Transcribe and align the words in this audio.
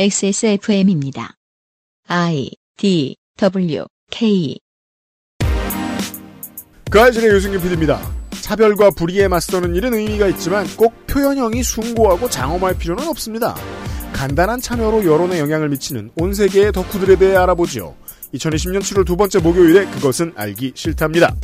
XSFM입니다. 0.00 1.34
I 2.06 2.52
D 2.76 3.16
W 3.36 3.84
K 4.12 4.56
그 6.88 7.00
알실의 7.00 7.34
유승균 7.34 7.60
PD입니다. 7.60 8.00
차별과 8.30 8.90
불의에 8.90 9.26
맞서는 9.26 9.74
일은 9.74 9.94
의미가 9.94 10.28
있지만 10.28 10.68
꼭 10.76 10.94
표현형이 11.08 11.64
숭고하고 11.64 12.30
장엄할 12.30 12.78
필요는 12.78 13.08
없습니다. 13.08 13.56
간단한 14.12 14.60
참여로 14.60 15.04
여론에 15.04 15.40
영향을 15.40 15.68
미치는 15.70 16.12
온 16.14 16.32
세계의 16.32 16.70
덕후들에 16.70 17.16
대해 17.16 17.34
알아보지요. 17.34 17.96
2020년 18.34 18.78
7월 18.78 19.04
두 19.04 19.16
번째 19.16 19.40
목요일에 19.40 19.86
그것은 19.86 20.32
알기 20.36 20.74
싫답니다. 20.76 21.34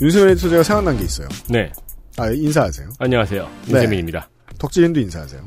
윤세민 0.00 0.30
에디터 0.30 0.48
제가 0.48 0.62
생각난 0.62 0.96
게 0.98 1.04
있어요. 1.04 1.28
네. 1.48 1.70
아, 2.16 2.28
인사하세요. 2.30 2.88
안녕하세요. 2.98 3.48
네. 3.66 3.72
윤세민입니다. 3.74 4.28
덕질인도 4.58 5.00
인사하세요. 5.00 5.42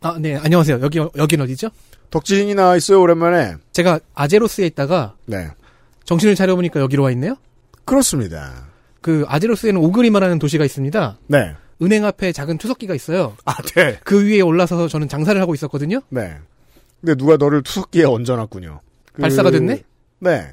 아, 0.00 0.16
네, 0.20 0.36
안녕하세요. 0.36 0.80
여기, 0.80 0.98
여긴 0.98 1.40
어디죠? 1.40 1.68
덕질인이 2.10 2.54
나와 2.54 2.76
있어요, 2.76 3.00
오랜만에. 3.00 3.54
제가 3.72 4.00
아제로스에 4.14 4.66
있다가 4.66 5.16
네. 5.26 5.48
정신을 6.04 6.34
차려보니까 6.34 6.80
여기로 6.80 7.02
와 7.04 7.10
있네요? 7.12 7.36
그렇습니다. 7.84 8.68
그 9.00 9.24
아제로스에는 9.28 9.80
오그리마라는 9.80 10.38
도시가 10.38 10.64
있습니다. 10.64 11.18
네. 11.28 11.54
은행 11.80 12.04
앞에 12.04 12.32
작은 12.32 12.58
투석기가 12.58 12.94
있어요. 12.94 13.36
아, 13.44 13.54
네. 13.76 13.98
그 14.04 14.24
위에 14.26 14.40
올라서서 14.40 14.88
저는 14.88 15.08
장사를 15.08 15.40
하고 15.40 15.54
있었거든요? 15.54 16.00
네. 16.10 16.36
근데 17.00 17.14
누가 17.14 17.36
너를 17.36 17.62
투석기에 17.62 18.04
얹어놨군요. 18.04 18.80
그- 19.12 19.22
발사가 19.22 19.50
됐네? 19.50 19.82
네. 20.20 20.48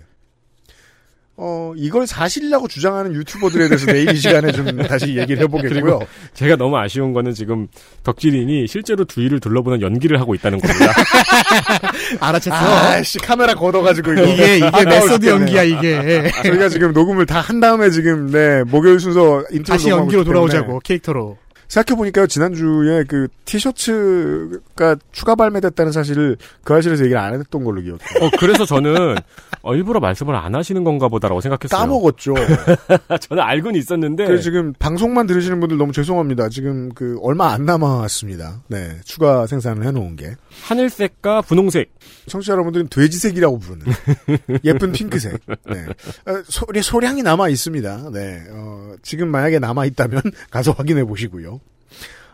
어, 1.37 1.73
이걸 1.75 2.07
사실이라고 2.07 2.67
주장하는 2.69 3.13
유튜버들에 3.13 3.67
대해서 3.67 3.85
내일 3.87 4.09
이 4.11 4.15
시간에 4.15 4.51
좀 4.53 4.65
다시 4.87 5.17
얘기를 5.17 5.43
해보겠고요. 5.43 5.81
그리고 5.81 5.99
제가 6.33 6.55
너무 6.55 6.77
아쉬운 6.77 7.11
거는 7.11 7.33
지금 7.33 7.67
덕질인이 8.03 8.67
실제로 8.67 9.03
주위를 9.03 9.41
둘러보는 9.41 9.81
연기를 9.81 10.19
하고 10.19 10.33
있다는 10.33 10.59
겁니다. 10.61 10.93
알아챘어. 12.19 12.51
아씨, 12.53 13.17
카메라 13.19 13.53
걷어가지고 13.53 14.13
이거. 14.13 14.23
이게, 14.23 14.57
이게 14.57 14.85
method. 14.85 15.25
연기야, 15.27 15.63
이게. 15.63 16.31
저희가 16.43 16.69
지금 16.69 16.93
녹음을 16.93 17.25
다 17.25 17.45
한 17.45 17.59
다음에 17.59 17.89
지금, 17.91 18.31
네, 18.31 18.63
목요일 18.63 18.99
순서 18.99 19.43
인트로 19.51 19.75
다시 19.75 19.89
연기로 19.89 20.23
돌아오자고, 20.23 20.79
캐릭터로. 20.79 21.37
생각해보니까요, 21.67 22.27
지난주에 22.27 23.03
그 23.07 23.27
티셔츠가 23.45 24.95
추가 25.11 25.35
발매됐다는 25.35 25.91
사실을 25.91 26.37
그 26.63 26.73
아실에서 26.73 27.03
얘기를 27.03 27.19
안 27.19 27.33
했던 27.33 27.63
걸로 27.63 27.81
기억해요. 27.81 27.99
어, 28.21 28.29
그래서 28.39 28.65
저는 28.65 29.15
어, 29.61 29.75
일부러 29.75 29.99
말씀을 29.99 30.35
안 30.35 30.55
하시는 30.55 30.83
건가 30.83 31.07
보다라고 31.07 31.41
생각했어요. 31.41 31.79
까먹었죠. 31.79 32.35
저는 33.21 33.43
알고는 33.43 33.79
있었는데 33.79 34.25
그래서 34.25 34.43
지금 34.43 34.73
방송만 34.77 35.27
들으시는 35.27 35.59
분들 35.59 35.77
너무 35.77 35.91
죄송합니다. 35.91 36.49
지금 36.49 36.89
그 36.93 37.17
얼마 37.21 37.51
안 37.51 37.65
남았습니다. 37.65 38.61
네, 38.67 38.97
추가 39.03 39.47
생산을 39.47 39.85
해놓은 39.87 40.15
게. 40.15 40.35
하늘색과 40.63 41.41
분홍색 41.41 41.91
청취자 42.27 42.53
여러분들은 42.53 42.87
돼지색이라고 42.89 43.59
부르는 43.59 43.85
예쁜 44.63 44.91
핑크색. 44.91 45.39
네. 45.47 45.85
어, 46.27 46.43
소리, 46.45 46.81
소량이 46.81 47.23
남아 47.23 47.49
있습니다. 47.49 48.09
네. 48.13 48.43
어, 48.51 48.93
지금 49.01 49.29
만약에 49.29 49.59
남아 49.59 49.85
있다면 49.85 50.21
가서 50.49 50.71
확인해 50.71 51.03
보시고요. 51.03 51.54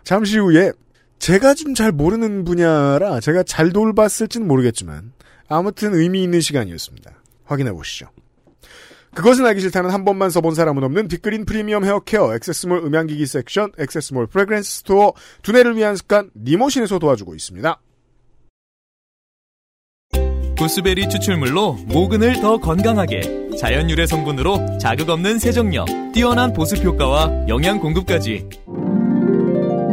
잠시 0.03 0.37
후에 0.37 0.71
제가 1.19 1.53
좀 1.53 1.75
잘 1.75 1.91
모르는 1.91 2.43
분야라 2.43 3.19
제가 3.19 3.43
잘 3.43 3.71
돌봤을지는 3.71 4.47
모르겠지만 4.47 5.13
아무튼 5.47 5.93
의미 5.93 6.23
있는 6.23 6.41
시간이었습니다. 6.41 7.11
확인해 7.45 7.71
보시죠. 7.71 8.07
그것은 9.13 9.45
알기 9.45 9.59
싫다는 9.61 9.89
한 9.89 10.05
번만 10.05 10.29
써본 10.29 10.55
사람은 10.55 10.83
없는 10.83 11.09
빅그린 11.09 11.45
프리미엄 11.45 11.83
헤어케어 11.83 12.33
액세스몰 12.35 12.79
음향기기 12.85 13.25
섹션 13.25 13.73
액세스몰 13.77 14.27
fragrance 14.27 14.77
store 14.79 15.13
두뇌를 15.43 15.75
위한 15.75 15.95
습관 15.97 16.31
니모신에서 16.35 16.97
도와주고 16.97 17.35
있습니다. 17.35 17.81
구스베리 20.57 21.09
추출물로 21.09 21.73
모근을 21.87 22.39
더 22.39 22.57
건강하게 22.57 23.57
자연 23.59 23.89
유래 23.89 24.05
성분으로 24.05 24.77
자극 24.77 25.09
없는 25.09 25.39
세정력 25.39 25.87
뛰어난 26.13 26.53
보습 26.53 26.83
효과와 26.83 27.47
영양 27.47 27.79
공급까지 27.79 28.47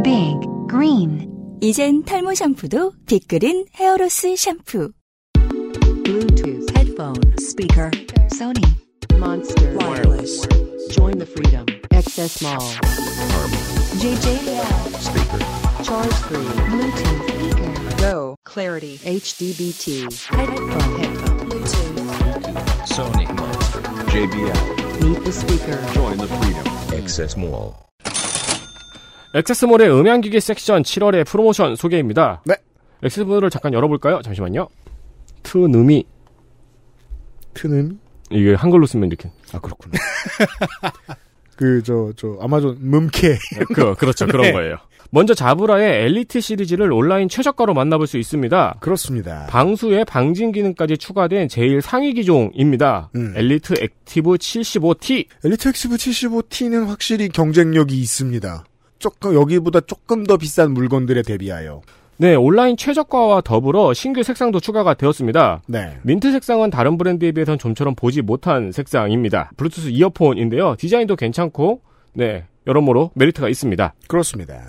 Big 0.04 0.38
Green 0.70 1.30
이젠 1.62 2.04
탈모 2.04 2.34
샴푸도 2.36 2.92
빅그린 3.08 3.66
헤어로스 3.76 4.36
샴푸. 4.36 4.92
Bluetooth 6.04 6.70
headphone 6.76 7.22
speaker 7.40 7.90
Sony 8.34 8.66
Monster 9.18 9.74
Wireless 9.78 10.46
Join 10.92 11.18
the 11.18 11.26
freedom 11.26 11.66
Access 11.92 12.42
Mall 12.42 12.60
JJL 14.04 14.68
speaker 15.00 15.40
Charge 15.84 16.14
3 16.28 16.38
Bluetooth 16.68 17.24
speaker 17.32 17.98
Go 17.98 18.36
Clarity 18.44 18.98
HDBT 19.00 20.12
headphone 20.28 21.00
headphone 21.00 21.50
Bluetooth 21.50 22.44
Sony 22.86 23.26
Monster, 23.38 23.82
JBL, 24.12 25.02
Meet 25.02 25.24
the 25.24 25.32
speaker 25.32 25.94
join 25.94 26.18
the 26.18 26.28
freedom. 26.28 26.68
Access 27.02 27.36
Mall. 27.38 27.87
액세스몰의 29.39 29.89
음향기기 29.91 30.41
섹션 30.41 30.83
7월의 30.83 31.27
프로모션 31.27 31.77
소개입니다. 31.77 32.43
네. 32.45 32.55
액세스몰을 33.03 33.51
잠깐 33.51 33.73
열어볼까요? 33.73 34.21
잠시만요. 34.23 34.69
트누미 35.45 36.05
트는 37.55 37.99
이게 38.31 38.55
한글로 38.55 38.87
쓰면 38.87 39.09
이렇게 39.09 39.31
아 39.53 39.61
그렇구나. 39.61 39.95
그저 41.57 42.13
저 42.17 42.37
아마존 42.41 42.79
멈케 42.81 43.37
그 43.75 43.95
그렇죠 43.95 44.27
그런 44.27 44.43
네. 44.43 44.53
거예요. 44.53 44.77
먼저 45.11 45.35
자브라의 45.35 46.05
엘리트 46.05 46.41
시리즈를 46.41 46.93
온라인 46.93 47.29
최저가로 47.29 47.75
만나볼 47.75 48.07
수 48.07 48.19
있습니다. 48.19 48.77
그렇습니다. 48.81 49.47
방수에 49.49 50.05
방진 50.05 50.53
기능까지 50.53 50.99
추가된 50.99 51.49
제일 51.49 51.81
상위 51.81 52.13
기종입니다. 52.13 53.11
음. 53.17 53.33
엘리트 53.35 53.75
액티브 53.81 54.33
75T. 54.33 55.27
엘리트 55.45 55.69
액티브 55.69 55.97
75T는 55.97 56.87
확실히 56.87 57.29
경쟁력이 57.29 57.99
있습니다. 57.99 58.65
조금 58.99 59.35
여기보다 59.35 59.81
조금 59.81 60.25
더 60.25 60.37
비싼 60.37 60.73
물건들에 60.73 61.23
대비하여. 61.23 61.83
네, 62.21 62.35
온라인 62.35 62.77
최저가와 62.77 63.43
더불어 63.43 63.95
신규 63.95 64.25
색상도 64.25 64.59
추가가 64.59 64.95
되었습니다. 64.95 65.63
네. 65.69 65.99
민트 66.03 66.33
색상은 66.33 66.71
다른 66.71 66.99
브랜드에 66.99 67.31
비해선 67.31 67.59
좀처럼 67.59 67.95
보지 67.95 68.23
못한 68.23 68.73
색상입니다. 68.73 69.53
블루투스 69.57 69.91
이어폰인데요. 69.91 70.75
디자인도 70.77 71.15
괜찮고, 71.15 71.81
네, 72.15 72.45
여러모로 72.67 73.13
메리트가 73.15 73.49
있습니다. 73.49 73.95
그렇습니다. 74.09 74.65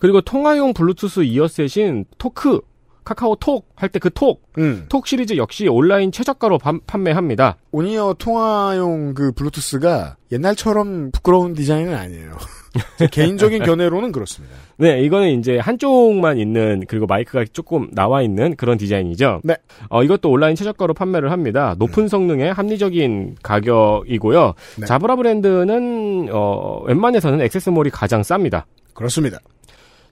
그리고 0.00 0.20
통화용 0.20 0.74
블루투스 0.74 1.20
이어셋인 1.20 2.06
토크, 2.18 2.60
카카오톡 3.04 3.66
할 3.76 3.88
때 3.90 3.98
그 3.98 4.10
톡, 4.10 4.42
음. 4.58 4.86
톡 4.88 5.06
시리즈 5.06 5.36
역시 5.36 5.66
온라인 5.68 6.12
최저가로 6.12 6.58
판- 6.58 6.80
판매합니다. 6.86 7.56
on-ear 7.72 8.14
통화용 8.18 9.14
그 9.14 9.32
블루투스가 9.32 10.16
옛날처럼 10.32 11.10
부끄러운 11.12 11.54
디자인은 11.54 11.94
아니에요. 11.94 12.32
제 12.98 13.08
개인적인 13.08 13.64
견해로는 13.64 14.12
그렇습니다. 14.12 14.54
네, 14.76 15.02
이거는 15.02 15.40
이제 15.40 15.58
한쪽만 15.58 16.38
있는 16.38 16.84
그리고 16.86 17.06
마이크가 17.06 17.44
조금 17.52 17.88
나와 17.92 18.22
있는 18.22 18.54
그런 18.54 18.78
디자인이죠. 18.78 19.40
네. 19.42 19.56
어, 19.88 20.04
이것도 20.04 20.30
온라인 20.30 20.54
최저가로 20.54 20.94
판매를 20.94 21.32
합니다. 21.32 21.74
높은 21.78 22.06
성능의 22.06 22.52
합리적인 22.52 23.36
가격이고요. 23.42 24.54
네. 24.78 24.86
자브라 24.86 25.16
브랜드는 25.16 26.28
어, 26.32 26.82
웬만해서는 26.84 27.40
액세스몰이 27.40 27.90
가장 27.90 28.20
쌉니다. 28.22 28.62
그렇습니다. 28.94 29.38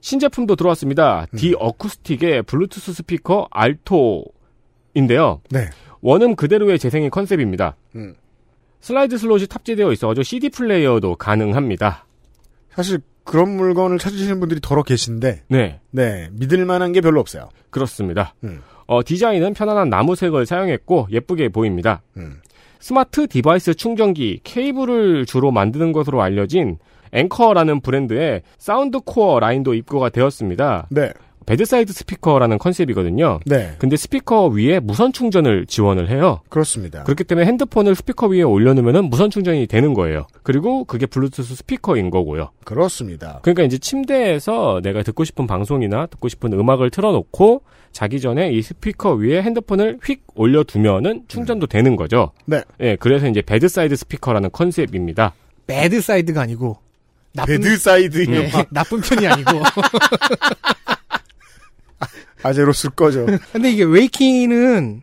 신제품도 0.01 0.55
들어왔습니다. 0.55 1.27
음. 1.33 1.37
디 1.37 1.55
어쿠스틱의 1.57 2.43
블루투스 2.43 2.93
스피커 2.93 3.47
알토인데요. 3.51 5.41
네. 5.49 5.69
원음 6.01 6.35
그대로의 6.35 6.79
재생의 6.79 7.09
컨셉입니다. 7.09 7.75
음. 7.95 8.15
슬라이드 8.81 9.17
슬롯이 9.17 9.47
탑재되어 9.47 9.91
있어가지고 9.91 10.23
CD 10.23 10.49
플레이어도 10.49 11.15
가능합니다. 11.15 12.05
사실 12.71 12.99
그런 13.23 13.55
물건을 13.57 13.99
찾으시는 13.99 14.39
분들이 14.39 14.59
더러 14.61 14.81
계신데, 14.83 15.43
네, 15.49 15.79
네. 15.91 16.29
믿을 16.31 16.65
만한 16.65 16.93
게 16.93 17.01
별로 17.01 17.19
없어요. 17.19 17.49
그렇습니다. 17.69 18.33
음. 18.43 18.61
어, 18.87 19.03
디자인은 19.03 19.53
편안한 19.53 19.89
나무색을 19.89 20.45
사용했고 20.45 21.09
예쁘게 21.11 21.49
보입니다. 21.49 22.01
음. 22.17 22.41
스마트 22.79 23.27
device 23.27 23.75
충전기 23.75 24.39
케이블을 24.43 25.25
주로 25.25 25.51
만드는 25.51 25.91
것으로 25.91 26.21
알려진 26.21 26.79
앵커라는 27.11 27.81
브랜드의 27.81 28.41
사운드 28.57 28.99
코어 28.99 29.39
라인도 29.39 29.73
입고가 29.73 30.09
되었습니다. 30.09 30.87
네. 30.89 31.11
bedside 31.49 31.91
스피커라는 31.91 32.59
컨셉이거든요. 32.59 33.39
네. 33.47 33.71
근데 33.79 33.97
스피커 33.97 34.49
위에 34.49 34.79
무선 34.79 35.11
충전을 35.11 35.65
지원을 35.65 36.11
해요. 36.11 36.41
그렇습니다. 36.47 37.03
그렇기 37.05 37.23
때문에 37.23 37.47
핸드폰을 37.47 37.95
스피커 37.95 38.27
위에 38.27 38.43
올려놓으면 38.43 39.05
무선 39.05 39.31
충전이 39.31 39.65
되는 39.65 39.95
거예요. 39.95 40.27
그리고 40.43 40.85
그게 40.85 41.07
블루투스 41.07 41.55
스피커인 41.55 42.11
거고요. 42.11 42.51
그렇습니다. 42.65 43.39
그러니까 43.41 43.63
이제 43.63 43.79
침대에서 43.79 44.81
내가 44.83 45.01
듣고 45.01 45.23
싶은 45.23 45.47
방송이나 45.47 46.05
듣고 46.05 46.29
싶은 46.29 46.53
음악을 46.53 46.91
틀어놓고 46.91 47.63
자기 47.91 48.21
전에 48.21 48.51
이 48.51 48.61
스피커 48.61 49.13
위에 49.13 49.41
핸드폰을 49.41 49.97
휙 50.03 50.21
올려두면은 50.35 51.23
충전도 51.27 51.65
되는 51.65 51.95
거죠. 51.95 52.29
네. 52.45 52.61
예, 52.79 52.95
그래서 52.95 53.27
이제 53.27 53.41
bedside 53.41 53.95
스피커라는 53.95 54.51
컨셉입니다. 54.51 55.33
bad 55.65 55.99
side가 55.99 56.41
아니고 56.41 56.77
나쁜 57.33 57.61
bad 57.61 57.77
side 57.77 58.17
네. 58.25 58.49
네. 58.49 58.65
나쁜 58.71 59.01
편이 59.01 59.27
아니고. 59.27 59.51
아제로 62.43 62.71
쓸 62.71 62.89
거죠. 62.91 63.25
근데 63.51 63.71
이게 63.71 63.83
웨이킹은 63.83 65.01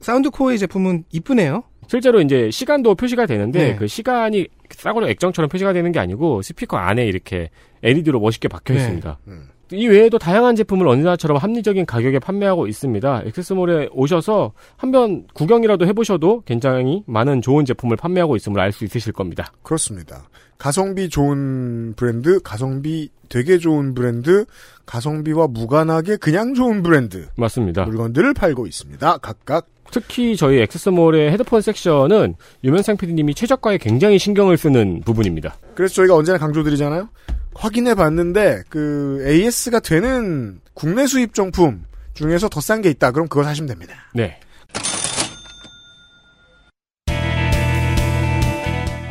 사운드 0.00 0.30
코어의 0.30 0.58
제품은 0.58 1.04
이쁘네요. 1.10 1.64
실제로 1.86 2.20
이제 2.22 2.50
시간도 2.50 2.94
표시가 2.94 3.26
되는데 3.26 3.72
네. 3.72 3.76
그 3.76 3.86
시간이 3.86 4.48
싸구려 4.70 5.08
액정처럼 5.08 5.48
표시가 5.50 5.72
되는 5.74 5.92
게 5.92 5.98
아니고 5.98 6.40
스피커 6.42 6.76
안에 6.78 7.04
이렇게 7.04 7.50
LED로 7.82 8.18
멋있게 8.20 8.48
박혀 8.48 8.72
네. 8.72 8.80
있습니다. 8.80 9.18
음. 9.28 9.48
이 9.72 9.86
외에도 9.86 10.18
다양한 10.18 10.54
제품을 10.56 10.86
언제나처럼 10.86 11.38
합리적인 11.38 11.86
가격에 11.86 12.18
판매하고 12.18 12.66
있습니다. 12.66 13.22
엑세스몰에 13.26 13.88
오셔서 13.92 14.52
한번 14.76 15.26
구경이라도 15.34 15.86
해보셔도 15.86 16.42
굉장히 16.44 17.02
많은 17.06 17.40
좋은 17.42 17.64
제품을 17.64 17.96
판매하고 17.96 18.36
있음을 18.36 18.60
알 18.60 18.72
수 18.72 18.84
있으실 18.84 19.12
겁니다. 19.12 19.52
그렇습니다. 19.62 20.24
가성비 20.62 21.08
좋은 21.08 21.92
브랜드, 21.96 22.38
가성비 22.40 23.10
되게 23.28 23.58
좋은 23.58 23.94
브랜드, 23.94 24.44
가성비와 24.86 25.48
무관하게 25.48 26.18
그냥 26.18 26.54
좋은 26.54 26.84
브랜드 26.84 27.26
맞습니다. 27.36 27.82
물건들을 27.84 28.32
팔고 28.32 28.68
있습니다. 28.68 29.18
각각 29.18 29.66
특히 29.90 30.36
저희 30.36 30.60
엑세스몰의 30.60 31.32
헤드폰 31.32 31.62
섹션은 31.62 32.36
유면상 32.62 32.96
PD님이 32.96 33.34
최저가에 33.34 33.78
굉장히 33.78 34.20
신경을 34.20 34.56
쓰는 34.56 35.00
부분입니다. 35.04 35.56
그래서 35.74 35.94
저희가 35.96 36.14
언제나 36.14 36.38
강조드리잖아요. 36.38 37.08
확인해 37.54 37.96
봤는데 37.96 38.62
그 38.68 39.20
AS가 39.26 39.80
되는 39.80 40.60
국내 40.74 41.08
수입 41.08 41.34
정품 41.34 41.82
중에서 42.14 42.48
더 42.48 42.60
싼 42.60 42.80
게 42.82 42.88
있다. 42.90 43.10
그럼 43.10 43.26
그거 43.26 43.42
사시면 43.42 43.66
됩니다. 43.66 43.94
네. 44.14 44.38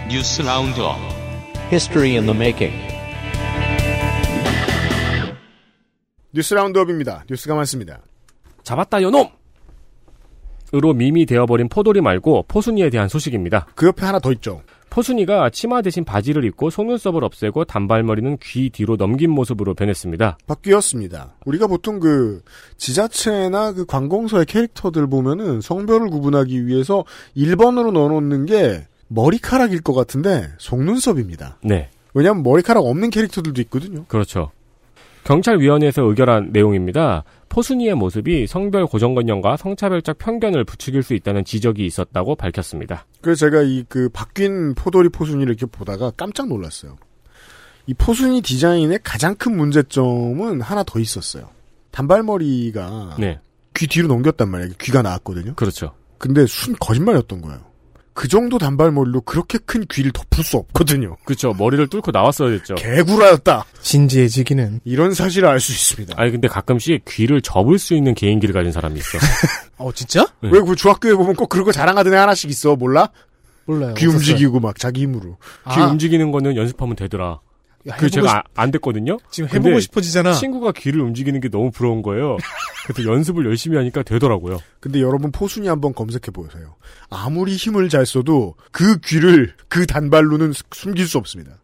뉴스 0.09 0.41
roundup 0.43 1.20
History 1.71 2.17
in 2.17 2.25
the 2.25 2.35
making. 2.35 2.75
뉴스 6.33 6.53
roundup입니다. 6.53 7.23
뉴스가 7.29 7.55
많습니다. 7.55 8.01
잡았다 8.63 9.01
요놈! 9.01 9.29
으로 10.73 10.93
밈이 10.93 11.25
되어버린 11.25 11.69
포도리 11.69 12.01
말고 12.01 12.43
포순이에 12.49 12.89
대한 12.89 13.07
소식입니다. 13.07 13.67
그 13.75 13.87
옆에 13.87 14.05
하나 14.05 14.19
더 14.19 14.33
있죠. 14.33 14.63
포순이가 14.89 15.49
치마 15.51 15.81
대신 15.81 16.03
바지를 16.03 16.43
입고 16.43 16.71
속눈썹을 16.71 17.23
없애고 17.23 17.63
단발머리는 17.63 18.37
귀 18.41 18.69
뒤로 18.69 18.97
넘긴 18.97 19.31
모습으로 19.31 19.73
변했습니다. 19.73 20.39
바뀌었습니다. 20.47 21.35
우리가 21.45 21.67
보통 21.67 22.01
그 22.01 22.41
지자체나 22.75 23.71
그 23.71 23.85
관공서의 23.85 24.45
캐릭터들 24.45 25.07
보면은 25.07 25.61
성별을 25.61 26.09
구분하기 26.09 26.67
위해서 26.67 27.05
1번으로 27.37 27.93
넣어놓는 27.93 28.45
게 28.45 28.87
머리카락일 29.13 29.81
것 29.81 29.93
같은데 29.93 30.49
속눈썹입니다. 30.57 31.57
네, 31.63 31.89
왜냐하면 32.13 32.43
머리카락 32.43 32.85
없는 32.85 33.09
캐릭터들도 33.09 33.61
있거든요. 33.63 34.05
그렇죠. 34.05 34.51
경찰위원회에서 35.23 36.01
의결한 36.01 36.49
내용입니다. 36.51 37.23
포순이의 37.49 37.93
모습이 37.95 38.47
성별 38.47 38.87
고정관념과 38.87 39.57
성차별적 39.57 40.17
편견을 40.17 40.63
부추길 40.63 41.03
수 41.03 41.13
있다는 41.13 41.45
지적이 41.45 41.85
있었다고 41.85 42.35
밝혔습니다. 42.35 43.05
그래서 43.21 43.45
제가 43.45 43.61
이 43.61 43.83
그 43.87 44.09
바뀐 44.09 44.73
포도리 44.73 45.09
포순이를 45.09 45.49
이렇게 45.53 45.65
보다가 45.67 46.11
깜짝 46.17 46.47
놀랐어요. 46.47 46.95
이 47.85 47.93
포순이 47.93 48.41
디자인의 48.41 48.99
가장 49.03 49.35
큰 49.35 49.57
문제점은 49.57 50.61
하나 50.61 50.83
더 50.83 50.99
있었어요. 50.99 51.49
단발머리가 51.91 53.17
네, 53.19 53.39
귀 53.75 53.85
뒤로 53.87 54.07
넘겼단 54.07 54.49
말이에요. 54.49 54.73
귀가 54.79 55.01
나왔거든요. 55.01 55.53
그렇죠. 55.55 55.93
근데 56.17 56.45
순 56.47 56.73
거짓말이었던 56.79 57.41
거예요. 57.41 57.59
그 58.13 58.27
정도 58.27 58.57
단발머리로 58.57 59.21
그렇게 59.21 59.57
큰 59.59 59.85
귀를 59.89 60.11
덮을 60.11 60.43
수 60.43 60.57
없거든요. 60.57 61.15
그렇죠. 61.25 61.53
머리를 61.57 61.87
뚫고 61.87 62.11
나왔어야 62.11 62.49
됐죠. 62.57 62.75
개구라였다. 62.75 63.65
진지해지기는. 63.81 64.81
이런 64.83 65.13
사실을 65.13 65.47
알 65.47 65.59
수 65.59 65.71
있습니다. 65.71 66.15
아니 66.21 66.31
근데 66.31 66.47
가끔씩 66.47 67.05
귀를 67.07 67.41
접을 67.41 67.79
수 67.79 67.93
있는 67.93 68.13
개인기를 68.13 68.53
가진 68.53 68.71
사람이 68.71 68.99
있어. 68.99 69.17
어 69.77 69.91
진짜? 69.93 70.25
네. 70.41 70.49
왜그 70.51 70.75
중학교에 70.75 71.13
보면 71.13 71.35
꼭 71.35 71.47
그런 71.49 71.65
거 71.65 71.71
자랑하던 71.71 72.13
애 72.13 72.17
하나씩 72.17 72.49
있어? 72.49 72.75
몰라? 72.75 73.09
몰라요. 73.65 73.93
귀 73.93 74.05
없었어요. 74.07 74.17
움직이고 74.31 74.59
막 74.59 74.77
자기 74.79 75.01
힘으로. 75.03 75.37
귀 75.73 75.79
아, 75.79 75.85
움직이는 75.87 76.31
거는 76.31 76.55
연습하면 76.55 76.95
되더라. 76.95 77.39
야, 77.87 77.95
그 77.97 78.09
제가 78.09 78.27
싶- 78.27 78.35
아- 78.37 78.43
안 78.55 78.71
됐거든요. 78.71 79.17
지금 79.31 79.49
해보고 79.49 79.79
싶어지잖아. 79.79 80.33
친구가 80.33 80.71
귀를 80.73 81.01
움직이는 81.01 81.39
게 81.39 81.49
너무 81.49 81.71
부러운 81.71 82.01
거예요. 82.01 82.37
그래서 82.85 83.09
연습을 83.11 83.45
열심히 83.45 83.77
하니까 83.77 84.03
되더라고요. 84.03 84.59
근데 84.79 85.01
여러분 85.01 85.31
포순이 85.31 85.67
한번 85.67 85.93
검색해 85.93 86.31
보세요. 86.33 86.75
아무리 87.09 87.55
힘을 87.55 87.89
잘 87.89 88.05
써도 88.05 88.55
그 88.71 88.99
귀를 88.99 89.53
그 89.67 89.85
단발로는 89.85 90.53
수- 90.53 90.63
숨길 90.73 91.07
수 91.07 91.17
없습니다. 91.17 91.60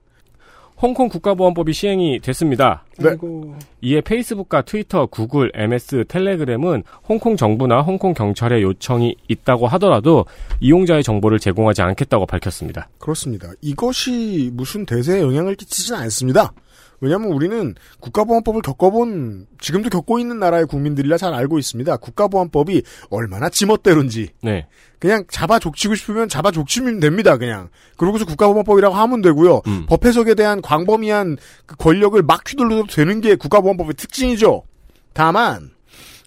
홍콩 0.79 1.09
국가보안법이 1.09 1.74
시행이 1.74 2.19
됐습니다. 2.19 2.85
네. 3.00 3.09
이에 3.81 4.01
페이스북과 4.01 4.62
트위터, 4.62 5.07
구글, 5.07 5.51
MS, 5.56 6.06
텔레그램은 6.07 6.83
홍콩 7.07 7.35
정부나 7.35 7.81
홍콩 7.81 8.13
경찰의 8.13 8.62
요청이 8.62 9.15
있다고 9.27 9.68
하더라도 9.68 10.25
이용자의 10.59 11.03
정보를 11.03 11.39
제공하지 11.39 11.81
않겠다고 11.81 12.27
밝혔습니다. 12.27 12.89
그렇습니다. 13.00 13.51
이것이 13.62 14.51
무슨 14.53 14.85
대세에 14.85 15.21
영향을 15.21 15.56
끼치진 15.56 15.95
않습니다. 15.95 16.53
왜냐하면 16.99 17.31
우리는 17.31 17.75
국가보안법을 17.99 18.61
겪어본 18.61 19.47
지금도 19.59 19.89
겪고 19.89 20.19
있는 20.19 20.39
나라의 20.39 20.65
국민들이라 20.65 21.17
잘 21.17 21.33
알고 21.33 21.59
있습니다. 21.59 21.97
국가보안법이 21.97 22.83
얼마나 23.09 23.49
지멋대로인지 23.49 24.29
네. 24.41 24.67
그냥 24.99 25.25
잡아 25.29 25.59
족치고 25.59 25.95
싶으면 25.95 26.27
잡아 26.27 26.51
족치면 26.51 26.99
됩니다. 26.99 27.38
그냥 27.38 27.69
그러고서 27.97 28.25
국가보안법이라고 28.25 28.95
하면 28.95 29.21
되고요. 29.21 29.61
음. 29.67 29.85
법 29.88 30.05
해석에 30.05 30.33
대한 30.33 30.61
광범위한 30.61 31.38
그 31.65 31.75
권력을 31.75 32.19
막 32.23 32.41
휘둘러도 32.49 32.88
되는 32.88 33.21
게 33.21 33.35
국가보안법의 33.35 33.94
특징이죠. 33.95 34.63
다만 35.13 35.71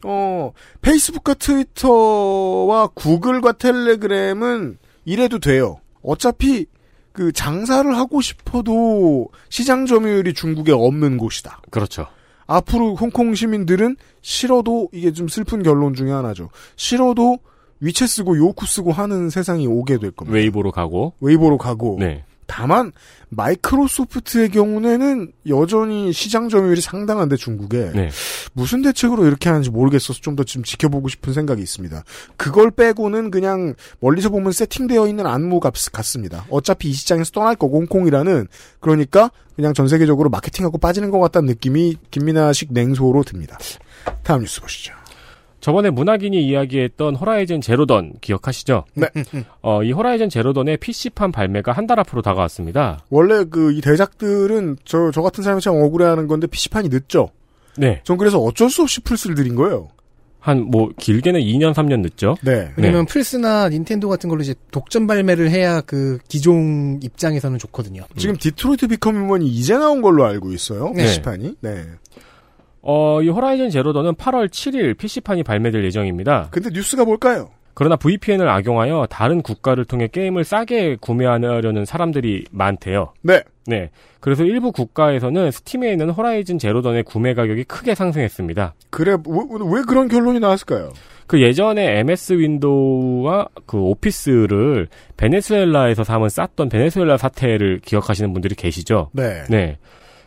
어 0.05 0.52
페이스북과 0.82 1.34
트위터와 1.34 2.88
구글과 2.94 3.52
텔레그램은 3.52 4.78
이래도 5.05 5.38
돼요. 5.40 5.81
어차피 6.02 6.67
그 7.12 7.32
장사를 7.32 7.96
하고 7.96 8.20
싶어도 8.20 9.28
시장 9.48 9.86
점유율이 9.86 10.34
중국에 10.34 10.72
없는 10.72 11.18
곳이다. 11.18 11.62
그렇죠. 11.70 12.06
앞으로 12.46 12.96
홍콩 12.96 13.34
시민들은 13.34 13.96
싫어도 14.22 14.88
이게 14.92 15.12
좀 15.12 15.28
슬픈 15.28 15.62
결론 15.62 15.94
중에 15.94 16.10
하나죠. 16.10 16.50
싫어도 16.76 17.38
위챗 17.82 18.06
쓰고 18.06 18.36
요쿠 18.36 18.67
쓰고 18.67 18.93
하는 18.93 19.31
세상이 19.31 19.67
오게 19.67 19.98
될 19.98 20.10
겁니다. 20.10 20.34
웨이보로 20.34 20.72
가고. 20.72 21.14
웨이보로 21.20 21.58
가고. 21.58 21.96
네. 21.98 22.24
다만 22.50 22.90
마이크로소프트의 23.28 24.48
경우에는 24.48 25.30
여전히 25.46 26.12
시장 26.12 26.48
점유율이 26.48 26.80
상당한데 26.80 27.36
중국에 27.36 27.92
네. 27.94 28.10
무슨 28.54 28.82
대책으로 28.82 29.24
이렇게 29.24 29.48
하는지 29.48 29.70
모르겠어서 29.70 30.19
좀더좀 30.20 30.64
지켜보고 30.64 31.08
싶은 31.08 31.32
생각이 31.32 31.62
있습니다. 31.62 32.02
그걸 32.36 32.72
빼고는 32.72 33.30
그냥 33.30 33.74
멀리서 34.00 34.30
보면 34.30 34.50
세팅되어 34.50 35.06
있는 35.06 35.26
안무 35.26 35.60
같, 35.60 35.74
같습니다. 35.92 36.44
어차피 36.50 36.90
이 36.90 36.92
시장에서 36.92 37.30
떠날 37.30 37.54
거고 37.54 37.78
홍콩이라는 37.78 38.48
그러니까 38.80 39.30
그냥 39.54 39.72
전 39.72 39.86
세계적으로 39.86 40.28
마케팅하고 40.28 40.78
빠지는 40.78 41.12
것 41.12 41.20
같다는 41.20 41.46
느낌이 41.46 41.98
김민아식 42.10 42.72
냉소로 42.72 43.22
듭니다. 43.22 43.58
다음 44.24 44.40
뉴스 44.40 44.60
보시죠. 44.60 44.99
저번에 45.60 45.90
문학인이 45.90 46.43
이야기했던 46.46 47.14
호라이즌 47.17 47.60
제로던 47.60 48.14
기억하시죠? 48.20 48.84
네. 48.94 49.08
어, 49.62 49.82
이 49.82 49.93
호라이즌 49.93 50.29
제로던의 50.31 50.79
PC판 50.79 51.32
발매가 51.32 51.72
한 51.72 51.86
달 51.86 51.98
앞으로 52.00 52.22
다가왔습니다. 52.22 53.00
원래 53.10 53.44
그 53.44 53.72
이 53.72 53.81
대작들은 53.81 54.76
저, 54.84 55.10
저 55.12 55.22
같은 55.22 55.43
사람이 55.44 55.60
참 55.60 55.74
억울해하는 55.74 56.26
건데 56.29 56.46
PC판이 56.46 56.88
늦죠. 56.88 57.31
네. 57.76 58.00
전 58.05 58.17
그래서 58.17 58.38
어쩔 58.38 58.70
수 58.70 58.82
없이 58.82 59.00
플스를 59.00 59.34
들인 59.36 59.55
거예요. 59.55 59.88
한 60.38 60.60
뭐 60.70 60.88
길게는 60.98 61.38
2년 61.40 61.74
3년 61.74 62.00
늦죠. 62.00 62.34
네. 62.43 62.70
왜냐면 62.76 63.05
플스나 63.05 63.69
닌텐도 63.69 64.08
같은 64.08 64.31
걸로 64.31 64.40
이제 64.40 64.55
독점 64.70 65.06
발매를 65.06 65.50
해야 65.50 65.82
그 65.82 66.19
기종 66.29 67.00
입장에서는 67.02 67.58
좋거든요. 67.58 68.05
지금 68.17 68.36
디트로이트 68.38 68.88
비컴 68.88 69.17
휴먼이 69.17 69.46
이제 69.48 69.76
나온 69.76 70.00
걸로 70.00 70.24
알고 70.24 70.52
있어요. 70.52 70.93
네. 70.96 71.02
PC판이. 71.05 71.56
네. 71.60 71.84
어, 72.82 73.22
이 73.22 73.29
호라이즌 73.29 73.70
제로던은 73.70 74.15
8월 74.15 74.49
7일 74.49 74.96
PC판이 74.96 75.43
발매될 75.43 75.84
예정입니다. 75.84 76.49
근데 76.51 76.70
뉴스가 76.72 77.05
뭘까요? 77.05 77.51
그러나 77.75 77.96
VPN을 77.96 78.49
악용하여 78.49 79.06
다른 79.08 79.43
국가를 79.43 79.84
통해 79.84 80.06
게임을 80.06 80.44
싸게 80.44 80.96
구매하려는 81.01 81.84
사람들이 81.84 82.44
많대요. 82.51 83.15
네. 83.22 83.43
네. 83.67 83.91
그래서 84.19 84.44
일부 84.44 84.72
국가에서는 84.72 85.51
스팀에 85.51 85.93
있는 85.93 86.10
호라이즌 86.10 86.58
제로던의 86.58 87.05
구매 87.05 87.32
가격이 87.32 87.65
크게 87.65 87.94
상승했습니다. 87.94 88.75
그래 88.91 89.17
왜, 89.27 89.39
왜 89.65 89.82
그런 89.87 90.08
결론이 90.08 90.41
나왔을까요? 90.41 90.93
그 91.27 91.41
예전에 91.41 92.01
MS 92.01 92.34
윈도우와 92.34 93.49
그 93.65 93.79
오피스를 93.79 94.89
베네수엘라에서 95.17 96.03
사면 96.03 96.29
쌌던 96.29 96.69
베네수엘라 96.69 97.17
사태를 97.19 97.79
기억하시는 97.84 98.32
분들이 98.32 98.56
계시죠? 98.56 99.10
네. 99.13 99.44
네. 99.49 99.79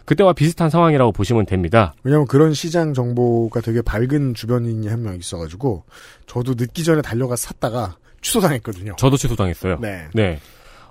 그때와 0.06 0.34
비슷한 0.34 0.70
상황이라고 0.70 1.12
보시면 1.12 1.46
됩니다. 1.46 1.94
왜냐면 2.04 2.26
그런 2.28 2.54
시장 2.54 2.94
정보가 2.94 3.62
되게 3.62 3.82
밝은 3.82 4.34
주변인이 4.34 4.88
한 4.88 5.02
명 5.04 5.16
있어가지고 5.16 5.84
저도 6.28 6.54
늦기 6.58 6.84
전에 6.84 7.02
달려가 7.02 7.36
샀다가 7.36 7.96
취소당했거든요. 8.22 8.96
저도 8.98 9.18
취소당했어요. 9.18 9.78
네. 9.82 10.08
네. 10.14 10.40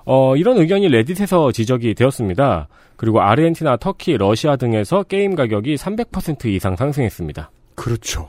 어, 0.05 0.37
이런 0.37 0.59
의견이 0.59 0.89
레딧에서 0.89 1.53
지적이 1.53 1.95
되었습니다. 1.95 2.69
그리고 2.97 3.21
아르헨티나, 3.23 3.77
터키, 3.77 4.17
러시아 4.17 4.57
등에서 4.57 5.03
게임 5.05 5.35
가격이 5.35 5.77
300% 5.77 6.47
이상 6.47 6.77
상승했습니다. 6.77 7.51
그렇죠. 7.75 8.29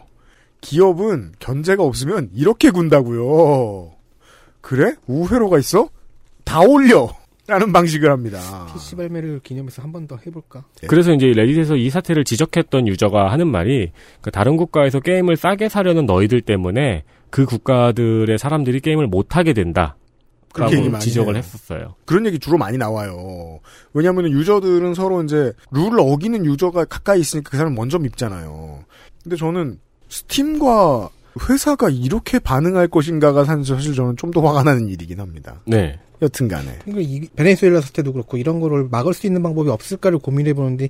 기업은 0.61 1.33
견제가 1.39 1.83
없으면 1.83 2.29
이렇게 2.33 2.69
군다고요. 2.71 3.91
그래? 4.61 4.93
우회로가 5.07 5.59
있어? 5.59 5.89
다 6.45 6.61
올려! 6.61 7.09
라는 7.45 7.73
방식을 7.73 8.09
합니다. 8.09 8.39
PC 8.73 8.95
발매를 8.95 9.41
기념해서 9.43 9.81
한 9.81 9.91
번 9.91 10.07
더 10.07 10.17
해볼까? 10.25 10.63
네. 10.81 10.87
그래서 10.87 11.11
이제 11.13 11.27
레딧에서 11.27 11.75
이 11.75 11.89
사태를 11.89 12.23
지적했던 12.23 12.87
유저가 12.87 13.31
하는 13.31 13.47
말이 13.47 13.91
그 14.21 14.31
다른 14.31 14.55
국가에서 14.57 14.99
게임을 15.01 15.35
싸게 15.35 15.67
사려는 15.69 16.05
너희들 16.05 16.41
때문에 16.41 17.03
그 17.29 17.45
국가들의 17.45 18.37
사람들이 18.37 18.79
게임을 18.79 19.07
못 19.07 19.35
하게 19.35 19.51
된다. 19.53 19.97
그렇게 20.53 20.73
얘기 20.75 20.83
라고 20.83 20.91
많이 20.93 21.03
지적을 21.03 21.33
해요. 21.33 21.39
했었어요. 21.39 21.95
그런 22.05 22.25
얘기 22.27 22.37
주로 22.39 22.57
많이 22.57 22.77
나와요. 22.77 23.59
왜냐하면 23.93 24.29
유저들은 24.31 24.93
서로 24.93 25.23
이제 25.23 25.51
룰을 25.71 25.99
어기는 25.99 26.45
유저가 26.45 26.85
가까이 26.85 27.19
있으니까 27.19 27.49
그 27.49 27.57
사람 27.57 27.73
먼저 27.75 27.97
밉잖아요. 27.99 28.83
근데 29.23 29.35
저는 29.35 29.79
스팀과 30.09 31.09
회사가 31.49 31.89
이렇게 31.89 32.39
반응할 32.39 32.87
것인가가 32.87 33.43
사실 33.43 33.93
저는 33.93 34.17
좀 34.17 34.31
더 34.31 34.41
화가 34.41 34.63
나는 34.63 34.87
일이긴 34.87 35.19
합니다. 35.19 35.61
네. 35.65 35.99
여튼간에. 36.21 36.79
그러니까 36.85 37.01
이 37.01 37.27
베네수엘라 37.35 37.81
사태도 37.81 38.13
그렇고 38.13 38.37
이런 38.37 38.59
거를 38.59 38.87
막을 38.89 39.13
수 39.13 39.27
있는 39.27 39.43
방법이 39.43 39.69
없을까를 39.69 40.19
고민해 40.19 40.53
보는데 40.53 40.89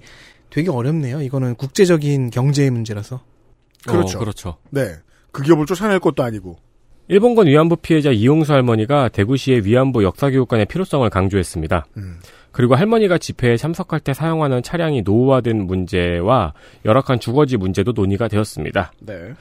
되게 0.50 0.70
어렵네요. 0.70 1.22
이거는 1.22 1.56
국제적인 1.56 2.30
경제의 2.30 2.70
문제라서. 2.70 3.22
그렇죠. 3.88 4.18
어, 4.18 4.20
그렇죠. 4.20 4.58
네. 4.70 4.94
그 5.32 5.44
기업을 5.44 5.66
쫓아낼 5.66 6.00
것도 6.00 6.24
아니고. 6.24 6.58
일본군 7.10 7.48
위안부 7.48 7.78
피해자 7.78 8.12
이용수 8.12 8.54
할머니가 8.54 9.10
대구시의 9.10 9.66
위안부 9.66 10.04
역사교육관의 10.04 10.68
필요성을 10.68 11.10
강조했습니다. 11.10 11.86
음. 11.98 12.20
그리고 12.52 12.76
할머니가 12.76 13.18
집회에 13.18 13.58
참석할 13.58 14.00
때 14.00 14.14
사용하는 14.14 14.62
차량이 14.62 15.02
노후화된 15.02 15.66
문제와 15.66 16.54
열악한 16.86 17.20
주거지 17.20 17.58
문제도 17.58 17.92
논의가 17.92 18.28
되었습니다. 18.28 18.94
네. 19.02 19.34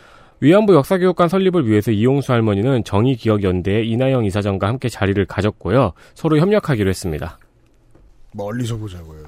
위안부 0.43 0.75
역사교육관 0.75 1.29
설립을 1.29 1.69
위해서 1.69 1.93
이용수 1.93 2.33
할머니는 2.33 2.83
정의기억연대의 2.83 3.89
이나영 3.89 4.25
이사장과 4.25 4.67
함께 4.67 4.89
자리를 4.89 5.25
가졌고요. 5.27 5.93
서로 6.15 6.37
협력하기로 6.37 6.91
했습니다. 6.91 7.39
멀리서 8.33 8.77
보자고요. 8.77 9.23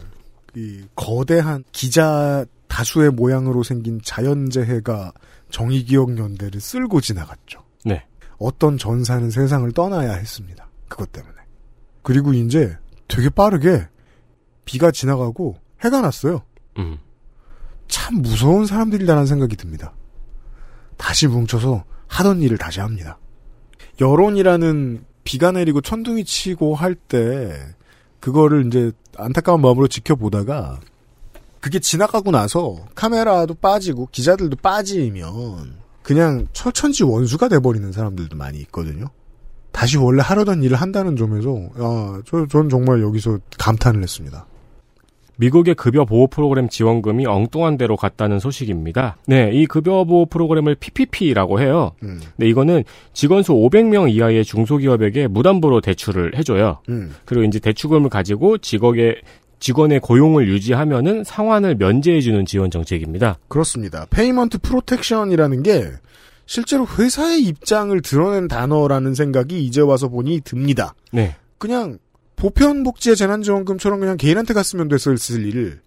이 0.56 0.82
거대한 0.96 1.62
기자 1.70 2.44
다수의 2.66 3.12
모양으로 3.12 3.62
생긴 3.62 4.00
자연재해가 4.02 5.12
정의기억연대를 5.50 6.60
쓸고 6.60 7.00
지나갔죠. 7.00 7.62
네. 7.84 8.04
어떤 8.38 8.76
전사는 8.76 9.30
세상을 9.30 9.70
떠나야 9.70 10.14
했습니다. 10.14 10.68
그것 10.88 11.12
때문에. 11.12 11.34
그리고 12.02 12.32
이제 12.32 12.76
되게 13.06 13.28
빠르게 13.28 13.86
비가 14.64 14.90
지나가고 14.90 15.58
해가 15.84 16.00
났어요. 16.00 16.42
음. 16.76 16.98
참 17.86 18.16
무서운 18.16 18.66
사람들이라는 18.66 19.26
생각이 19.26 19.54
듭니다. 19.54 19.92
다시 20.96 21.26
뭉쳐서 21.26 21.84
하던 22.08 22.42
일을 22.42 22.58
다시 22.58 22.80
합니다. 22.80 23.18
여론이라는 24.00 25.04
비가 25.24 25.52
내리고 25.52 25.80
천둥이 25.80 26.24
치고 26.24 26.74
할 26.74 26.94
때 26.94 27.54
그거를 28.20 28.66
이제 28.66 28.92
안타까운 29.16 29.60
마음으로 29.60 29.86
지켜보다가 29.88 30.80
그게 31.60 31.78
지나가고 31.78 32.30
나서 32.30 32.76
카메라도 32.94 33.54
빠지고 33.54 34.08
기자들도 34.12 34.56
빠지면 34.56 35.76
그냥 36.02 36.46
철천지 36.52 37.04
원수가 37.04 37.48
돼버리는 37.48 37.90
사람들도 37.92 38.36
많이 38.36 38.58
있거든요. 38.60 39.06
다시 39.72 39.96
원래 39.96 40.22
하려던 40.22 40.62
일을 40.62 40.76
한다는 40.76 41.16
점에서 41.16 41.50
아, 41.76 42.22
저, 42.26 42.46
전 42.46 42.68
정말 42.68 43.02
여기서 43.02 43.38
감탄을 43.58 44.02
했습니다. 44.02 44.46
미국의 45.36 45.74
급여 45.74 46.04
보호 46.04 46.26
프로그램 46.26 46.68
지원금이 46.68 47.26
엉뚱한 47.26 47.76
데로 47.76 47.96
갔다는 47.96 48.38
소식입니다. 48.38 49.16
네, 49.26 49.50
이 49.52 49.66
급여 49.66 50.04
보호 50.04 50.26
프로그램을 50.26 50.76
PPP라고 50.76 51.60
해요. 51.60 51.92
음, 52.02 52.20
네, 52.36 52.48
이거는 52.48 52.84
직원 53.12 53.42
수 53.42 53.52
500명 53.52 54.10
이하의 54.10 54.44
중소기업에게 54.44 55.26
무담보로 55.26 55.80
대출을 55.80 56.36
해줘요. 56.36 56.78
음. 56.88 57.14
그리고 57.24 57.44
이제 57.44 57.58
대출금을 57.58 58.10
가지고 58.10 58.58
직업의 58.58 59.22
직원의 59.60 60.00
고용을 60.00 60.48
유지하면은 60.48 61.24
상환을 61.24 61.76
면제해주는 61.76 62.44
지원 62.44 62.70
정책입니다. 62.70 63.38
그렇습니다. 63.48 64.06
payment 64.10 64.58
protection이라는 64.58 65.62
게 65.62 65.90
실제로 66.46 66.86
회사의 66.86 67.40
입장을 67.42 67.98
드러낸 68.02 68.48
단어라는 68.48 69.14
생각이 69.14 69.64
이제 69.64 69.80
와서 69.80 70.08
보니 70.08 70.42
듭니다. 70.42 70.94
네. 71.12 71.36
그냥 71.58 71.98
보편복지의 72.36 73.16
재난지원금처럼 73.16 74.00
그냥 74.00 74.16
개인한테 74.16 74.54
갔으면 74.54 74.88
됐을 74.88 75.16
일을 75.46 75.80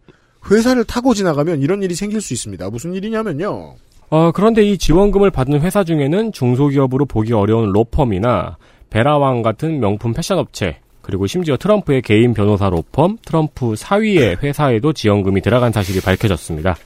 회사를 0.50 0.86
타고 0.86 1.14
지나가면 1.14 1.62
이런 1.62 1.84
일이 1.84 1.96
생길 1.96 2.22
수 2.22 2.34
있습니다. 2.34 2.70
무슨 2.70 2.94
일이냐면요. 2.94 3.76
어, 4.10 4.32
그런데 4.32 4.64
이 4.64 4.78
지원금을 4.78 5.32
받는 5.32 5.62
회사 5.62 5.84
중에는 5.84 6.32
중소기업으로 6.32 7.06
보기 7.06 7.34
어려운 7.34 7.72
로펌이나 7.72 8.58
베라왕 8.90 9.42
같은 9.42 9.80
명품 9.80 10.14
패션 10.14 10.40
업체, 10.40 10.80
그리고 11.02 11.28
심지어 11.28 11.58
트럼프의 11.58 12.02
개인 12.02 12.34
변호사 12.34 12.70
로펌, 12.70 13.18
트럼프 13.26 13.76
사위의 13.76 14.38
회사에도 14.42 14.94
지원금이 14.94 15.42
들어간 15.42 15.74
사실이 15.74 16.02
밝혀졌습니다. 16.02 16.78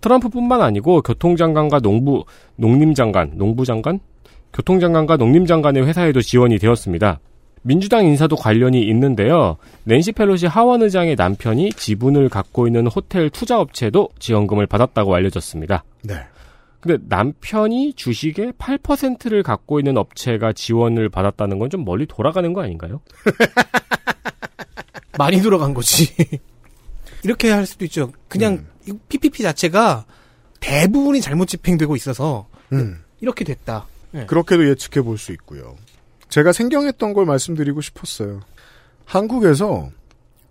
트럼프뿐만 0.00 0.62
아니고 0.62 1.02
교통장관과 1.02 1.80
농부, 1.80 2.24
농림장관, 2.56 3.32
농부장관? 3.34 4.00
교통장관과 4.52 5.16
농림장관의 5.16 5.86
회사에도 5.86 6.22
지원이 6.22 6.58
되었습니다. 6.58 7.20
민주당 7.66 8.06
인사도 8.06 8.36
관련이 8.36 8.80
있는데요. 8.88 9.56
낸시 9.82 10.12
펠로시 10.12 10.46
하원 10.46 10.82
의장의 10.82 11.16
남편이 11.16 11.72
지분을 11.72 12.28
갖고 12.28 12.68
있는 12.68 12.86
호텔 12.86 13.28
투자업체도 13.28 14.10
지원금을 14.20 14.66
받았다고 14.68 15.12
알려졌습니다. 15.12 15.82
네. 16.04 16.14
근데 16.78 17.02
남편이 17.08 17.94
주식의 17.94 18.52
8%를 18.52 19.42
갖고 19.42 19.80
있는 19.80 19.96
업체가 19.98 20.52
지원을 20.52 21.08
받았다는 21.08 21.58
건 21.58 21.68
좀 21.68 21.84
멀리 21.84 22.06
돌아가는 22.06 22.52
거 22.52 22.62
아닌가요? 22.62 23.00
많이 25.18 25.40
들어간 25.40 25.74
거지. 25.74 26.14
이렇게 27.24 27.50
할 27.50 27.66
수도 27.66 27.84
있죠. 27.86 28.12
그냥 28.28 28.52
음. 28.54 28.66
이 28.86 28.92
PPP 29.08 29.42
자체가 29.42 30.04
대부분이 30.60 31.20
잘못 31.20 31.46
집행되고 31.46 31.96
있어서 31.96 32.46
음. 32.72 33.02
이렇게 33.20 33.44
됐다. 33.44 33.86
네. 34.12 34.26
그렇게도 34.26 34.68
예측해 34.68 35.02
볼 35.02 35.18
수 35.18 35.32
있고요. 35.32 35.74
제가 36.28 36.52
생경했던 36.52 37.12
걸 37.14 37.24
말씀드리고 37.26 37.80
싶었어요. 37.80 38.40
한국에서 39.04 39.90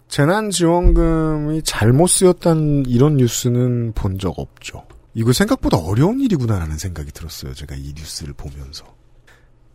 재난지원금이 0.08 1.64
잘못 1.64 2.08
쓰였다는 2.08 2.86
이런 2.88 3.18
뉴스는 3.18 3.94
본 3.94 4.18
적 4.18 4.38
없죠. 4.40 4.86
이거 5.14 5.34
생각보다 5.34 5.78
어려운 5.78 6.20
일이구나라는 6.22 6.78
생각이 6.78 7.12
들었어요. 7.12 7.54
제가 7.54 7.76
이 7.76 7.94
뉴스를 7.96 8.34
보면서. 8.34 8.86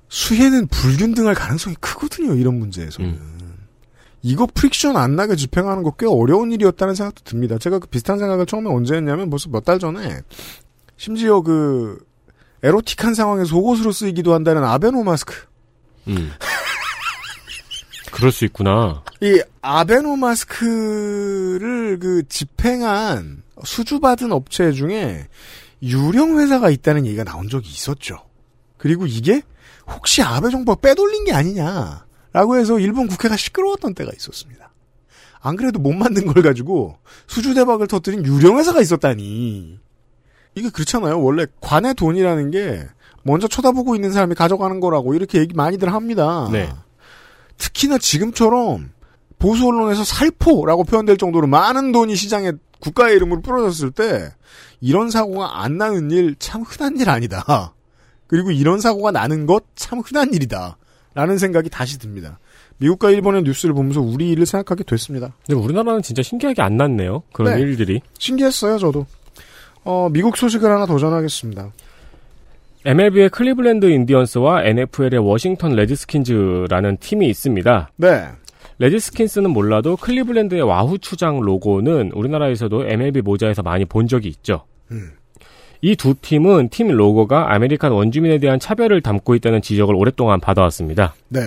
수혜는 0.08 0.66
불균등할 0.68 1.34
가능성이 1.34 1.76
크거든요. 1.80 2.34
이런 2.34 2.58
문제에서는. 2.58 3.18
이거 4.22 4.46
friction 4.52 4.96
안 4.96 5.16
나게 5.16 5.34
집행하는 5.36 5.82
거 5.82 5.92
꽤 5.98 6.06
어려운 6.06 6.52
일이었다는 6.52 6.94
생각도 6.94 7.22
듭니다. 7.24 7.56
제가 7.58 7.78
그 7.78 7.86
비슷한 7.86 8.18
생각을 8.18 8.44
처음에 8.46 8.68
언제 8.70 8.94
했냐면 8.96 9.30
벌써 9.30 9.48
몇 9.50 9.64
달 9.64 9.78
전에 9.78 10.20
심지어 10.96 11.40
그 11.40 11.98
에로틱한 12.62 13.14
상황에 13.14 13.44
속옷으로 13.44 13.92
쓰이기도 13.92 14.34
한다는 14.34 14.62
아베노 14.64 15.02
마스크. 15.04 15.34
음. 16.08 16.32
그럴 18.10 18.32
수 18.32 18.44
있구나. 18.44 19.02
이 19.20 19.40
아베노 19.62 20.16
마스크를 20.16 21.98
그 21.98 22.22
집행한 22.28 23.42
수주받은 23.64 24.32
업체 24.32 24.72
중에 24.72 25.28
유령 25.82 26.38
회사가 26.38 26.70
있다는 26.70 27.06
얘기가 27.06 27.24
나온 27.24 27.48
적이 27.48 27.68
있었죠. 27.70 28.18
그리고 28.76 29.06
이게 29.06 29.42
혹시 29.86 30.22
아베 30.22 30.50
정부가 30.50 30.80
빼돌린 30.80 31.24
게 31.24 31.32
아니냐라고 31.32 32.56
해서 32.56 32.78
일본 32.78 33.06
국회가 33.06 33.36
시끄러웠던 33.36 33.94
때가 33.94 34.10
있었습니다. 34.16 34.70
안 35.40 35.56
그래도 35.56 35.78
못 35.78 35.92
만든 35.92 36.26
걸 36.26 36.42
가지고 36.42 36.98
수주 37.26 37.54
대박을 37.54 37.86
터뜨린 37.86 38.24
유령 38.24 38.58
회사가 38.58 38.80
있었다니. 38.80 39.78
이게 40.54 40.68
그렇잖아요. 40.70 41.22
원래 41.22 41.46
관의 41.60 41.94
돈이라는 41.94 42.50
게 42.50 42.86
먼저 43.22 43.48
쳐다보고 43.48 43.94
있는 43.94 44.12
사람이 44.12 44.34
가져가는 44.34 44.80
거라고 44.80 45.14
이렇게 45.14 45.38
얘기 45.38 45.54
많이들 45.54 45.92
합니다. 45.92 46.48
네. 46.50 46.70
특히나 47.58 47.98
지금처럼 47.98 48.90
보수 49.38 49.66
언론에서 49.66 50.04
살포라고 50.04 50.84
표현될 50.84 51.16
정도로 51.16 51.46
많은 51.46 51.92
돈이 51.92 52.14
시장에 52.16 52.52
국가의 52.80 53.16
이름으로 53.16 53.42
뿌려졌을 53.42 53.90
때 53.90 54.30
이런 54.80 55.10
사고가 55.10 55.62
안 55.62 55.76
나는 55.76 56.10
일 56.10 56.34
참 56.38 56.62
흔한 56.62 56.98
일 56.98 57.10
아니다. 57.10 57.74
그리고 58.26 58.50
이런 58.50 58.80
사고가 58.80 59.10
나는 59.10 59.46
것 59.46 59.64
참 59.76 59.98
흔한 60.00 60.32
일이다. 60.32 60.76
라는 61.12 61.38
생각이 61.38 61.68
다시 61.68 61.98
듭니다. 61.98 62.38
미국과 62.78 63.10
일본의 63.10 63.42
뉴스를 63.42 63.74
보면서 63.74 64.00
우리 64.00 64.30
일을 64.30 64.46
생각하게 64.46 64.84
됐습니다. 64.84 65.32
근데 65.44 65.60
우리나라는 65.60 66.00
진짜 66.02 66.22
신기하게 66.22 66.62
안 66.62 66.76
났네요. 66.76 67.24
그런 67.32 67.54
네. 67.56 67.60
일들이. 67.60 68.00
신기했어요, 68.18 68.78
저도. 68.78 69.06
어, 69.84 70.08
미국 70.10 70.36
소식을 70.36 70.70
하나 70.70 70.86
더 70.86 70.96
전하겠습니다. 70.98 71.72
MLB의 72.84 73.28
클리블랜드 73.28 73.86
인디언스와 73.86 74.64
NFL의 74.64 75.18
워싱턴 75.18 75.74
레드스킨즈라는 75.74 76.96
팀이 76.96 77.28
있습니다. 77.28 77.90
네. 77.96 78.24
레드스킨스는 78.78 79.50
몰라도 79.50 79.96
클리블랜드의 79.96 80.62
와후 80.62 80.98
추장 80.98 81.40
로고는 81.40 82.12
우리나라에서도 82.14 82.86
MLB 82.86 83.20
모자에서 83.20 83.62
많이 83.62 83.84
본 83.84 84.08
적이 84.08 84.28
있죠. 84.28 84.64
음. 84.90 85.10
이 85.82 85.93
두 85.93 86.14
팀은 86.20 86.70
팀 86.70 86.88
로고가 86.88 87.52
아메리칸 87.52 87.92
원주민에 87.92 88.38
대한 88.38 88.58
차별을 88.58 89.02
담고 89.02 89.34
있다는 89.34 89.60
지적을 89.60 89.94
오랫동안 89.94 90.40
받아왔습니다. 90.40 91.14
네. 91.28 91.40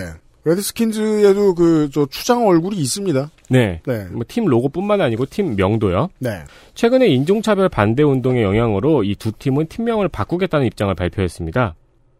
레드스킨즈에도 0.44 1.54
그, 1.54 1.88
저, 1.92 2.06
추장 2.10 2.46
얼굴이 2.46 2.76
있습니다. 2.76 3.30
네. 3.48 3.80
네. 3.86 4.04
뭐 4.10 4.24
팀 4.28 4.44
로고뿐만 4.44 5.00
아니고 5.00 5.26
팀 5.26 5.56
명도요. 5.56 6.08
네. 6.18 6.44
최근에 6.74 7.06
인종차별 7.08 7.68
반대 7.68 8.02
운동의 8.02 8.42
영향으로 8.42 9.04
이 9.04 9.14
두 9.16 9.32
팀은 9.32 9.66
팀명을 9.68 10.08
바꾸겠다는 10.08 10.66
입장을 10.66 10.94
발표했습니다. 10.94 11.74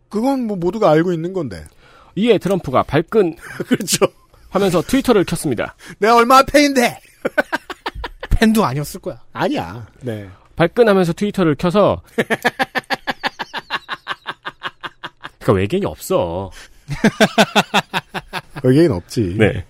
그건 0.08 0.46
뭐 0.46 0.56
모두가 0.56 0.90
알고 0.90 1.12
있는 1.12 1.32
건데. 1.32 1.64
이에 2.16 2.38
트럼프가 2.38 2.82
발끈 2.84 3.36
그렇죠. 3.68 4.06
하면서 4.48 4.80
트위터를 4.80 5.24
켰습니다. 5.24 5.74
내가 5.98 6.16
얼마 6.16 6.42
팬인데! 6.44 6.98
팬도 8.30 8.64
아니었을 8.64 9.00
거야. 9.00 9.20
아니야. 9.32 9.86
네. 10.02 10.28
발끈하면서 10.56 11.12
트위터를 11.14 11.56
켜서 11.56 12.00
그러니까 15.40 15.52
외계인이 15.60 15.84
없어. 15.86 16.50
여기엔 18.64 18.92
없지. 18.92 19.36
네. 19.38 19.64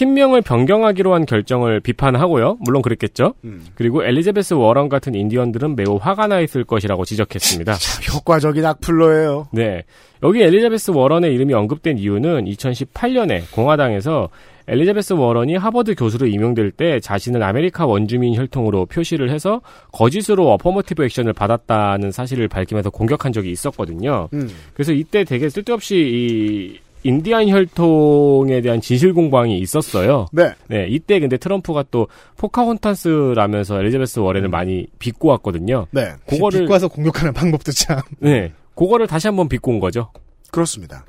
팀명을 0.00 0.40
변경하기로 0.40 1.12
한 1.12 1.26
결정을 1.26 1.80
비판하고요. 1.80 2.56
물론 2.60 2.80
그랬겠죠. 2.80 3.34
음. 3.44 3.66
그리고 3.74 4.02
엘리자베스 4.02 4.54
워런 4.54 4.88
같은 4.88 5.14
인디언들은 5.14 5.76
매우 5.76 5.98
화가 6.00 6.26
나 6.26 6.40
있을 6.40 6.64
것이라고 6.64 7.04
지적했습니다. 7.04 7.74
효과적인 8.14 8.64
악플러예요. 8.64 9.48
네. 9.52 9.84
여기 10.22 10.42
엘리자베스 10.42 10.92
워런의 10.92 11.34
이름이 11.34 11.52
언급된 11.52 11.98
이유는 11.98 12.46
2018년에 12.46 13.50
공화당에서 13.52 14.30
엘리자베스 14.70 15.14
워런이 15.14 15.56
하버드 15.56 15.96
교수로 15.96 16.28
임용될 16.28 16.70
때 16.70 17.00
자신을 17.00 17.42
아메리카 17.42 17.86
원주민 17.86 18.36
혈통으로 18.36 18.86
표시를 18.86 19.30
해서 19.30 19.60
거짓으로 19.92 20.52
affirmative 20.52 21.04
action을 21.04 21.32
받았다는 21.32 22.12
사실을 22.12 22.46
밝히면서 22.46 22.90
공격한 22.90 23.32
적이 23.32 23.50
있었거든요. 23.50 24.28
음. 24.32 24.48
그래서 24.72 24.92
이때 24.92 25.24
되게 25.24 25.48
쓸데없이 25.48 25.96
이 25.96 26.78
인디안 27.02 27.48
혈통에 27.48 28.60
대한 28.60 28.80
진실 28.80 29.12
공방이 29.12 29.58
있었어요. 29.58 30.26
네. 30.32 30.52
네, 30.68 30.86
이때 30.88 31.18
근데 31.18 31.36
트럼프가 31.36 31.86
또 31.90 32.06
포카혼탄스라면서 32.36 33.80
엘리자베스 33.80 34.20
워렌을 34.20 34.50
많이 34.50 34.86
비꼬아 35.00 35.28
왔거든요. 35.30 35.86
네. 35.90 36.12
그거를 36.28 36.60
비꼬아서 36.60 36.88
공격하는 36.88 37.32
방법도 37.32 37.72
참. 37.72 38.00
네, 38.20 38.52
그거를 38.76 39.08
다시 39.08 39.26
한번 39.26 39.48
온 39.62 39.80
거죠. 39.80 40.10
그렇습니다. 40.52 41.04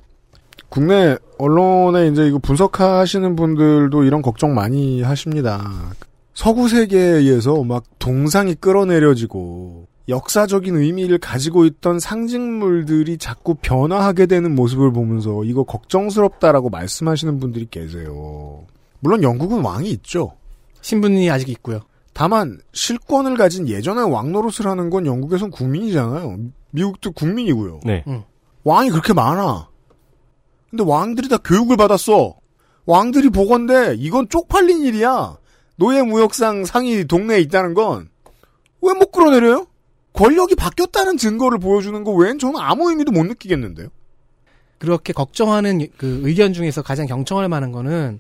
국내 0.72 1.18
언론에 1.38 2.08
이제 2.08 2.26
이거 2.26 2.40
분석하시는 2.40 3.36
분들도 3.36 4.06
이런 4.06 4.22
걱정 4.22 4.56
많이 4.56 5.02
하십니다. 5.02 5.70
서구 6.34 6.70
세계에서 6.70 7.66
막 7.66 7.84
동상이 8.00 8.56
끌어내려지고 8.56 9.88
역사적인 10.08 10.78
의미를 10.78 11.18
가지고 11.18 11.66
있던 11.66 12.00
상징물들이 12.00 13.18
자꾸 13.18 13.56
변화하게 13.56 14.28
되는 14.28 14.56
모습을 14.56 14.94
보면서 14.94 15.44
이거 15.44 15.66
걱정스럽다라고 15.66 16.70
말씀하시는 16.70 17.38
분들이 17.42 17.68
계세요. 17.70 18.64
물론 19.02 19.24
영국은 19.24 19.60
왕이 19.66 19.90
있죠. 19.90 20.32
신분이 20.80 21.30
아직 21.30 21.50
있고요. 21.50 21.82
다만 22.14 22.60
실권을 22.72 23.36
가진 23.36 23.68
예전의 23.68 24.10
왕 24.10 24.32
노릇을 24.32 24.68
하는 24.68 24.90
건 24.90 25.06
영국에선 25.06 25.52
국민이잖아요. 25.52 26.38
미국도 26.72 27.12
국민이고요. 27.12 27.82
네. 27.84 28.06
왕이 28.64 28.90
그렇게 28.90 29.12
많아. 29.12 29.71
근데 30.72 30.84
왕들이 30.84 31.30
다 31.30 31.38
교육을 31.38 31.78
받았어. 31.78 32.36
왕들이 32.86 33.30
보건데 33.30 33.94
이건 33.98 34.28
쪽팔린 34.30 34.82
일이야. 34.84 35.38
노예 35.76 36.02
무역상 36.02 36.66
상이 36.66 37.06
동네에 37.06 37.40
있다는 37.42 37.74
건 37.76 38.10
왜 38.84 38.94
못 38.94 39.12
끌어내려요? 39.12 39.68
권력이 40.14 40.56
바뀌었다는 40.56 41.18
증거를 41.18 41.60
보여주는 41.60 42.04
거 42.04 42.12
외엔 42.14 42.40
저는 42.40 42.60
아무 42.60 42.90
의미도 42.90 43.12
못 43.12 43.24
느끼겠는데요. 43.26 43.90
그렇게 44.80 45.14
걱정하는 45.14 45.88
그 45.98 46.22
의견 46.24 46.54
중에서 46.54 46.82
가장 46.82 47.06
경청할 47.06 47.48
만한 47.48 47.72
거는 47.72 48.20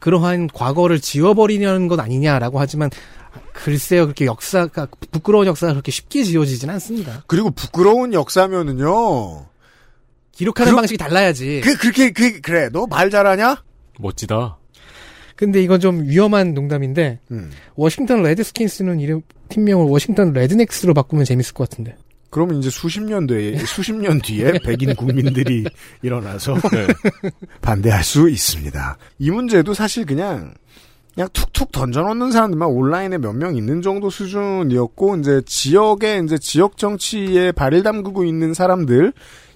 그러한 0.00 0.48
과거를 0.52 1.00
지워버리려는 1.00 1.86
것 1.86 2.00
아니냐라고 2.00 2.58
하지만 2.58 2.90
글쎄요 3.52 4.04
그렇게 4.06 4.26
역사가 4.26 4.88
부끄러운 5.12 5.46
역사가 5.46 5.72
그렇게 5.74 5.92
쉽게 5.92 6.24
지워지진 6.24 6.68
않습니다. 6.70 7.22
그리고 7.28 7.50
부끄러운 7.52 8.12
역사면은요. 8.12 9.46
기록하는 10.36 10.72
그- 10.72 10.76
방식이 10.76 10.98
달라야지. 10.98 11.60
그 11.64 11.76
그렇게 11.76 12.10
그 12.12 12.40
그래 12.40 12.68
너 12.72 12.86
말 12.86 13.10
잘하냐? 13.10 13.62
멋지다. 13.98 14.58
근데 15.36 15.62
이건 15.62 15.80
좀 15.80 16.04
위험한 16.04 16.54
농담인데 16.54 17.18
음. 17.32 17.50
워싱턴 17.74 18.22
레드스킨스는 18.22 19.00
이름 19.00 19.20
팀명을 19.48 19.86
워싱턴 19.86 20.32
Rednecks로 20.32 20.94
바꾸면 20.94 21.24
재밌을 21.24 21.54
것 21.54 21.68
같은데. 21.68 21.96
그러면 22.30 22.58
이제 22.58 22.68
수십 22.70 23.00
년 23.02 23.26
뒤에 23.26 23.58
수십 23.66 23.92
년 23.94 24.20
뒤에 24.20 24.58
백인 24.64 24.94
국민들이 24.96 25.64
일어나서 26.02 26.54
네. 26.72 26.86
반대할 27.60 28.02
수 28.04 28.28
있습니다. 28.28 28.96
이 29.18 29.30
문제도 29.30 29.72
사실 29.74 30.04
그냥 30.06 30.54
그냥 31.14 31.28
툭툭 31.32 31.70
던져놓는 31.70 32.32
사람들만 32.32 32.68
온라인에 32.68 33.18
몇 33.18 33.34
명 33.36 33.56
있는 33.56 33.82
정도 33.82 34.10
수준이었고 34.10 35.16
이제 35.18 35.42
지역에 35.46 36.20
이제 36.24 36.38
지역 36.38 36.76
정치에 36.76 37.52
발을 37.52 37.84
담그고 37.84 38.24
있는 38.24 38.52
사람들 38.52 39.12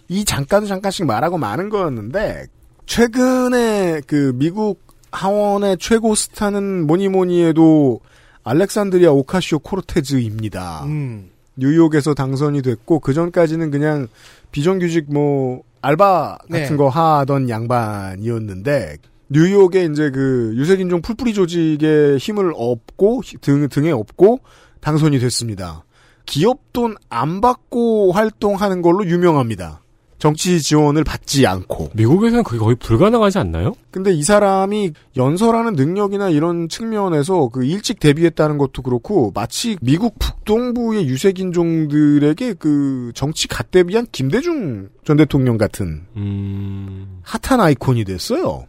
이 0.08 0.24
잠깐 0.24 0.66
잠깐씩 0.66 1.06
말하고 1.06 1.38
마는 1.38 1.68
거였는데 1.68 2.46
최근에 2.86 4.00
그 4.06 4.32
미국 4.34 4.80
하원의 5.12 5.76
최고 5.78 6.14
스타는 6.14 6.86
뭐니 6.86 7.08
뭐니 7.08 7.44
해도 7.44 8.00
알렉산드리아 8.44 9.10
오카시오 9.12 9.58
코르테즈입니다. 9.60 10.84
음. 10.84 11.30
뉴욕에서 11.56 12.14
당선이 12.14 12.62
됐고 12.62 13.00
그 13.00 13.12
전까지는 13.12 13.70
그냥 13.70 14.06
비정규직 14.52 15.12
뭐 15.12 15.62
알바 15.82 16.38
같은 16.50 16.70
네. 16.70 16.76
거 16.76 16.88
하던 16.88 17.48
양반이었는데 17.48 18.96
뉴욕에 19.28 19.84
이제 19.84 20.10
그 20.10 20.54
유색인종 20.56 21.02
풀뿌리 21.02 21.34
조직에 21.34 22.16
힘을 22.16 22.52
얻고 22.56 23.22
등 23.40 23.68
등에 23.68 23.90
업고 23.90 24.40
당선이 24.80 25.18
됐습니다. 25.18 25.84
기업 26.24 26.72
돈 26.72 26.94
안 27.10 27.40
받고 27.40 28.12
활동하는 28.12 28.80
걸로 28.82 29.04
유명합니다. 29.06 29.82
정치 30.18 30.60
지원을 30.60 31.04
받지 31.04 31.46
않고. 31.46 31.90
미국에서는 31.94 32.42
그게 32.42 32.58
거의 32.58 32.76
불가능하지 32.76 33.38
않나요? 33.38 33.74
근데 33.90 34.12
이 34.12 34.22
사람이 34.22 34.92
연설하는 35.16 35.74
능력이나 35.74 36.28
이런 36.28 36.68
측면에서 36.68 37.48
그 37.48 37.64
일찍 37.64 38.00
데뷔했다는 38.00 38.58
것도 38.58 38.82
그렇고 38.82 39.30
마치 39.34 39.76
미국 39.80 40.18
북동부의 40.18 41.06
유색 41.06 41.38
인종들에게 41.38 42.54
그 42.54 43.12
정치 43.14 43.46
갓데뷔한 43.46 44.08
김대중 44.10 44.88
전 45.04 45.16
대통령 45.16 45.56
같은 45.56 46.02
음, 46.16 47.20
핫한 47.22 47.60
아이콘이 47.60 48.04
됐어요. 48.04 48.66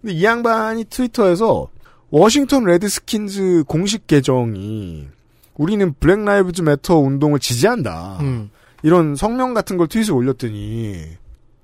근데 0.00 0.14
이 0.14 0.24
양반이 0.24 0.84
트위터에서 0.84 1.68
워싱턴 2.10 2.64
레드스킨즈 2.64 3.64
공식 3.66 4.06
계정이 4.06 5.08
우리는 5.54 5.94
Black 6.00 6.20
Lives 6.24 6.62
Matter 6.62 6.98
운동을 6.98 7.38
지지한다. 7.38 8.18
음. 8.20 8.50
이런 8.82 9.14
성명 9.16 9.54
같은 9.54 9.76
걸 9.76 9.86
트윗에 9.88 10.12
올렸더니 10.12 11.04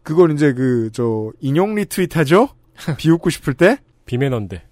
그걸 0.02 0.32
이제 0.32 0.52
그 0.52 0.90
저 0.92 1.30
인용 1.40 1.74
리트윗하죠? 1.74 2.48
비웃고 2.98 3.30
싶을 3.30 3.54
때 3.54 3.78
비매너인데. 4.04 4.62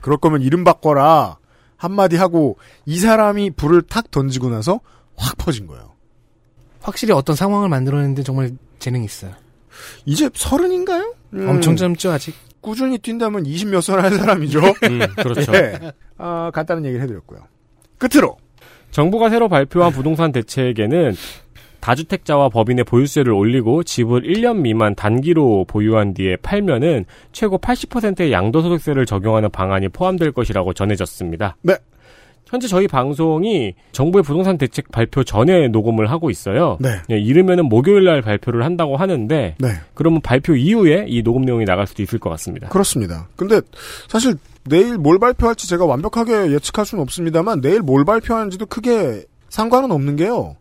그럴 0.00 0.18
거면 0.18 0.42
이름 0.42 0.62
바꿔라 0.64 1.38
한마디 1.76 2.16
하고 2.16 2.58
이 2.84 2.98
사람이 2.98 3.50
불을 3.50 3.82
탁 3.82 4.10
던지고 4.10 4.50
나서 4.50 4.80
확 5.16 5.36
퍼진 5.38 5.66
거예요. 5.66 5.94
확실히 6.80 7.12
어떤 7.12 7.34
상황을 7.34 7.68
만들어내는데 7.68 8.22
정말 8.22 8.52
재능이 8.78 9.04
있어요. 9.04 9.32
이제 10.04 10.30
서른인가요? 10.32 11.14
음, 11.34 11.48
엄청 11.48 11.74
젊죠 11.76 12.10
아직. 12.12 12.34
꾸준히 12.60 12.98
뛴다면 12.98 13.44
20몇 13.44 13.80
살 13.80 14.00
할 14.02 14.12
사람이죠. 14.14 14.60
음, 14.84 14.98
그렇죠. 15.16 15.52
예. 15.54 15.92
아, 16.18 16.50
간단한 16.54 16.84
얘기를 16.84 17.02
해드렸고요. 17.02 17.40
끝으로 17.98 18.36
정부가 18.92 19.30
새로 19.30 19.48
발표한 19.48 19.92
부동산 19.92 20.32
대책에는 20.32 21.14
다주택자와 21.80 22.48
법인의 22.48 22.84
보유세를 22.84 23.32
올리고 23.32 23.82
집을 23.82 24.22
1년 24.22 24.58
미만 24.58 24.94
단기로 24.94 25.66
보유한 25.68 26.14
뒤에 26.14 26.36
팔면은 26.36 27.04
최고 27.32 27.58
80%의 27.58 28.32
양도소득세를 28.32 29.06
적용하는 29.06 29.50
방안이 29.50 29.88
포함될 29.88 30.32
것이라고 30.32 30.72
전해졌습니다. 30.72 31.56
네. 31.62 31.76
현재 32.46 32.68
저희 32.68 32.86
방송이 32.86 33.74
정부의 33.90 34.22
부동산 34.22 34.56
대책 34.56 34.92
발표 34.92 35.24
전에 35.24 35.68
녹음을 35.68 36.10
하고 36.10 36.30
있어요. 36.30 36.78
네. 36.80 36.90
예, 37.10 37.18
이르면은 37.18 37.68
목요일 37.68 38.04
날 38.04 38.22
발표를 38.22 38.64
한다고 38.64 38.96
하는데 38.96 39.56
네. 39.58 39.68
그러면 39.94 40.20
발표 40.20 40.54
이후에 40.54 41.06
이 41.08 41.22
녹음 41.22 41.42
내용이 41.42 41.64
나갈 41.64 41.86
수도 41.86 42.02
있을 42.02 42.20
것 42.20 42.30
같습니다. 42.30 42.68
그렇습니다. 42.68 43.28
근데 43.34 43.60
사실 44.08 44.36
내일 44.64 44.96
뭘 44.96 45.18
발표할지 45.18 45.68
제가 45.68 45.84
완벽하게 45.86 46.52
예측할 46.52 46.86
수는 46.86 47.02
없습니다만 47.02 47.60
내일 47.60 47.80
뭘 47.80 48.04
발표하는지도 48.04 48.66
크게 48.66 49.24
상관은 49.48 49.90
없는 49.90 50.16
게요. 50.16 50.56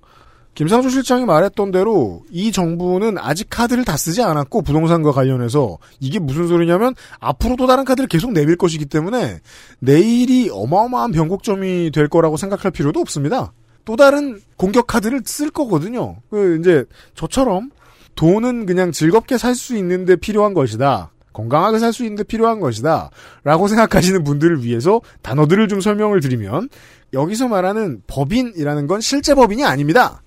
김상조 0.55 0.89
실장이 0.89 1.25
말했던 1.25 1.71
대로 1.71 2.23
이 2.31 2.51
정부는 2.51 3.17
아직 3.17 3.47
카드를 3.49 3.83
다 3.83 3.97
쓰지 3.97 4.21
않았고 4.23 4.61
부동산과 4.61 5.11
관련해서 5.11 5.77
이게 5.99 6.17
무슨 6.17 6.47
소리냐면 6.47 6.95
앞으로 7.19 7.57
또 7.57 7.67
다른 7.67 7.83
카드를 7.83 8.07
계속 8.07 8.31
내밀 8.31 8.55
것이기 8.55 8.85
때문에 8.85 9.39
내일이 9.79 10.49
어마어마한 10.51 11.11
변곡점이 11.11 11.91
될 11.91 12.07
거라고 12.07 12.37
생각할 12.37 12.71
필요도 12.71 13.01
없습니다. 13.01 13.51
또 13.83 13.97
다른 13.97 14.39
공격 14.55 14.87
카드를 14.87 15.21
쓸 15.25 15.51
거거든요. 15.51 16.15
그 16.31 16.57
이제 16.59 16.85
저처럼 17.15 17.69
돈은 18.15 18.65
그냥 18.65 18.93
즐겁게 18.93 19.37
살 19.37 19.55
수 19.55 19.75
있는데 19.77 20.15
필요한 20.15 20.53
것이다. 20.53 21.11
건강하게 21.33 21.79
살 21.79 21.91
수 21.91 22.03
있는데 22.05 22.23
필요한 22.23 22.61
것이다. 22.61 23.09
라고 23.43 23.67
생각하시는 23.67 24.23
분들을 24.23 24.63
위해서 24.63 25.01
단어들을 25.21 25.67
좀 25.67 25.81
설명을 25.81 26.21
드리면 26.21 26.69
여기서 27.11 27.49
말하는 27.49 28.01
법인이라는 28.07 28.87
건 28.87 29.01
실제 29.01 29.35
법인이 29.35 29.65
아닙니다. 29.65 30.21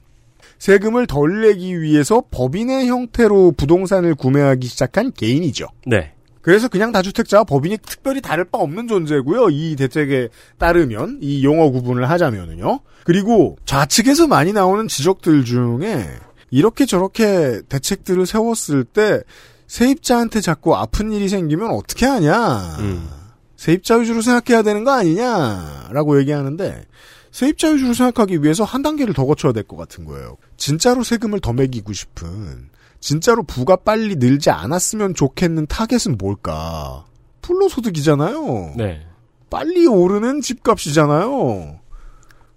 세금을 0.58 1.06
덜 1.06 1.42
내기 1.42 1.80
위해서 1.80 2.22
법인의 2.30 2.88
형태로 2.88 3.52
부동산을 3.52 4.14
구매하기 4.14 4.66
시작한 4.66 5.12
개인이죠. 5.12 5.66
네. 5.86 6.12
그래서 6.42 6.68
그냥 6.68 6.92
다주택자와 6.92 7.44
법인이 7.44 7.78
특별히 7.78 8.20
다를 8.20 8.44
바 8.44 8.58
없는 8.58 8.88
존재고요. 8.88 9.50
이 9.50 9.76
대책에 9.76 10.28
따르면 10.58 11.18
이 11.20 11.44
용어 11.44 11.70
구분을 11.70 12.08
하자면은요. 12.08 12.80
그리고 13.04 13.56
좌측에서 13.66 14.26
많이 14.26 14.52
나오는 14.52 14.88
지적들 14.88 15.44
중에 15.44 16.06
이렇게 16.50 16.86
저렇게 16.86 17.60
대책들을 17.68 18.24
세웠을 18.26 18.84
때 18.84 19.20
세입자한테 19.66 20.40
자꾸 20.40 20.74
아픈 20.74 21.12
일이 21.12 21.28
생기면 21.28 21.70
어떻게 21.70 22.06
하냐. 22.06 22.76
음. 22.80 23.08
세입자 23.56 23.96
위주로 23.96 24.22
생각해야 24.22 24.62
되는 24.62 24.84
거 24.84 24.92
아니냐라고 24.92 26.18
얘기하는데 26.20 26.84
세입자 27.30 27.70
위주로 27.70 27.94
생각하기 27.94 28.42
위해서 28.42 28.64
한 28.64 28.82
단계를 28.82 29.14
더 29.14 29.24
거쳐야 29.26 29.52
될 29.52 29.64
것 29.64 29.76
같은 29.76 30.04
거예요. 30.04 30.36
진짜로 30.56 31.02
세금을 31.04 31.40
더 31.40 31.52
매기고 31.52 31.92
싶은 31.92 32.70
진짜로 33.00 33.42
부가 33.42 33.76
빨리 33.76 34.16
늘지 34.16 34.50
않았으면 34.50 35.14
좋겠는 35.14 35.66
타겟은 35.66 36.16
뭘까? 36.18 37.04
불로소득이잖아요. 37.42 38.74
네. 38.76 39.06
빨리 39.50 39.86
오르는 39.86 40.40
집값이잖아요. 40.40 41.80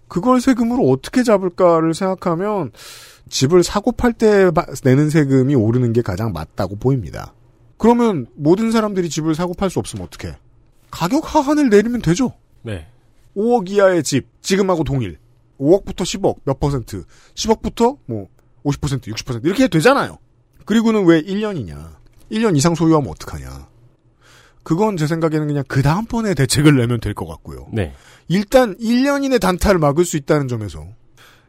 그걸 0.07 0.41
세금으로 0.41 0.89
어떻게 0.89 1.23
잡을까를 1.23 1.93
생각하면 1.93 2.71
집을 3.29 3.63
사고 3.63 3.91
팔 3.93 4.11
때 4.13 4.51
내는 4.83 5.09
세금이 5.09 5.55
오르는 5.55 5.93
게 5.93 6.01
가장 6.01 6.33
맞다고 6.33 6.75
보입니다. 6.77 7.33
그러면 7.77 8.27
모든 8.35 8.71
사람들이 8.71 9.09
집을 9.09 9.35
사고 9.35 9.53
팔 9.53 9.69
수 9.69 9.79
없으면 9.79 10.05
어떡해? 10.07 10.35
가격 10.91 11.33
하한을 11.33 11.69
내리면 11.69 12.01
되죠. 12.01 12.33
네. 12.61 12.87
5억 13.35 13.69
이하의 13.69 14.03
집, 14.03 14.27
지금하고 14.41 14.83
동일. 14.83 15.17
5억부터 15.59 15.97
10억, 16.01 16.37
몇 16.43 16.59
퍼센트. 16.59 17.03
10억부터 17.35 17.97
뭐, 18.05 18.27
50%, 18.63 19.13
60% 19.13 19.45
이렇게 19.45 19.67
되잖아요. 19.67 20.17
그리고는 20.65 21.05
왜 21.05 21.21
1년이냐. 21.21 21.95
1년 22.31 22.55
이상 22.55 22.75
소유하면 22.75 23.09
어떡하냐. 23.11 23.67
그건 24.63 24.95
제 24.97 25.07
생각에는 25.07 25.47
그냥 25.47 25.63
그 25.67 25.81
다음번에 25.81 26.33
대책을 26.35 26.75
내면 26.77 26.99
될 26.99 27.13
것 27.13 27.25
같고요. 27.25 27.67
네. 27.73 27.93
일단 28.27 28.75
1년 28.77 29.23
이내 29.23 29.39
단타를 29.39 29.79
막을 29.79 30.05
수 30.05 30.17
있다는 30.17 30.47
점에서 30.47 30.85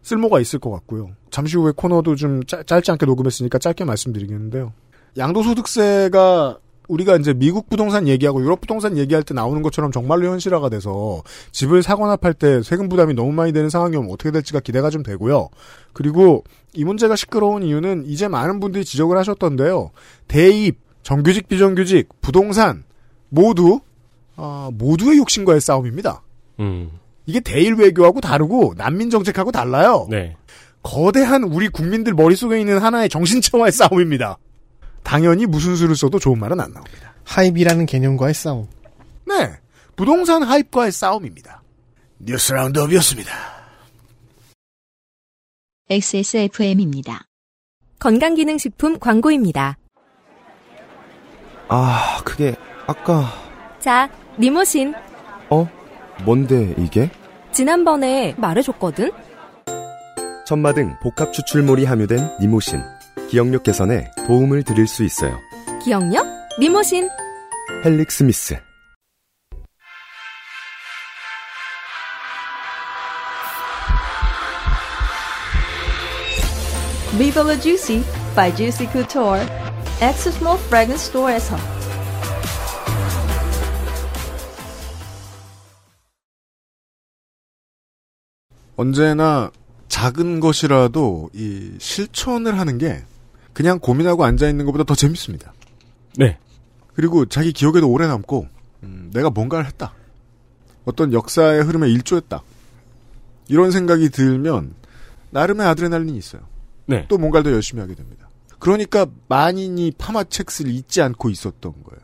쓸모가 0.03 0.41
있을 0.41 0.59
것 0.59 0.71
같고요. 0.71 1.11
잠시 1.31 1.57
후에 1.57 1.73
코너도 1.77 2.17
좀 2.17 2.45
짧, 2.47 2.67
짧지 2.67 2.91
않게 2.91 3.07
녹음했으니까 3.07 3.59
짧게 3.59 3.85
말씀드리겠는데요. 3.85 4.73
양도소득세가 5.19 6.59
우리가 6.89 7.17
이제 7.17 7.33
미국 7.33 7.69
부동산 7.71 8.09
얘기하고 8.09 8.43
유럽 8.43 8.61
부동산 8.61 8.97
얘기할 8.97 9.23
때 9.23 9.35
나오는 9.35 9.63
것처럼 9.63 9.93
정말로 9.93 10.27
현실화가 10.27 10.69
돼서 10.69 11.23
집을 11.53 11.83
사거나 11.83 12.17
팔 12.17 12.35
때 12.35 12.63
세금 12.63 12.89
부담이 12.89 13.15
너무 13.15 13.33
많이 13.33 13.53
되는 13.53 13.71
상황이 13.71 13.97
오면 13.97 14.11
어떻게 14.11 14.31
될지가 14.31 14.61
기대가 14.61 14.91
좀 14.91 15.03
되고요. 15.03 15.49
그리고 15.93 16.45
이 16.75 16.85
문제가 16.85 17.17
시끄러운 17.17 17.63
이유는 17.63 18.05
이제 18.07 18.29
많은 18.29 18.61
분들이 18.61 18.85
지적을 18.85 19.17
하셨던데요. 19.19 19.91
대입, 20.29 20.79
정규직, 21.03 21.49
비정규직, 21.49 22.09
부동산 22.21 22.85
모두 23.29 23.81
아, 24.37 24.71
모두의 24.73 25.19
욕심과의 25.19 25.61
싸움입니다. 25.61 26.23
음. 26.61 26.91
이게 27.27 27.41
대일 27.41 27.75
외교하고 27.75 28.21
다르고 28.21 28.75
난민 28.77 29.11
정책하고 29.11 29.53
달라요. 29.53 30.07
네. 30.11 30.37
거대한 30.83 31.45
우리 31.45 31.69
국민들 31.69 32.13
머릿속에 32.13 32.59
있는 32.59 32.79
하나의 32.79 33.09
정신차와의 33.09 33.71
싸움입니다. 33.73 34.39
당연히 35.03 35.47
무슨 35.47 35.77
수를 35.77 35.97
써도 35.97 36.19
좋은 36.19 36.39
말은 36.39 36.61
안 36.61 36.73
나옵니다. 36.73 37.15
하입이라는 37.25 37.87
개념과의 37.87 38.35
싸움. 38.35 38.67
네. 39.27 39.53
부동산 39.97 40.43
하입과의 40.43 40.93
싸움입니다. 40.93 41.63
뉴스 42.19 42.53
라운드업이었습니다. 42.53 43.31
XSFM입니다. 45.91 47.27
건강기능식품 47.99 48.99
광고입니다. 48.99 49.77
아, 51.69 52.21
그게 52.25 52.55
아까 52.87 53.27
자, 53.79 54.09
니모신. 54.39 54.95
어? 55.51 55.69
뭔데 56.25 56.75
이게? 56.79 57.11
지난번에 57.53 58.35
말해줬거든? 58.39 59.11
천마 60.47 60.73
등 60.75 60.95
복합 61.03 61.33
추출물이 61.33 61.85
함유된 61.85 62.39
니모신. 62.41 62.81
기억력 63.33 63.63
개선에 63.63 64.11
도움을 64.27 64.63
드릴 64.63 64.87
수 64.87 65.03
있어요. 65.03 65.41
기억력? 65.83 66.27
니모신. 66.61 67.09
헬릭 67.83 68.11
스미스. 68.11 68.59
Viva 77.17 77.41
la 77.41 77.59
Juicy 77.59 78.05
by 78.37 78.55
Juicy 78.55 78.87
Couture. 78.93 79.41
X 80.03 80.29
Small 80.29 80.61
Fragrance 80.67 81.09
Store에서 81.09 81.57
언제나 88.77 89.51
작은 89.89 90.41
것이라도 90.41 91.31
이 91.33 91.77
실천을 91.79 92.59
하는 92.59 92.77
게 92.77 93.03
그냥 93.53 93.79
고민하고 93.79 94.25
앉아 94.25 94.49
있는 94.49 94.65
것보다 94.67 94.85
더 94.85 94.95
재밌습니다. 94.95 95.53
네. 96.17 96.39
그리고 96.95 97.27
자기 97.27 97.53
기억에도 97.53 97.89
오래 97.89 98.07
남고 98.07 98.47
음, 98.83 99.11
내가 99.13 99.31
뭔가를 99.31 99.67
했다. 99.67 99.95
어떤 100.85 101.13
역사의 101.13 101.63
흐름에 101.63 101.89
일조했다. 101.91 102.43
이런 103.49 103.71
생각이 103.71 104.11
들면 104.11 104.75
나름의 105.31 105.67
아드레날린이 105.67 106.17
있어요. 106.19 106.43
네. 106.87 107.07
또 107.09 107.19
뭔가를 107.19 107.45
더 107.45 107.53
열심히 107.53 107.81
하게 107.81 107.95
됩니다. 107.95 108.29
그러니까 108.59 109.07
만인이 109.29 109.93
파마첵스를 109.99 110.71
잊지 110.71 111.03
않고 111.03 111.31
있었던 111.31 111.73
거예요. 111.73 112.01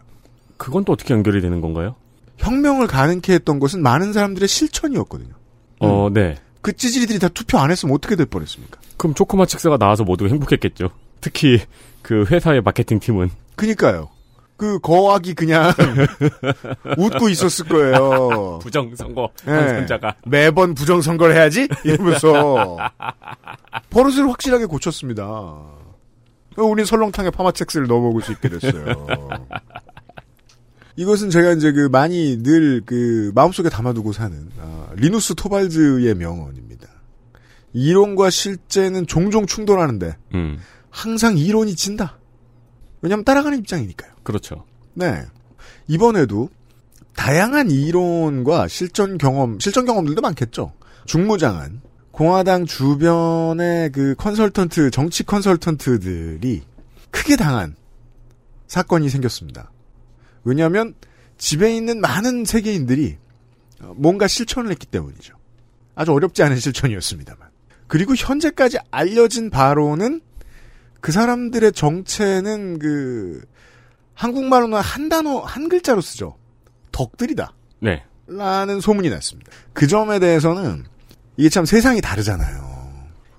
그건 0.57 0.85
또 0.85 0.93
어떻게 0.93 1.15
연결이 1.15 1.41
되는 1.41 1.61
건가요? 1.61 1.95
혁명을 2.39 2.87
가능케 2.87 3.33
했던 3.33 3.59
것은 3.59 3.83
많은 3.83 4.13
사람들의 4.13 4.49
실천이었거든요. 4.49 5.35
어, 5.81 6.09
네. 6.13 6.37
그 6.61 6.73
찌질이들이 6.73 7.19
다 7.19 7.29
투표 7.29 7.59
안 7.59 7.71
했으면 7.71 7.95
어떻게 7.95 8.17
될 8.17 8.27
뻔했습니까? 8.27 8.81
그럼 8.97 9.15
초코마 9.15 9.47
칙스가 9.47 9.79
나와서 9.79 10.05
모두가 10.05 10.31
행복했겠죠. 10.31 10.91
특히 11.21 11.61
그 12.03 12.25
회사의 12.25 12.63
마케팅 12.63 12.99
팀은. 13.01 13.31
그니까요. 13.57 14.09
그 14.57 14.81
거학이 14.81 15.35
그냥 15.35 15.73
웃고 16.99 17.29
있었을 17.29 17.67
거예요. 17.69 18.59
부정선거 18.61 19.31
네. 19.47 19.53
당선자가. 19.53 20.17
매번 20.27 20.75
부정선거를 20.75 21.37
해야지? 21.37 21.69
이러면서 21.85 22.77
버릇을 23.91 24.29
확실하게 24.29 24.67
고쳤습니다. 24.67 25.25
우린 26.57 26.85
설렁탕에 26.85 27.31
파마첵스를 27.31 27.87
넣어 27.87 28.01
먹을 28.01 28.21
수 28.21 28.33
있게 28.33 28.49
됐어요. 28.49 29.07
이것은 30.97 31.31
제가 31.31 31.53
이제 31.53 31.71
그 31.71 31.89
많이 31.93 32.39
늘 32.43 32.83
그 32.85 33.31
마음속에 33.35 33.69
담아두고 33.69 34.13
사는 34.13 34.49
아, 34.61 34.89
리누스 34.97 35.37
토발즈의 35.37 36.17
명언입니다. 36.17 36.89
이론과 37.75 38.31
실제는 38.31 39.07
종종 39.07 39.47
충돌하는데 39.47 40.17
음. 40.35 40.59
항상 40.99 41.39
이론이 41.39 41.77
진다. 41.77 42.19
왜냐하면 43.03 43.25
따라가는 43.25 43.57
입장이니까요. 43.59 44.15
그렇죠. 44.25 44.65
네. 44.95 45.23
이번에도 45.87 46.51
다양한 47.15 47.71
이론과 47.71 48.67
실전 48.67 49.17
경험, 49.17 49.61
실전 49.61 49.85
경험들도 49.85 50.21
많겠죠. 50.21 50.73
중무장한 51.07 51.83
공화당 52.11 52.67
주변의 52.67 53.93
그 53.93 54.17
컨설턴트, 54.19 54.91
정치 54.91 55.23
컨설턴트들이 55.23 56.63
크게 57.13 57.37
당한 57.37 57.77
사건이 58.67 59.09
생겼습니다. 59.09 59.71
왜냐하면 60.43 60.95
집에 61.37 61.77
있는 61.77 62.01
많은 62.01 62.45
세계인들이 62.45 63.19
어, 63.83 63.95
뭔가 63.97 64.27
실천을 64.27 64.73
했기 64.73 64.85
때문이죠. 64.87 65.35
아주 65.95 66.13
어렵지 66.13 66.43
않은 66.43 66.59
실천이었습니다만. 66.59 67.49
그리고 67.87 68.17
현재까지 68.17 68.79
알려진 68.91 69.49
바로는 69.49 70.23
그 71.01 71.13
사람들의 71.13 71.73
정체는 71.73 72.79
그 72.79 73.41
한국말로는 74.15 74.79
한 74.79 75.09
단어 75.09 75.39
한 75.39 75.69
글자로 75.69 76.01
쓰죠. 76.01 76.37
덕들이다. 76.93 77.53
네. 77.81 78.03
라는 78.27 78.81
소문이 78.81 79.09
났습니다. 79.11 79.51
그 79.73 79.87
점에 79.87 80.19
대해서는 80.19 80.85
이게 81.37 81.49
참 81.49 81.65
세상이 81.65 82.01
다르잖아요. 82.01 82.69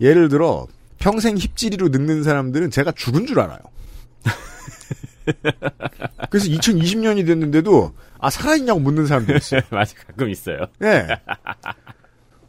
예를 0.02 0.30
들어 0.30 0.68
평생 0.98 1.38
힙지리로 1.38 1.90
늙는 1.90 2.24
사람들은 2.24 2.72
제가 2.72 2.92
죽은 2.94 3.26
줄 3.26 3.40
알아요. 3.40 3.60
그래서 6.30 6.48
2020년이 6.48 7.26
됐는데도 7.26 7.94
아 8.20 8.30
살아있냐고 8.30 8.80
묻는 8.80 9.06
사람들이 9.06 9.38
있어요. 9.38 9.62
맞아 9.70 9.96
가끔 10.08 10.30
있어요. 10.30 10.60
네. 10.80 11.08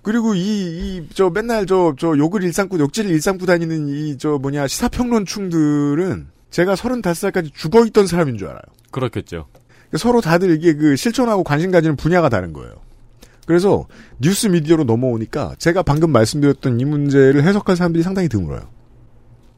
그리고 0.03 0.35
이, 0.35 0.41
이, 0.41 1.09
저, 1.13 1.31
맨날 1.31 1.67
저, 1.67 1.95
저, 1.99 2.17
욕을 2.17 2.43
일삼고, 2.43 2.79
욕지를 2.79 3.11
일삼고 3.11 3.47
다니는 3.47 3.89
이, 3.89 4.19
저, 4.19 4.39
뭐냐, 4.39 4.67
시사평론충들은 4.67 6.29
제가 6.51 6.75
35살까지 6.75 7.53
죽어 7.55 7.85
있던 7.87 8.07
사람인 8.07 8.39
줄 8.39 8.49
알아요. 8.49 8.63
그렇겠죠. 8.91 9.47
서로 9.97 10.21
다들 10.21 10.57
이게 10.57 10.75
그 10.75 10.97
실천하고 10.97 11.45
관심 11.45 11.71
가지는 11.71 11.97
분야가 11.97 12.29
다른 12.29 12.53
거예요. 12.53 12.75
그래서 13.47 13.87
뉴스 14.21 14.47
미디어로 14.47 14.85
넘어오니까 14.85 15.57
제가 15.59 15.83
방금 15.83 16.13
말씀드렸던 16.13 16.79
이 16.79 16.85
문제를 16.85 17.43
해석한 17.43 17.75
사람들이 17.75 18.03
상당히 18.03 18.29
드물어요. 18.29 18.69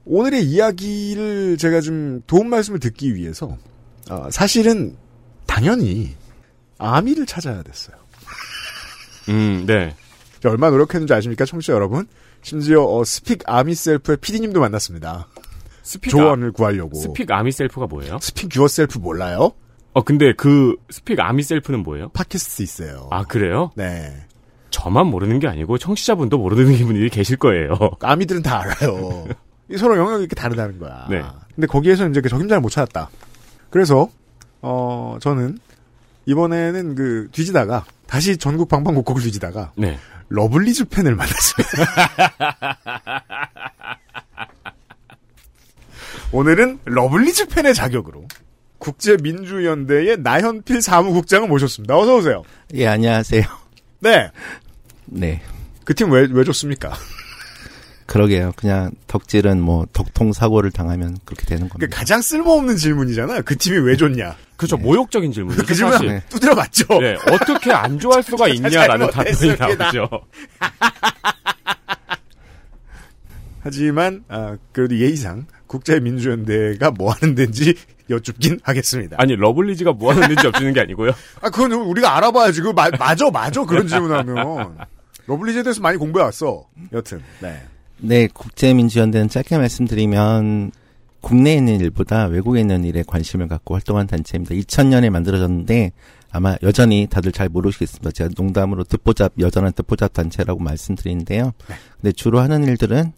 오늘의 0.05 0.45
이야기를 0.45 1.59
제가 1.59 1.81
좀 1.81 2.23
도움 2.27 2.49
말씀을 2.49 2.81
듣기 2.81 3.15
위해서, 3.15 3.57
어, 4.11 4.29
사실은 4.31 4.97
당연히 5.47 6.17
아미를 6.79 7.27
찾아야 7.27 7.63
됐어요. 7.63 7.97
음, 9.29 9.65
네. 9.67 9.95
얼마나 10.49 10.73
노력했는지 10.73 11.13
아십니까, 11.15 11.45
청취자 11.45 11.73
여러분? 11.73 12.07
심지어 12.43 12.85
어, 12.85 13.05
Speak 13.05 13.43
ARMYself의 13.47 14.19
PD님도 14.19 14.61
만났습니다. 14.61 15.29
Speak 15.83 16.11
조언을 16.11 16.49
아, 16.49 16.53
구하려고. 16.53 16.95
Speak 16.99 17.31
ARMYself가 17.31 17.87
뭐예요? 17.87 18.19
Speak 18.21 18.55
Yourself 18.55 18.99
몰라요? 18.99 19.53
어 19.95 20.03
근데 20.03 20.33
그 20.33 20.77
Speak 20.91 21.21
ARMYself는 21.21 21.83
뭐예요? 21.83 22.09
팟캐스트 22.11 22.63
있어요. 22.63 23.09
아 23.11 23.25
그래요? 23.25 23.71
네. 23.75 24.25
저만 24.71 25.07
모르는 25.09 25.39
게 25.39 25.49
아니고 25.49 25.77
청취자분도 25.77 26.39
모르는 26.39 26.65
분들이 26.79 27.11
계실 27.11 27.37
거예요. 27.37 27.77
아미들은 28.01 28.43
다 28.43 28.61
알아요. 28.61 29.27
이 29.69 29.77
서로 29.77 29.99
영역이 29.99 30.21
이렇게 30.21 30.35
다르다는 30.35 30.79
거야. 30.79 31.07
네. 31.11 31.23
근데 31.55 31.67
거기에서 31.67 32.09
이제 32.09 32.23
그 32.23 32.29
적임자를 32.31 32.61
못 32.63 32.71
찾았다. 32.71 33.11
그래서 33.69 34.09
어 34.63 35.19
저는 35.21 35.59
이번에는 36.25 36.95
그 36.95 37.29
뒤지다가 37.33 37.85
다시 38.07 38.39
전국 38.39 38.69
방방곡곡을 38.69 39.23
뒤지다가 39.23 39.73
네. 39.77 39.99
러블리즈 40.37 40.87
팬을 40.87 41.15
만났습니다. 41.15 41.69
오늘은 46.33 46.79
러블리즈 46.87 47.49
팬의 47.49 47.75
자격으로 47.75 48.27
국제민주연대의 48.79 50.19
나현필 50.21 50.81
사무국장을 50.81 51.47
모셨습니다. 51.49 51.97
어서 51.97 52.17
오세요. 52.17 52.43
예, 52.75 52.87
안녕하세요. 52.87 53.43
네. 54.01 54.31
네. 55.07 55.43
그 55.85 55.95
팀 55.95 56.11
왜 56.11 56.27
왜 56.33 56.45
좋습니까? 56.45 56.95
그러게요. 58.07 58.53
그냥 58.57 58.91
덕질은 59.09 59.61
뭐 59.61 59.87
덕통 59.93 60.33
사고를 60.33 60.71
당하면 60.71 61.19
그렇게 61.25 61.45
되는 61.47 61.69
겁니다. 61.69 61.79
그 61.79 61.89
가장 61.97 62.23
쓸모없는 62.23 62.77
질문이잖아요. 62.77 63.43
그 63.45 63.57
팀이 63.57 63.79
왜 63.79 63.97
좋냐? 63.97 64.35
그렇죠. 64.67 64.77
모욕적인 64.77 65.33
질문이죠. 65.33 65.65
그 65.67 65.75
질문 65.75 65.93
사실. 65.93 66.23
두드려 66.29 66.55
맞죠. 66.55 66.85
네. 67.01 67.17
어떻게 67.31 67.73
안 67.73 67.99
좋아할 67.99 68.23
수가 68.25 68.49
있냐라는 68.49 69.11
답변이. 69.11 69.57
나오죠. 69.79 70.09
하지만 73.65 74.25
아, 74.29 74.57
그래도 74.73 74.99
예의상 74.99 75.47
국제민주연대가 75.67 76.91
뭐 76.91 77.13
하는 77.13 77.35
데인지 77.35 77.75
여쭙긴 78.11 78.59
하겠습니다. 78.63 79.17
아니 79.19 79.37
러블리즈가 79.37 79.93
뭐 79.93 80.13
하는지 80.13 80.47
여쭈는 80.47 80.73
게 80.75 80.81
아니고요. 80.81 81.13
아, 81.41 81.51
그건 81.51 81.73
우리가 81.73 82.17
알아봐야지. 82.17 82.61
그 82.63 82.69
마, 82.71 82.89
맞아, 82.99 83.31
맞아. 83.31 83.65
그런 83.65 83.87
질문하면. 83.87 84.79
러블리즈에 85.27 85.63
대해서 85.63 85.81
많이 85.81 85.97
공부해 85.99 86.25
왔어. 86.25 86.65
여튼. 86.93 87.23
네. 87.41 87.63
네, 87.99 88.27
국제민주연대는 88.35 89.29
짧게 89.29 89.57
말씀드리면 89.57 90.73
국내에 91.23 91.55
있는 91.55 91.81
일보다 91.81 92.27
외국에 92.27 92.61
있는 92.61 92.85
일에 92.85 93.03
관심을 93.07 93.49
갖고 93.49 93.75
활동한 93.75 94.07
단체입니다. 94.07 94.55
2000년에 94.55 95.09
만들어졌는데 95.09 95.93
아마 96.31 96.57
여전히 96.63 97.07
다들 97.09 97.33
잘 97.33 97.49
모르시겠습니다. 97.49 98.11
제가 98.11 98.31
농담으로 98.37 98.85
듣보잡 98.85 99.33
여전한 99.39 99.73
듣보잡 99.73 100.13
단체라고 100.13 100.61
말씀드리는데요. 100.61 101.53
근데 102.01 102.13
주로 102.13 102.41
하는 102.41 102.65
일들은 102.65 103.13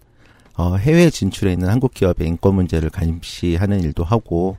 어, 0.56 0.76
해외 0.76 1.10
진출해 1.10 1.52
있는 1.52 1.68
한국 1.68 1.94
기업의 1.94 2.28
인권 2.28 2.54
문제를 2.54 2.90
감시하는 2.90 3.82
일도 3.82 4.04
하고 4.04 4.56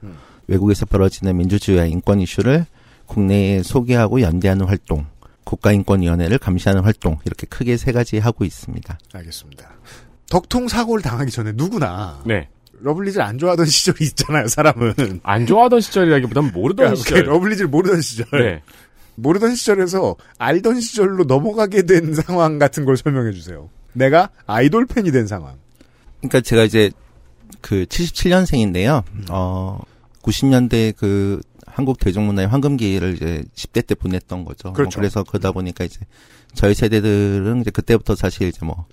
외국에서 0.48 0.86
벌어지는 0.86 1.38
민주주의와 1.38 1.86
인권 1.86 2.20
이슈를 2.20 2.66
국내에 3.06 3.62
소개하고 3.64 4.22
연대하는 4.22 4.66
활동, 4.66 5.06
국가인권위원회를 5.44 6.40
감시하는 6.40 6.84
활동 6.84 7.20
이렇게 7.26 7.46
크게 7.48 7.78
세 7.78 7.92
가지 7.92 8.18
하고 8.18 8.44
있습니다. 8.44 8.98
알겠습니다. 9.14 9.70
덕통 10.30 10.68
사고를 10.68 11.04
당하기 11.04 11.32
전에 11.32 11.52
누구나 11.54 12.22
네. 12.26 12.50
러블리즈를 12.82 13.24
안 13.26 13.38
좋아하던 13.38 13.66
시절이 13.68 13.98
있잖아요, 14.06 14.48
사람은. 14.48 15.22
안 15.24 15.46
좋아하던 15.46 15.82
시절이라기보단 15.82 16.52
모르던 16.54 16.86
그러니까 16.88 17.04
시절. 17.04 17.24
러블리즈를 17.26 17.68
모르던 17.70 18.02
시절. 18.02 18.26
네. 18.32 18.62
모르던 19.16 19.56
시절에서 19.56 20.16
알던 20.38 20.82
시절로 20.82 21.24
넘어가게 21.24 21.84
된 21.84 22.14
상황 22.16 22.60
같은 22.60 22.86
걸 22.86 22.98
설명해 22.98 23.32
주세요. 23.32 23.70
내가 23.94 24.30
아이돌 24.46 24.86
팬이 24.88 25.12
된 25.12 25.26
상황. 25.28 25.56
그러니까 26.20 26.42
제가 26.42 26.64
이제 26.64 26.92
그 27.62 27.86
77년생인데요. 27.86 29.04
어 29.32 29.80
90년대 30.22 30.96
그 30.98 31.40
한국 31.66 32.00
대중문화의 32.00 32.48
황금기를 32.48 33.16
이제 33.16 33.44
10대 33.56 33.86
때 33.88 33.96
보냈던 33.96 34.44
거죠. 34.46 34.74
그렇죠. 34.74 34.98
뭐 34.98 35.02
그래서 35.02 35.24
그러다 35.24 35.52
보니까 35.52 35.84
이제 35.86 36.00
저희 36.54 36.74
세대들은 36.74 37.62
이제 37.62 37.72
그때부터 37.72 38.16
사실 38.16 38.48
이제 38.48 38.66
뭐 38.66 38.86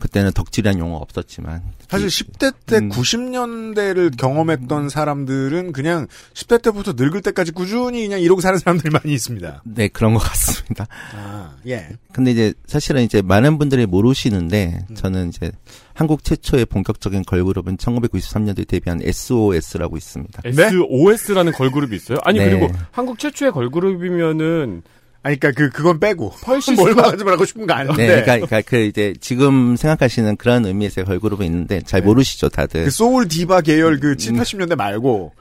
그때는 0.00 0.32
덕질이란 0.32 0.78
용어 0.78 0.96
없었지만 0.96 1.62
사실 1.88 2.08
10대 2.08 2.54
때 2.66 2.78
음. 2.78 2.88
90년대를 2.88 4.16
경험했던 4.16 4.88
사람들은 4.88 5.72
그냥 5.72 6.06
10대 6.34 6.62
때부터 6.62 6.94
늙을 6.96 7.22
때까지 7.22 7.52
꾸준히 7.52 8.02
그냥 8.02 8.20
이러고 8.20 8.40
사는 8.40 8.58
사람들이 8.58 8.90
많이 8.90 9.12
있습니다. 9.14 9.62
네 9.64 9.88
그런 9.88 10.14
것 10.14 10.20
같습니다. 10.20 10.86
아, 11.14 11.54
예. 11.66 11.90
근데 12.12 12.32
이제 12.32 12.54
사실은 12.66 13.02
이제 13.02 13.22
많은 13.22 13.58
분들이 13.58 13.86
모르시는데 13.86 14.86
음. 14.90 14.94
저는 14.94 15.28
이제 15.28 15.52
한국 15.94 16.24
최초의 16.24 16.66
본격적인 16.66 17.24
걸그룹은 17.24 17.76
1993년도에 17.76 18.66
데뷔한 18.66 19.02
SOS라고 19.02 19.96
있습니다. 19.96 20.42
SOS라는 20.44 21.52
걸그룹이 21.52 21.94
있어요? 21.94 22.18
아니 22.24 22.38
네. 22.38 22.48
그리고 22.48 22.72
한국 22.90 23.18
최초의 23.18 23.52
걸그룹이면은 23.52 24.82
아니 25.22 25.38
그러니까 25.38 25.60
그 25.60 25.70
그건 25.70 26.00
빼고. 26.00 26.32
펄시 26.42 26.72
뭘 26.72 26.94
말하지 26.94 27.24
말고 27.24 27.44
싶은 27.44 27.66
거 27.66 27.74
아닌데. 27.74 28.06
네, 28.06 28.22
그러니까, 28.22 28.46
그러니까 28.46 28.62
그 28.62 28.78
이제 28.78 29.14
지금 29.20 29.76
생각하시는 29.76 30.36
그런 30.36 30.64
의미에서의 30.64 31.04
걸그룹이 31.04 31.44
있는데 31.44 31.80
잘 31.82 32.00
모르시죠, 32.02 32.48
다들. 32.48 32.84
그 32.84 32.90
소울 32.90 33.28
디바 33.28 33.60
계열 33.60 34.00
그 34.00 34.16
7, 34.16 34.32
80년대 34.32 34.76
말고 34.76 35.32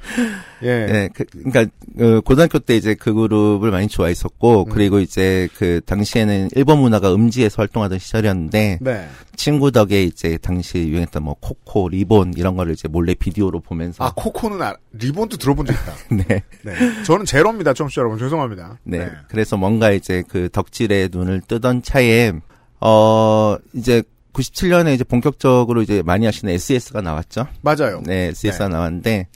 예. 0.64 0.86
네, 0.86 1.10
그, 1.14 1.26
그러니까 1.26 1.62
어, 2.00 2.22
고등학교 2.22 2.60
때 2.60 2.76
이제 2.76 2.94
그 2.94 3.14
그룹을 3.14 3.72
많이 3.72 3.88
좋아했었고 3.88 4.66
그리고 4.66 5.00
이제 5.00 5.48
그 5.56 5.82
당시에는 5.86 6.50
일본 6.56 6.80
문화가 6.80 7.14
음지에서 7.14 7.62
활동하던 7.62 8.00
시절이었는데 8.00 8.80
네. 8.82 9.08
친구 9.36 9.72
덕에 9.72 10.04
이제 10.04 10.38
당시 10.38 10.80
유행했던 10.80 11.24
뭐 11.24 11.36
코코, 11.40 11.90
리본 11.90 12.34
이런 12.36 12.56
거를 12.56 12.74
이제 12.74 12.88
몰래 12.88 13.14
비디오로 13.14 13.62
보면서 13.62 14.04
아 14.04 14.12
코코는 14.16 14.62
알, 14.62 14.76
리본도 14.94 15.38
들어본 15.38 15.66
적 15.66 15.74
있다. 15.74 15.94
네. 16.28 16.44
네. 16.64 17.04
저는 17.04 17.26
제로입니다, 17.26 17.74
청취자 17.74 18.02
여러분. 18.02 18.20
죄송합니다. 18.20 18.80
네. 18.84 19.10
그래서 19.30 19.56
뭔가 19.58 19.92
이제 19.92 20.24
그 20.28 20.50
덕질의 20.52 21.10
눈을 21.12 21.42
뜨던 21.48 21.84
차에 21.84 22.34
어 22.82 23.58
이제 23.74 24.04
97년에 24.34 24.94
이제 24.94 25.04
본격적으로 25.04 25.82
이제 25.82 26.02
많이 26.02 26.26
하시는 26.26 26.54
SES가 26.54 27.02
나왔죠. 27.02 27.48
맞아요. 27.62 28.02
네, 28.06 28.28
SES가 28.28 28.68
나왔는데 28.68 29.28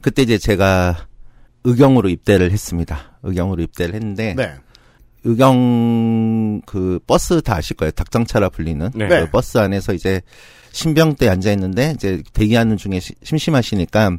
그때 0.00 0.22
이제 0.22 0.38
제가 0.38 1.06
의경으로 1.64 2.08
입대를 2.08 2.50
했습니다. 2.52 3.18
의경으로 3.22 3.62
입대를 3.62 3.94
했는데 3.94 4.34
네. 4.34 4.54
의경 5.24 6.62
그 6.66 6.98
버스 7.06 7.42
다 7.42 7.56
아실 7.56 7.76
거예요. 7.76 7.90
닭장차라 7.92 8.48
불리는 8.48 8.90
네. 8.94 9.08
그 9.08 9.12
네. 9.14 9.30
버스 9.30 9.58
안에서 9.58 9.92
이제 9.92 10.22
신병대 10.72 11.28
앉아 11.28 11.50
있는데 11.52 11.92
이제 11.94 12.22
대기하는 12.32 12.76
중에 12.76 13.00
시- 13.00 13.14
심심하시니까 13.22 14.16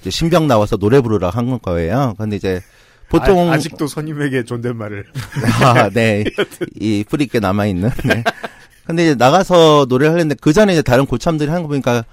이제 0.00 0.10
신병 0.10 0.46
나와서 0.46 0.76
노래 0.76 1.00
부르라 1.00 1.30
한 1.30 1.58
거예요. 1.60 2.14
근데 2.18 2.36
이제 2.36 2.60
보통 3.10 3.50
아, 3.50 3.58
직도 3.58 3.86
선임에게 3.86 4.44
존댓말을. 4.44 5.06
아, 5.62 5.90
네. 5.90 6.24
이 6.78 7.04
뿌리 7.08 7.24
있게 7.24 7.40
남아 7.40 7.66
있는. 7.66 7.90
네. 8.04 8.22
근데 8.86 9.02
이제 9.04 9.14
나가서 9.14 9.86
노래를 9.88 10.12
하는데 10.14 10.34
그 10.40 10.52
전에 10.52 10.72
이제 10.72 10.82
다른 10.82 11.04
고참들이 11.04 11.48
하는 11.50 11.62
거 11.62 11.68
보니까 11.68 12.04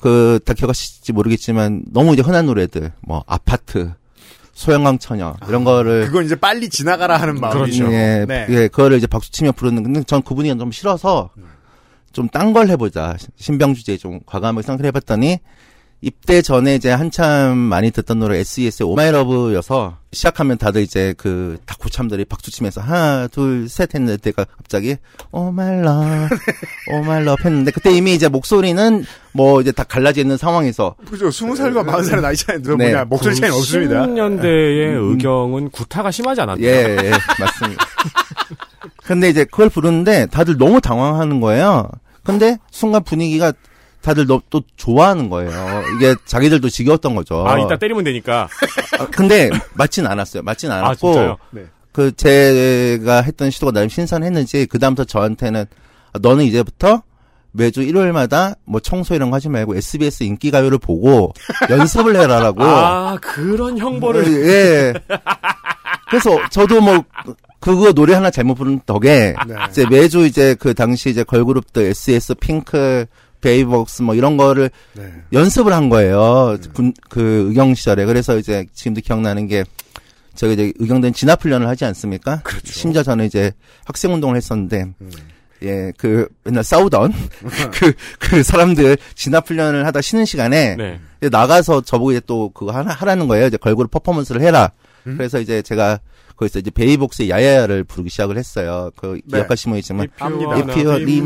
그 0.00 0.38
다 0.44 0.54
기억하실지 0.54 1.12
모르겠지만 1.12 1.82
너무 1.92 2.14
이제 2.14 2.22
흔한 2.22 2.46
노래들 2.46 2.92
뭐 3.02 3.22
아파트 3.26 3.92
소양강 4.54 4.98
처녀 4.98 5.36
이런 5.48 5.64
거를 5.64 6.06
그건 6.06 6.24
이제 6.24 6.34
빨리 6.34 6.68
지나가라 6.68 7.16
하는 7.18 7.36
마음이죠. 7.40 7.92
예, 7.92 8.24
네. 8.26 8.46
예, 8.50 8.68
그거를 8.68 8.96
이제 8.98 9.06
박수 9.06 9.30
치며 9.30 9.52
부르는 9.52 9.82
근데 9.82 10.02
전 10.04 10.22
그분이 10.22 10.48
좀 10.58 10.72
싫어서 10.72 11.30
좀 12.12 12.28
딴 12.28 12.52
걸 12.52 12.68
해보자 12.68 13.16
신병 13.36 13.74
주제에 13.74 13.96
좀 13.96 14.20
과감하게 14.26 14.66
생각을 14.66 14.86
해봤더니 14.88 15.38
입대 16.02 16.40
전에 16.40 16.76
이제 16.76 16.90
한참 16.90 17.58
많이 17.58 17.90
듣던 17.90 18.20
노래 18.20 18.38
SES의 18.38 18.88
오마이러브여서 18.88 19.98
시작하면 20.12 20.56
다들 20.56 20.80
이제 20.82 21.12
그 21.18 21.58
다 21.66 21.76
고참들이 21.78 22.24
박수 22.24 22.50
치면서 22.50 22.80
하나 22.80 23.28
둘 23.28 23.68
셋 23.68 23.94
했는데 23.94 24.16
내가 24.16 24.44
갑자기 24.44 24.96
오마이러 25.30 26.28
오마이러 26.92 27.36
했는데 27.44 27.70
그때 27.70 27.92
이미 27.92 28.14
이제 28.14 28.28
목소리는 28.28 29.04
뭐 29.32 29.60
이제 29.60 29.72
다 29.72 29.84
갈라져 29.84 30.22
있는 30.22 30.36
상황에서 30.38 30.94
그죠. 31.06 31.30
스무 31.30 31.54
살과 31.54 31.82
마흔 31.84 32.02
살의 32.04 32.22
나이 32.22 32.34
차이 32.34 32.56
는 32.62 32.78
네. 32.78 32.86
뭐냐 32.90 33.04
목소리 33.04 33.34
차이는 33.36 33.56
없습니다. 33.58 34.06
10년대의 34.06 35.10
의경은 35.10 35.68
구타가 35.70 36.10
심하지 36.10 36.40
않았나요? 36.40 36.66
예, 36.66 36.96
예, 36.98 37.10
맞습니다. 37.38 37.84
근데 39.04 39.28
이제 39.28 39.44
그걸 39.44 39.68
부르는데 39.68 40.26
다들 40.26 40.56
너무 40.56 40.80
당황하는 40.80 41.40
거예요. 41.40 41.88
근데 42.24 42.56
순간 42.70 43.02
분위기가 43.04 43.52
다들 44.02 44.26
너, 44.26 44.40
또 44.50 44.62
좋아하는 44.76 45.28
거예요. 45.28 45.82
이게 45.96 46.14
자기들도 46.24 46.68
지겨웠던 46.68 47.14
거죠. 47.14 47.46
아, 47.46 47.58
이따 47.58 47.76
때리면 47.76 48.04
되니까. 48.04 48.48
아, 48.98 49.06
근데 49.06 49.50
맞진 49.74 50.06
않았어요. 50.06 50.42
맞진 50.42 50.70
아, 50.70 50.78
않았고 50.78 51.12
진짜요? 51.12 51.36
네. 51.50 51.64
그 51.92 52.12
제가 52.16 53.22
했던 53.22 53.50
시도가 53.50 53.72
나름 53.72 53.88
신선했는지 53.88 54.66
그 54.66 54.78
다음부터 54.78 55.04
저한테는 55.04 55.66
아, 56.12 56.18
너는 56.20 56.44
이제부터 56.44 57.02
매주 57.52 57.82
일요일마다 57.82 58.54
뭐 58.64 58.80
청소 58.80 59.14
이런 59.14 59.30
거 59.30 59.36
하지 59.36 59.48
말고 59.48 59.74
SBS 59.74 60.22
인기 60.22 60.50
가요를 60.50 60.78
보고 60.78 61.32
연습을 61.68 62.16
해라라고. 62.16 62.62
아, 62.62 63.18
그런 63.20 63.76
형벌을. 63.76 64.48
예. 64.48 64.94
그래서 66.08 66.38
저도 66.50 66.80
뭐 66.80 67.04
그거 67.60 67.92
노래 67.92 68.14
하나 68.14 68.30
잘못 68.30 68.54
부른 68.54 68.80
덕에 68.86 69.34
네. 69.46 69.54
이제 69.68 69.86
매주 69.88 70.26
이제 70.26 70.54
그 70.58 70.74
당시 70.74 71.10
이제 71.10 71.22
걸그룹들 71.22 71.82
SS 71.82 72.34
핑크 72.36 73.06
베이벅스 73.40 74.02
뭐 74.02 74.14
이런 74.14 74.36
거를 74.36 74.70
네. 74.94 75.12
연습을 75.32 75.72
한 75.72 75.88
거예요. 75.88 76.56
군, 76.72 76.92
그 77.08 77.46
의경 77.48 77.74
시절에. 77.74 78.04
그래서 78.06 78.38
이제 78.38 78.66
지금도 78.72 79.00
기억나는 79.00 79.46
게 79.46 79.64
제가 80.34 80.52
이제 80.52 80.72
의경된 80.78 81.12
진압 81.12 81.42
훈련을 81.42 81.68
하지 81.68 81.84
않습니까? 81.84 82.42
심지어 82.64 83.02
저는 83.02 83.26
이제 83.26 83.52
학생 83.84 84.12
운동을 84.14 84.36
했었는데 84.36 84.92
예, 85.62 85.92
그 85.98 86.28
맨날 86.44 86.64
싸우던 86.64 87.12
그, 87.72 87.92
그 88.18 88.42
사람들 88.42 88.96
진압 89.14 89.48
훈련을 89.48 89.86
하다 89.86 90.00
쉬는 90.00 90.24
시간에 90.24 90.76
네. 90.76 91.00
나가서 91.28 91.82
저보고 91.82 92.12
이제 92.12 92.20
또 92.26 92.50
그거 92.50 92.72
하나 92.72 92.92
하라는 92.92 93.28
거예요. 93.28 93.46
이제 93.46 93.56
걸그룹 93.56 93.90
퍼포먼스를 93.90 94.40
해라. 94.40 94.70
그래서 95.04 95.40
이제 95.40 95.62
제가 95.62 95.98
거기서 96.40 96.58
이제 96.60 96.70
베이복스의 96.70 97.28
야야야를 97.28 97.84
부르기 97.84 98.08
시작을 98.08 98.38
했어요. 98.38 98.90
그 98.96 99.20
네. 99.26 99.38
기억하시면 99.38 99.78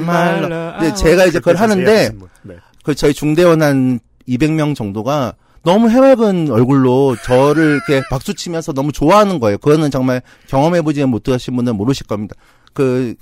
my 0.02 0.38
love. 0.38 0.52
아, 0.54 0.78
이제 0.84 0.94
제가 0.94 1.26
이제 1.26 1.38
그걸 1.38 1.54
하는데 1.56 2.10
네. 2.42 2.56
그 2.82 2.94
저희 2.96 3.14
중대원 3.14 3.62
한 3.62 4.00
200명 4.28 4.74
정도가 4.74 5.34
너무 5.62 5.88
해맑은 5.88 6.50
얼굴로 6.50 7.16
저를 7.24 7.80
이렇게 7.86 8.02
박수 8.10 8.34
치면서 8.34 8.72
너무 8.72 8.90
좋아하는 8.90 9.38
거예요. 9.38 9.56
그거는 9.58 9.90
정말 9.92 10.20
경험해보지 10.48 11.04
못하신 11.04 11.54
분은 11.56 11.76
모르실 11.76 12.06
겁니다. 12.06 12.34
그, 12.72 13.14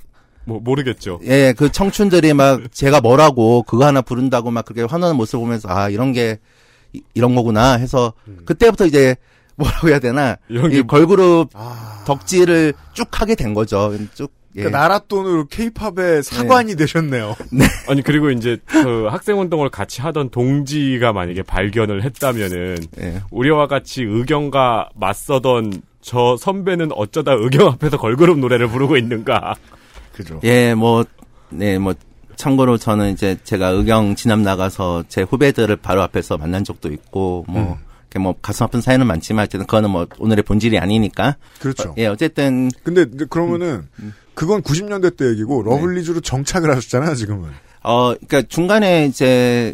뭐, 0.45 0.59
모르겠죠. 0.59 1.19
예, 1.25 1.53
그 1.55 1.71
청춘들이 1.71 2.33
막 2.33 2.71
제가 2.73 3.01
뭐라고 3.01 3.61
그거 3.63 3.85
하나 3.85 4.01
부른다고 4.01 4.49
막 4.49 4.65
그렇게 4.65 4.81
환호하는 4.81 5.15
모습을 5.15 5.39
보면서 5.45 5.69
아, 5.69 5.89
이런 5.89 6.11
게 6.11 6.39
이- 6.91 7.01
이런 7.13 7.35
거구나 7.35 7.73
해서 7.73 8.13
그때부터 8.45 8.85
이제 8.87 9.15
뭐라고 9.55 9.89
해야 9.89 9.99
되나. 9.99 10.37
이런 10.49 10.71
이 10.71 10.75
게- 10.75 10.81
걸그룹 10.83 11.49
아. 11.53 12.03
덕질을 12.05 12.73
쭉 12.93 13.07
하게 13.11 13.35
된 13.35 13.53
거죠. 13.53 13.93
쭉. 14.13 14.31
예. 14.55 14.61
그러니까 14.61 14.79
나라 14.79 14.99
돈으로 14.99 15.47
케이팝의 15.47 16.21
사관이 16.21 16.75
되셨네요. 16.75 17.35
아니, 17.89 18.03
그리고 18.03 18.29
이제, 18.29 18.57
그 18.65 19.07
학생 19.09 19.39
운동을 19.39 19.69
같이 19.69 19.99
하던 20.01 20.29
동지가 20.29 21.11
만약에 21.11 21.41
발견을 21.41 22.03
했다면은, 22.03 22.77
예. 22.99 23.21
우리와 23.31 23.65
같이 23.65 24.03
의경과 24.03 24.89
맞서던 24.93 25.81
저 26.01 26.37
선배는 26.37 26.91
어쩌다 26.91 27.33
의경 27.33 27.67
앞에서 27.69 27.97
걸그룹 27.97 28.37
노래를 28.37 28.67
부르고 28.67 28.95
있는가. 28.97 29.55
그죠. 30.13 30.39
예, 30.43 30.75
뭐, 30.75 31.03
네, 31.49 31.79
뭐, 31.79 31.95
참고로 32.35 32.77
저는 32.77 33.11
이제 33.13 33.35
제가 33.43 33.69
의경 33.69 34.13
진압 34.13 34.37
나가서 34.39 35.05
제 35.07 35.23
후배들을 35.23 35.75
바로 35.77 36.03
앞에서 36.03 36.37
만난 36.37 36.63
적도 36.63 36.91
있고, 36.91 37.43
뭐, 37.47 37.73
음. 37.79 37.83
이렇게 38.13 38.19
뭐, 38.19 38.35
가슴 38.41 38.63
아픈 38.65 38.79
사연은 38.79 39.07
많지만, 39.07 39.43
어쨌든 39.45 39.65
그거는 39.65 39.89
뭐, 39.89 40.05
오늘의 40.19 40.43
본질이 40.43 40.77
아니니까. 40.77 41.35
그렇죠. 41.59 41.89
어, 41.89 41.95
예, 41.97 42.05
어쨌든, 42.05 42.69
근데 42.83 43.05
그러면은 43.27 43.87
음, 43.99 44.13
그건 44.35 44.61
90년대 44.61 45.17
때 45.17 45.27
얘기고 45.29 45.63
네. 45.63 45.69
러블리즈로 45.71 46.21
정착을 46.21 46.69
하셨잖아요, 46.75 47.15
지금은. 47.15 47.49
어, 47.83 48.13
그니까 48.15 48.43
중간에 48.43 49.07
이제, 49.07 49.73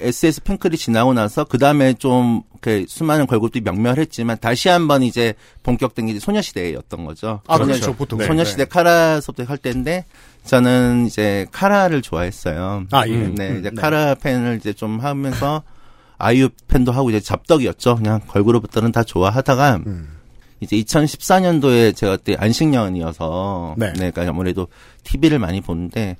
SS 0.00 0.42
팬클이 0.42 0.76
지나고 0.76 1.14
나서, 1.14 1.44
그 1.44 1.56
다음에 1.58 1.94
좀, 1.94 2.42
이렇게 2.62 2.84
수많은 2.88 3.26
걸그룹들이 3.26 3.64
명멸했지만, 3.64 4.36
다시 4.40 4.68
한번 4.68 5.02
이제 5.02 5.32
본격된 5.62 6.06
게 6.06 6.18
소녀시대였던 6.18 7.06
거죠. 7.06 7.40
아, 7.46 7.56
소녀- 7.56 7.72
그렇죠, 7.72 7.94
보통. 7.94 8.18
네. 8.18 8.26
소녀시대 8.26 8.66
카라서부터 8.66 9.44
할 9.48 9.56
때인데, 9.56 10.04
저는 10.44 11.06
이제 11.06 11.46
카라를 11.52 12.02
좋아했어요. 12.02 12.84
아, 12.90 13.06
예. 13.08 13.12
네, 13.16 13.50
음, 13.50 13.60
이제 13.60 13.70
네. 13.70 13.80
카라 13.80 14.14
팬을 14.16 14.56
이제 14.60 14.72
좀 14.74 14.98
하면서, 15.00 15.62
아이유 16.22 16.50
팬도 16.68 16.92
하고 16.92 17.10
이제 17.10 17.18
잡덕이었죠. 17.20 17.96
그냥 17.96 18.20
걸그룹들은 18.28 18.92
다 18.92 19.02
좋아하다가, 19.02 19.80
음. 19.86 20.08
이제 20.60 20.76
2014년도에 20.76 21.96
제가 21.96 22.16
그때 22.16 22.36
안식년이어서, 22.38 23.74
네. 23.76 23.86
네. 23.94 24.12
그러니까 24.12 24.28
아무래도 24.28 24.68
TV를 25.02 25.40
많이 25.40 25.60
보는데, 25.60 26.16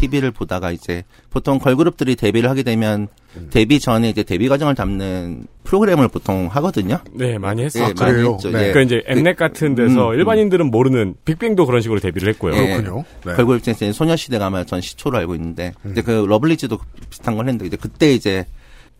TV를 0.00 0.32
보다가 0.32 0.72
이제 0.72 1.04
보통 1.30 1.58
걸그룹들이 1.58 2.16
데뷔를 2.16 2.50
하게 2.50 2.64
되면 2.64 3.06
음. 3.36 3.48
데뷔 3.52 3.78
전에 3.78 4.08
이제 4.08 4.24
데뷔 4.24 4.48
과정을 4.48 4.74
담는 4.74 5.46
프로그램을 5.62 6.08
보통 6.08 6.48
하거든요. 6.50 6.98
네, 7.12 7.38
많이 7.38 7.62
했어요. 7.62 7.84
예, 7.84 7.94
많이 8.00 8.12
그래요? 8.12 8.32
했죠. 8.32 8.50
네. 8.50 8.68
예. 8.68 8.72
그러니까 8.72 8.80
이제 8.82 9.02
엠넷 9.06 9.36
같은 9.36 9.74
데서 9.74 10.08
음, 10.08 10.14
음. 10.14 10.18
일반인들은 10.18 10.70
모르는 10.70 11.14
빅뱅도 11.24 11.66
그런 11.66 11.80
식으로 11.80 12.00
데뷔를 12.00 12.28
했고요. 12.30 12.54
예. 12.54 12.76
그렇군요. 12.78 13.04
네. 13.24 13.34
걸그룹 13.34 13.62
중에서 13.62 13.84
이제 13.84 13.92
소녀시대가 13.92 14.46
아마 14.46 14.64
전 14.64 14.80
시초로 14.80 15.18
알고 15.18 15.34
있는데, 15.36 15.74
음. 15.84 15.92
이제 15.92 16.02
그 16.02 16.24
러블리즈도 16.26 16.78
비슷한 17.10 17.36
걸 17.36 17.46
했는데, 17.46 17.66
이제 17.66 17.76
그때 17.76 18.14
이제 18.14 18.46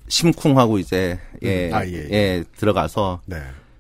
심쿵하고 0.08 0.78
이제 0.78 1.18
예, 1.42 1.68
음. 1.70 1.74
아, 1.74 1.86
예, 1.86 2.08
예, 2.10 2.44
들어가서 2.56 3.20
네. 3.26 3.38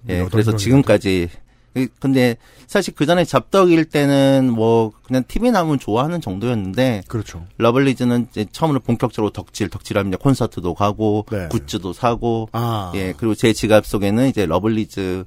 예, 0.08 0.26
그래서 0.30 0.56
지금까지 0.56 1.28
그- 1.74 1.88
근데 1.98 2.36
사실 2.66 2.94
그 2.94 3.04
전에 3.04 3.24
잡덕일 3.24 3.86
때는 3.86 4.50
뭐 4.52 4.92
그냥 5.06 5.24
TV 5.26 5.50
나오면 5.50 5.80
좋아하는 5.80 6.20
정도였는데 6.20 7.02
그렇죠. 7.08 7.44
러블리즈는 7.58 8.28
이제 8.30 8.46
처음으로 8.52 8.80
본격적으로 8.80 9.30
덕질, 9.32 9.68
덕질하면 9.70 10.12
콘서트도 10.18 10.74
가고 10.74 11.26
네. 11.30 11.48
굿즈도 11.50 11.92
사고 11.92 12.48
아. 12.52 12.92
예 12.94 13.12
그리고 13.16 13.34
제 13.34 13.52
지갑 13.52 13.86
속에는 13.86 14.28
이제 14.28 14.46
러블리즈 14.46 15.24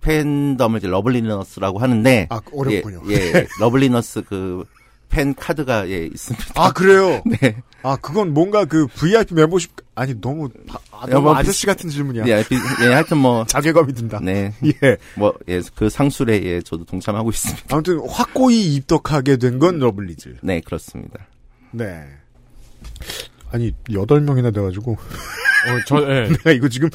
팬덤을 0.00 0.78
이제 0.78 0.88
러블리너스라고 0.88 1.78
하는데 1.80 2.26
아, 2.30 2.40
어렵군요. 2.52 3.02
예, 3.10 3.14
예 3.14 3.46
러블리너스 3.58 4.22
그 4.22 4.64
팬 5.10 5.34
카드가 5.34 5.88
예 5.90 6.06
있습니다. 6.06 6.44
아, 6.54 6.72
그래요? 6.72 7.20
네. 7.26 7.60
아, 7.82 7.96
그건 7.96 8.34
뭔가 8.34 8.64
그 8.66 8.86
VIP 8.88 9.34
멤버십, 9.34 9.72
아니, 9.94 10.20
너무, 10.20 10.48
아, 10.70 10.78
아, 10.92 11.02
야, 11.04 11.06
너무 11.14 11.22
뭐 11.24 11.34
아저씨 11.34 11.66
같은 11.66 11.88
질문이야. 11.88 12.24
예, 12.26 12.44
비- 12.46 12.56
예, 12.82 12.92
하여튼 12.92 13.18
뭐 13.18 13.44
자괴감이 13.48 13.92
든다. 13.94 14.20
네. 14.22 14.52
예. 14.64 14.96
뭐, 15.16 15.32
예, 15.48 15.60
그 15.74 15.88
상술에, 15.88 16.42
예, 16.44 16.60
저도 16.60 16.84
동참하고 16.84 17.30
있습니다. 17.30 17.64
아무튼, 17.70 18.00
확고히 18.08 18.74
입덕하게 18.74 19.36
된 19.38 19.58
건 19.58 19.78
러블리즈. 19.78 20.36
네, 20.42 20.60
그렇습니다. 20.60 21.26
네. 21.70 22.04
아니, 23.50 23.72
여덟 23.92 24.20
명이나 24.20 24.50
돼가지고. 24.50 24.92
어, 24.92 25.80
저, 25.86 26.02
예. 26.02 26.28
내가 26.36 26.50
이거 26.52 26.68
지금 26.68 26.88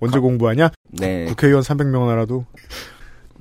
언제 0.00 0.18
공부하냐? 0.18 0.70
네. 0.90 1.26
국회의원 1.26 1.62
300명 1.62 2.06
하나도. 2.08 2.44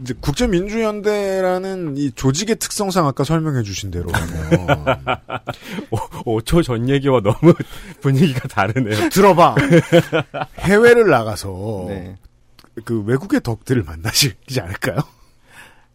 이제 0.02 0.14
국제민주연대라는 0.20 1.98
이 1.98 2.12
조직의 2.12 2.58
특성상 2.58 3.06
아까 3.06 3.24
설명해 3.24 3.64
주신 3.64 3.92
대로 3.92 4.10
하면 4.12 5.00
5초 6.26 6.64
전 6.64 6.90
얘기와 6.90 7.22
너무 7.22 7.54
분위기가 8.02 8.48
다르네요. 8.48 9.10
들어봐 9.10 9.56
해외를 10.60 11.10
나가서 11.10 11.86
네. 11.88 12.18
그 12.86 13.02
외국의 13.04 13.42
덕들을 13.42 13.84
만나시지 13.84 14.60
않을까요? 14.60 14.98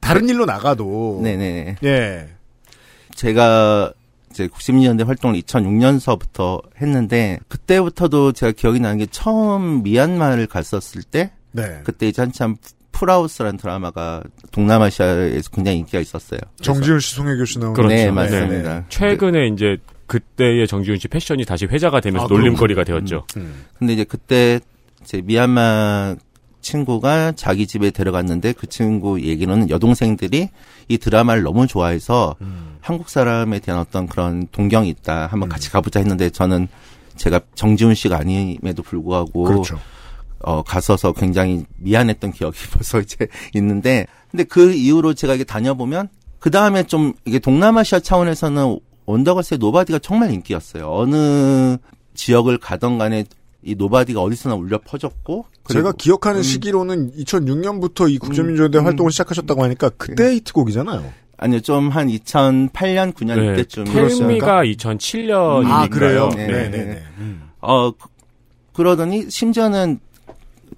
다른 0.01 0.29
일로 0.29 0.45
나가도 0.45 1.21
네네. 1.23 1.77
예 1.83 2.29
제가 3.15 3.93
이제 4.31 4.47
90년대 4.49 5.07
활동을 5.07 5.41
2006년서부터 5.41 6.63
했는데, 6.81 7.39
그때부터도 7.49 8.33
제가 8.33 8.53
기억이 8.53 8.81
나는 8.81 8.99
게 8.99 9.07
처음 9.07 9.83
미얀마를 9.83 10.47
갔었을 10.47 11.03
때, 11.03 11.33
네. 11.53 11.81
그때 11.85 12.07
이제 12.07 12.21
한참 12.21 12.57
풀하우스라는 12.97 13.59
드라마가 13.59 14.23
동남아시아에서 14.53 15.51
굉장히 15.51 15.79
인기가 15.79 15.99
있었어요. 16.01 16.41
정지훈 16.63 16.99
씨, 17.01 17.15
송혜 17.15 17.37
교 17.37 17.45
씨 17.45 17.59
나오는. 17.59 17.75
그렇죠. 17.75 17.95
네, 17.95 18.11
맞습니다. 18.11 18.75
네. 18.79 18.85
최근에 18.89 19.49
이제 19.49 19.77
그때의 20.07 20.67
정지훈 20.67 20.99
씨 20.99 21.09
패션이 21.09 21.45
다시 21.45 21.67
회자가 21.67 22.01
되면서 22.01 22.25
아, 22.25 22.29
놀림거리가 22.29 22.85
되었죠. 22.85 23.27
음. 23.37 23.65
근데 23.79 23.93
이제 23.93 24.05
그때 24.05 24.61
제 25.05 25.21
미얀마 25.21 26.17
친구가 26.63 27.33
자기 27.33 27.67
집에 27.67 27.91
데려갔는데 27.91 28.53
그 28.53 28.67
친구 28.67 29.21
얘기로는 29.21 29.69
여동생들이 29.71 30.49
이 30.89 30.99
드라마를 30.99 31.43
너무 31.43 31.67
좋아해서 31.67 32.35
음. 32.41 32.77
한국 32.81 33.09
사람에 33.11 33.59
대한 33.59 33.81
어떤 33.81 34.07
그런 34.07 34.49
동경이 34.53 34.89
있다. 34.89 35.27
한번 35.27 35.49
같이 35.49 35.71
가보자 35.71 36.01
했는데 36.01 36.31
저는 36.31 36.67
제가 37.17 37.41
정지훈 37.55 37.95
씨가 37.95 38.17
아님에도 38.19 38.83
불구하고 38.83 39.45
그렇죠. 39.45 39.79
어, 40.43 40.63
갔어서 40.63 41.13
굉장히 41.13 41.65
미안했던 41.79 42.33
기억이 42.33 42.57
벌써 42.73 43.01
이제 43.01 43.27
있는데, 43.55 44.07
근데 44.31 44.45
그 44.45 44.73
이후로 44.73 45.15
제가 45.15 45.35
이게 45.35 45.45
다녀보면, 45.45 46.09
그 46.39 46.51
다음에 46.51 46.83
좀, 46.85 47.13
이게 47.25 47.39
동남아시아 47.39 48.01
차원에서는 48.01 48.79
원더걸스의 49.07 49.59
Nobody가 49.59 50.01
정말 50.01 50.31
인기였어요. 50.33 50.91
어느 50.93 51.77
지역을 52.15 52.59
가던 52.59 52.99
간에 52.99 53.25
이 53.63 53.75
Nobody가 53.75 54.21
어디서나 54.21 54.55
울려 54.55 54.79
퍼졌고, 54.79 55.47
제가 55.69 55.93
기억하는 55.93 56.41
음, 56.41 56.43
시기로는 56.43 57.13
2006년부터 57.17 58.09
이 58.11 58.19
국제민주연대 58.19 58.79
활동을 58.79 59.11
시작하셨다고 59.11 59.65
하니까 59.65 59.89
그때 59.91 60.35
히트곡이잖아요. 60.35 61.13
아니요, 61.39 61.61
좀 61.61 61.89
한 61.91 62.07
2008년, 62.09 63.13
9년 63.13 63.37
네. 63.41 63.53
이때쯤. 63.53 63.85
Tell 63.85 64.25
Me가 64.25 64.65
2007년이니까요. 64.65 65.71
아, 65.71 65.89
그래요? 65.89 66.31
네. 66.37 66.47
네, 66.47 66.69
네, 66.71 66.85
네. 66.85 67.03
음. 67.19 67.43
어, 67.61 67.91
그- 67.91 68.09
그러더니 68.73 69.29
심지어는 69.31 69.99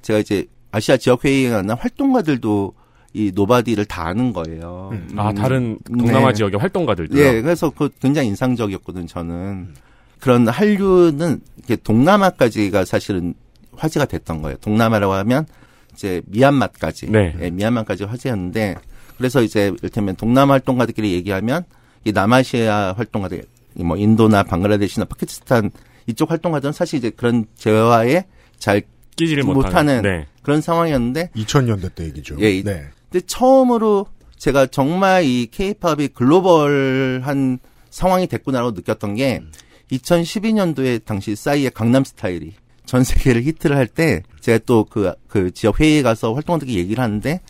제가 0.03 0.19
이제 0.21 0.47
아시아 0.71 0.97
지역회의에 0.97 1.51
가나 1.51 1.75
활동가들도 1.75 2.73
이 3.15 3.33
Nobody를 3.35 3.87
다 3.87 4.07
아는 4.07 4.33
거예요. 4.33 4.91
아, 5.17 5.31
음, 5.31 5.35
다른 5.35 5.79
동남아 5.87 6.29
네. 6.29 6.35
지역의 6.35 6.61
활동가들도요. 6.61 7.21
예, 7.21 7.41
그래서 7.41 7.71
그 7.71 7.89
굉장히 8.01 8.29
인상적이었거든, 8.29 9.07
저는. 9.07 9.75
그런 10.21 10.49
한류는 10.49 11.41
이게 11.59 11.77
동남아까지가 11.77 12.85
사실은 12.85 13.35
화제가 13.77 14.07
됐던 14.07 14.43
거예요. 14.43 14.57
동남아라고 14.59 15.13
하면 15.15 15.47
이제 15.95 16.21
미얀마까지. 16.27 17.11
네. 17.11 17.35
예, 17.41 17.51
미얀마까지 17.51 18.05
화제였는데 18.05 18.77
그래서 19.17 19.43
이제 19.43 19.73
이를테면 19.79 20.17
동남아 20.17 20.55
활동가들끼리 20.55 21.13
얘기하면 21.13 21.65
이 22.05 22.13
남아시아 22.13 22.95
활동가들, 22.97 23.45
이뭐 23.77 23.97
인도나 23.97 24.43
방글라데시나 24.43 25.07
파키스탄 25.07 25.71
이쪽 26.07 26.31
활동가들은 26.31 26.73
사실 26.73 26.99
이제 26.99 27.11
그런 27.11 27.47
재화에 27.57 28.25
잘 28.59 28.83
끼지를 29.19 29.43
못하는, 29.45 29.64
못하는. 29.97 30.03
네. 30.03 30.27
그런 30.43 30.61
상황이었는데 30.61 31.31
2000년대 31.37 31.95
때 31.95 32.05
얘기죠. 32.07 32.37
예, 32.41 32.51
이- 32.53 32.62
네. 32.64 32.85
근데 33.11 33.25
처음으로 33.27 34.07
제가 34.37 34.66
정말 34.66 35.25
이 35.25 35.47
케이팝이 35.51 36.09
글로벌한 36.09 37.59
상황이 37.91 38.27
됐구나라고 38.27 38.71
느꼈던 38.73 39.14
게 39.16 39.43
2012년도에 39.93 41.05
당시 41.05 41.35
싸이의 41.35 41.71
강남 41.73 42.05
스타일이 42.05 42.55
전 42.87 43.05
세계를 43.05 43.43
히트를 43.43 43.77
할 43.77 43.87
때 43.87 44.23
제가 44.41 44.59
또그그 44.64 45.51
지역 45.53 45.81
회의에 45.81 46.03
가서 46.03 46.33
활동가들끼리 46.35 46.79
얘기를 46.79 47.03
하는데 47.03 47.41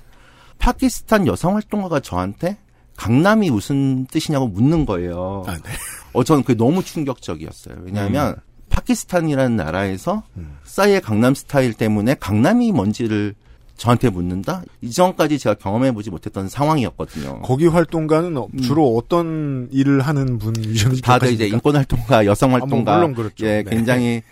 파키스탄 0.59 1.27
여성 1.27 1.55
활동가가 1.55 2.01
저한테 2.01 2.57
강남이 2.97 3.51
무슨 3.51 4.07
뜻이냐고 4.07 4.49
묻는 4.49 4.85
거예요. 4.87 5.45
아, 5.47 5.55
네. 5.55 5.71
어, 6.13 6.25
저는 6.25 6.43
그게 6.43 6.57
너무 6.57 6.83
충격적이었어요. 6.83 7.77
왜냐하면 7.85 8.35
파키스탄이라는 8.83 9.57
나라에서 9.57 10.23
싸이의 10.65 11.01
강남 11.01 11.35
스타일 11.35 11.75
때문에 11.75 12.15
강남이 12.15 12.73
뭔지를 12.73 13.35
저한테 13.77 14.11
묻는다? 14.11 14.63
이전까지 14.81 15.39
제가 15.39 15.55
경험해보지 15.55 16.11
못했던 16.11 16.49
상황이었거든요. 16.49 17.43
거기 17.43 17.67
활동가는 17.67 18.37
어- 18.37 18.49
주로 18.63 18.97
어떤 18.97 19.69
일을 19.71 20.01
하는 20.01 20.39
분이셨는지 20.39 21.03
다들 21.03 21.33
이제? 21.33 21.47
인권 21.47 21.77
활동가, 21.77 22.27
여성 22.27 22.51
아, 22.51 22.59
뭐 22.59 22.61
활동가, 22.61 22.97
물론 22.97 23.15
그렇죠. 23.15 23.47
예, 23.47 23.63
네. 23.63 23.71
굉장히 23.71 24.23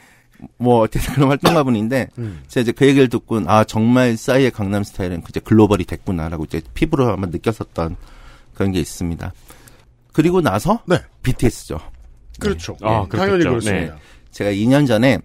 뭐 0.58 0.80
어쨌든 0.80 1.14
그런 1.14 1.28
활동가 1.30 1.62
분인데 1.62 2.08
음. 2.18 2.42
제가 2.48 2.62
이제 2.62 2.72
그 2.72 2.86
얘기를 2.86 3.08
듣고 3.08 3.40
아 3.46 3.62
정말 3.64 4.16
싸이의 4.16 4.50
강남 4.50 4.82
스타일은 4.82 5.22
이제 5.28 5.38
글로벌이 5.40 5.84
됐구나라고 5.84 6.44
이제 6.44 6.60
피부로 6.74 7.08
한번 7.10 7.30
느꼈었던 7.30 7.96
그런 8.54 8.72
게 8.72 8.80
있습니다. 8.80 9.32
그리고 10.12 10.40
나서 10.40 10.80
네. 10.86 10.98
BTS죠. 11.22 11.78
그렇죠. 12.40 12.76
아, 12.82 13.02
예, 13.04 13.08
그렇겠죠. 13.08 13.16
당연히 13.16 13.44
그렇습니다. 13.44 13.94
네. 13.94 14.00
제가 14.30 14.50
2년 14.50 14.86
전에 14.86 15.18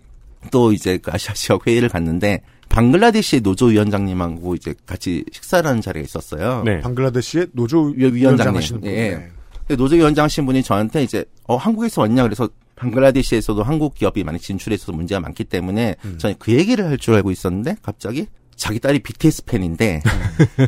또 0.52 0.72
이제 0.74 0.98
그 0.98 1.12
아시아 1.14 1.34
지역 1.34 1.68
회의를 1.68 1.90
갔는데 1.90 2.42
방글라데시 2.70 3.42
노조 3.42 3.66
위원장님하고 3.68 4.56
이제 4.56 4.74
같이 4.86 5.24
식사를 5.32 5.68
하는 5.70 5.82
자리가 5.82 6.04
있었어요. 6.06 6.64
네. 6.66 6.80
방글라데시의 6.82 7.48
노조 7.54 7.84
위원장님. 7.88 8.16
위원장 8.16 8.56
하시는 8.56 8.82
분. 8.82 8.90
예. 8.90 9.30
네. 9.68 9.76
노조 9.76 9.96
위원장 9.96 10.26
하신 10.26 10.46
분이 10.46 10.64
저한테 10.64 11.04
이제 11.04 11.26
어 11.48 11.58
한국에서 11.58 12.02
왔냐 12.02 12.24
그래서 12.24 12.50
방글라데시에서도 12.76 13.62
한국 13.64 13.94
기업이 13.96 14.24
많이 14.24 14.40
진출해서 14.40 14.92
문제가 14.92 15.20
많기 15.22 15.44
때문에 15.44 15.96
음. 16.04 16.18
저는 16.18 16.36
그 16.40 16.52
얘기를 16.54 16.86
할 16.86 16.98
줄 16.98 17.14
알고 17.16 17.32
있었는데 17.32 17.76
갑자기 17.82 18.28
자기 18.62 18.80
딸이 18.80 19.00
BTS 19.00 19.46
팬인데 19.46 20.04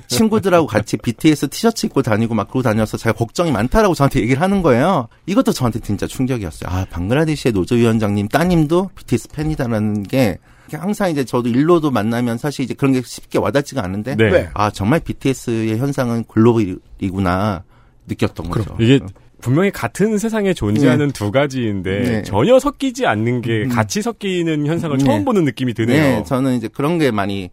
친구들하고 0.07 0.65
같이 0.65 0.97
BTS 0.97 1.49
티셔츠 1.49 1.85
입고 1.85 2.01
다니고 2.01 2.33
막 2.33 2.47
그러고 2.47 2.63
다녀서 2.63 2.97
자기가 2.97 3.19
걱정이 3.19 3.51
많다라고 3.51 3.93
저한테 3.93 4.21
얘기를 4.21 4.41
하는 4.41 4.63
거예요. 4.63 5.07
이것도 5.27 5.51
저한테 5.51 5.79
진짜 5.79 6.07
충격이었어요. 6.07 6.71
아 6.73 6.85
방글라데시의 6.89 7.53
노조 7.53 7.75
위원장님 7.75 8.29
따님도 8.29 8.89
BTS 8.95 9.29
팬이다라는 9.29 10.03
게 10.03 10.39
항상 10.71 11.11
이제 11.11 11.23
저도 11.23 11.49
일로도 11.49 11.91
만나면 11.91 12.39
사실 12.39 12.65
이제 12.65 12.73
그런 12.73 12.93
게 12.93 13.01
쉽게 13.05 13.37
와닿지가 13.37 13.83
않은데 13.83 14.15
네. 14.15 14.31
네. 14.31 14.49
아 14.55 14.71
정말 14.71 14.99
BTS의 14.99 15.77
현상은 15.77 16.23
글로벌이구나 16.27 17.63
느꼈던 18.07 18.49
거죠. 18.49 18.75
이게 18.79 19.01
분명히 19.39 19.69
같은 19.69 20.17
세상에 20.17 20.55
존재하는 20.55 21.11
두 21.11 21.29
가지인데 21.29 21.99
네. 21.99 22.21
전혀 22.23 22.57
섞이지 22.57 23.05
않는 23.05 23.41
게 23.41 23.65
음. 23.65 23.69
같이 23.69 24.01
섞이는 24.01 24.65
현상을 24.65 24.97
네. 24.97 25.03
처음 25.03 25.25
보는 25.25 25.43
느낌이 25.45 25.75
드네요. 25.75 26.01
네, 26.01 26.23
저는 26.23 26.55
이제 26.55 26.67
그런 26.67 26.97
게 26.97 27.11
많이 27.11 27.51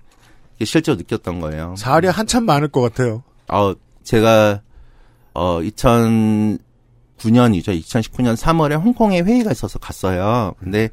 실제로 0.65 0.97
느꼈던 0.97 1.41
거예요. 1.41 1.75
사활이 1.79 2.09
한참 2.09 2.45
많을 2.45 2.69
것 2.69 2.81
같아요. 2.81 3.23
어, 3.49 3.73
제가 4.03 4.61
어 5.35 5.61
2009년이죠. 5.61 6.59
2019년 7.19 8.37
3월에 8.37 8.81
홍콩에 8.83 9.21
회의가 9.21 9.53
있어서 9.53 9.79
갔어요. 9.79 10.55
근데 10.59 10.89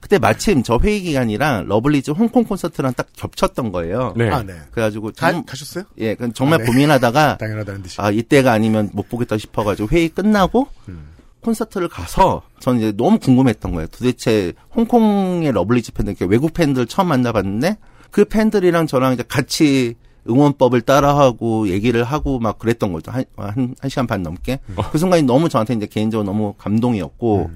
그때 0.00 0.18
마침 0.18 0.62
저 0.62 0.78
회의 0.82 1.00
기간이랑 1.00 1.66
러블리즈 1.66 2.10
홍콩 2.10 2.44
콘서트랑 2.44 2.92
딱 2.94 3.06
겹쳤던 3.16 3.72
거예요. 3.72 4.12
네. 4.16 4.28
아, 4.30 4.42
네. 4.42 4.52
그래가지고 4.70 5.12
가, 5.16 5.32
정- 5.32 5.44
가 5.44 5.56
셨어요? 5.56 5.84
예, 5.98 6.14
그건 6.14 6.34
정말 6.34 6.60
아, 6.60 6.64
네. 6.64 6.70
고민하다가 6.70 7.38
당연하다는 7.40 7.82
듯이. 7.82 8.00
아 8.00 8.10
이때가 8.10 8.52
아니면 8.52 8.90
못 8.92 9.08
보겠다 9.08 9.38
싶어가지고 9.38 9.88
회의 9.92 10.08
끝나고 10.10 10.68
음. 10.88 11.08
콘서트를 11.40 11.88
가서 11.88 12.42
저는 12.60 12.80
이제 12.80 12.92
너무 12.96 13.18
궁금했던 13.18 13.72
거예요. 13.72 13.86
도대체 13.88 14.52
홍콩의 14.74 15.52
러블리즈 15.52 15.92
팬들, 15.92 16.16
외국 16.28 16.52
팬들 16.54 16.86
처음 16.86 17.08
만나봤는데 17.08 17.76
그 18.14 18.24
팬들이랑 18.24 18.86
저랑 18.86 19.12
이제 19.14 19.24
같이 19.26 19.96
응원법을 20.30 20.82
따라하고 20.82 21.68
얘기를 21.68 22.04
하고 22.04 22.38
막 22.38 22.60
그랬던 22.60 22.92
거죠. 22.92 23.10
한, 23.10 23.24
한, 23.36 23.74
한 23.80 23.90
시간 23.90 24.06
반 24.06 24.22
넘게. 24.22 24.60
그 24.92 24.98
순간이 24.98 25.24
너무 25.24 25.48
저한테 25.48 25.74
이제 25.74 25.86
개인적으로 25.86 26.24
너무 26.24 26.54
감동이었고, 26.56 27.50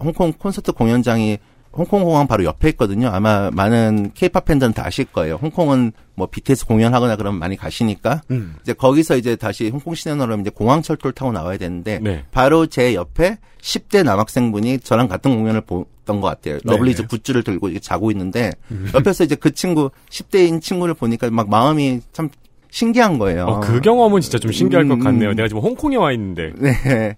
홍콩 0.00 0.32
콘서트 0.32 0.72
공연장이 0.72 1.38
홍콩 1.74 2.04
공항 2.04 2.26
바로 2.26 2.44
옆에 2.44 2.68
있거든요. 2.70 3.08
아마 3.08 3.50
많은 3.50 4.12
케이팝 4.14 4.44
팬들은 4.44 4.72
다 4.72 4.86
아실 4.86 5.04
거예요. 5.06 5.36
홍콩은 5.36 5.92
뭐 6.14 6.26
BTS 6.26 6.66
공연하거나 6.66 7.16
그러면 7.16 7.40
많이 7.40 7.56
가시니까 7.56 8.22
음. 8.30 8.56
이제 8.62 8.72
거기서 8.72 9.16
이제 9.16 9.36
다시 9.36 9.68
홍콩 9.70 9.94
시내로 9.94 10.36
이제 10.40 10.50
공항 10.50 10.82
철도를 10.82 11.14
타고 11.14 11.32
나와야 11.32 11.56
되는데 11.56 11.98
네. 12.00 12.24
바로 12.30 12.66
제 12.66 12.94
옆에 12.94 13.38
10대 13.60 14.04
남학생분이 14.04 14.80
저랑 14.80 15.08
같은 15.08 15.34
공연을 15.34 15.62
보던 15.62 16.20
것 16.20 16.22
같아요. 16.22 16.58
러블리즈 16.64 17.02
네네. 17.02 17.08
굿즈를 17.08 17.42
들고 17.42 17.78
자고 17.80 18.10
있는데 18.10 18.50
옆에서 18.94 19.24
이제 19.24 19.34
그 19.34 19.52
친구 19.52 19.90
10대인 20.10 20.60
친구를 20.60 20.94
보니까 20.94 21.30
막 21.30 21.48
마음이 21.48 22.00
참 22.12 22.28
신기한 22.70 23.18
거예요. 23.18 23.44
어, 23.44 23.60
그 23.60 23.80
경험은 23.80 24.20
진짜 24.20 24.38
좀 24.38 24.50
신기할 24.50 24.88
것 24.88 24.94
음. 24.94 25.00
같네요. 25.00 25.34
내가 25.34 25.48
지금 25.48 25.62
홍콩에 25.62 25.96
와 25.96 26.12
있는데. 26.12 26.52
네. 26.58 27.16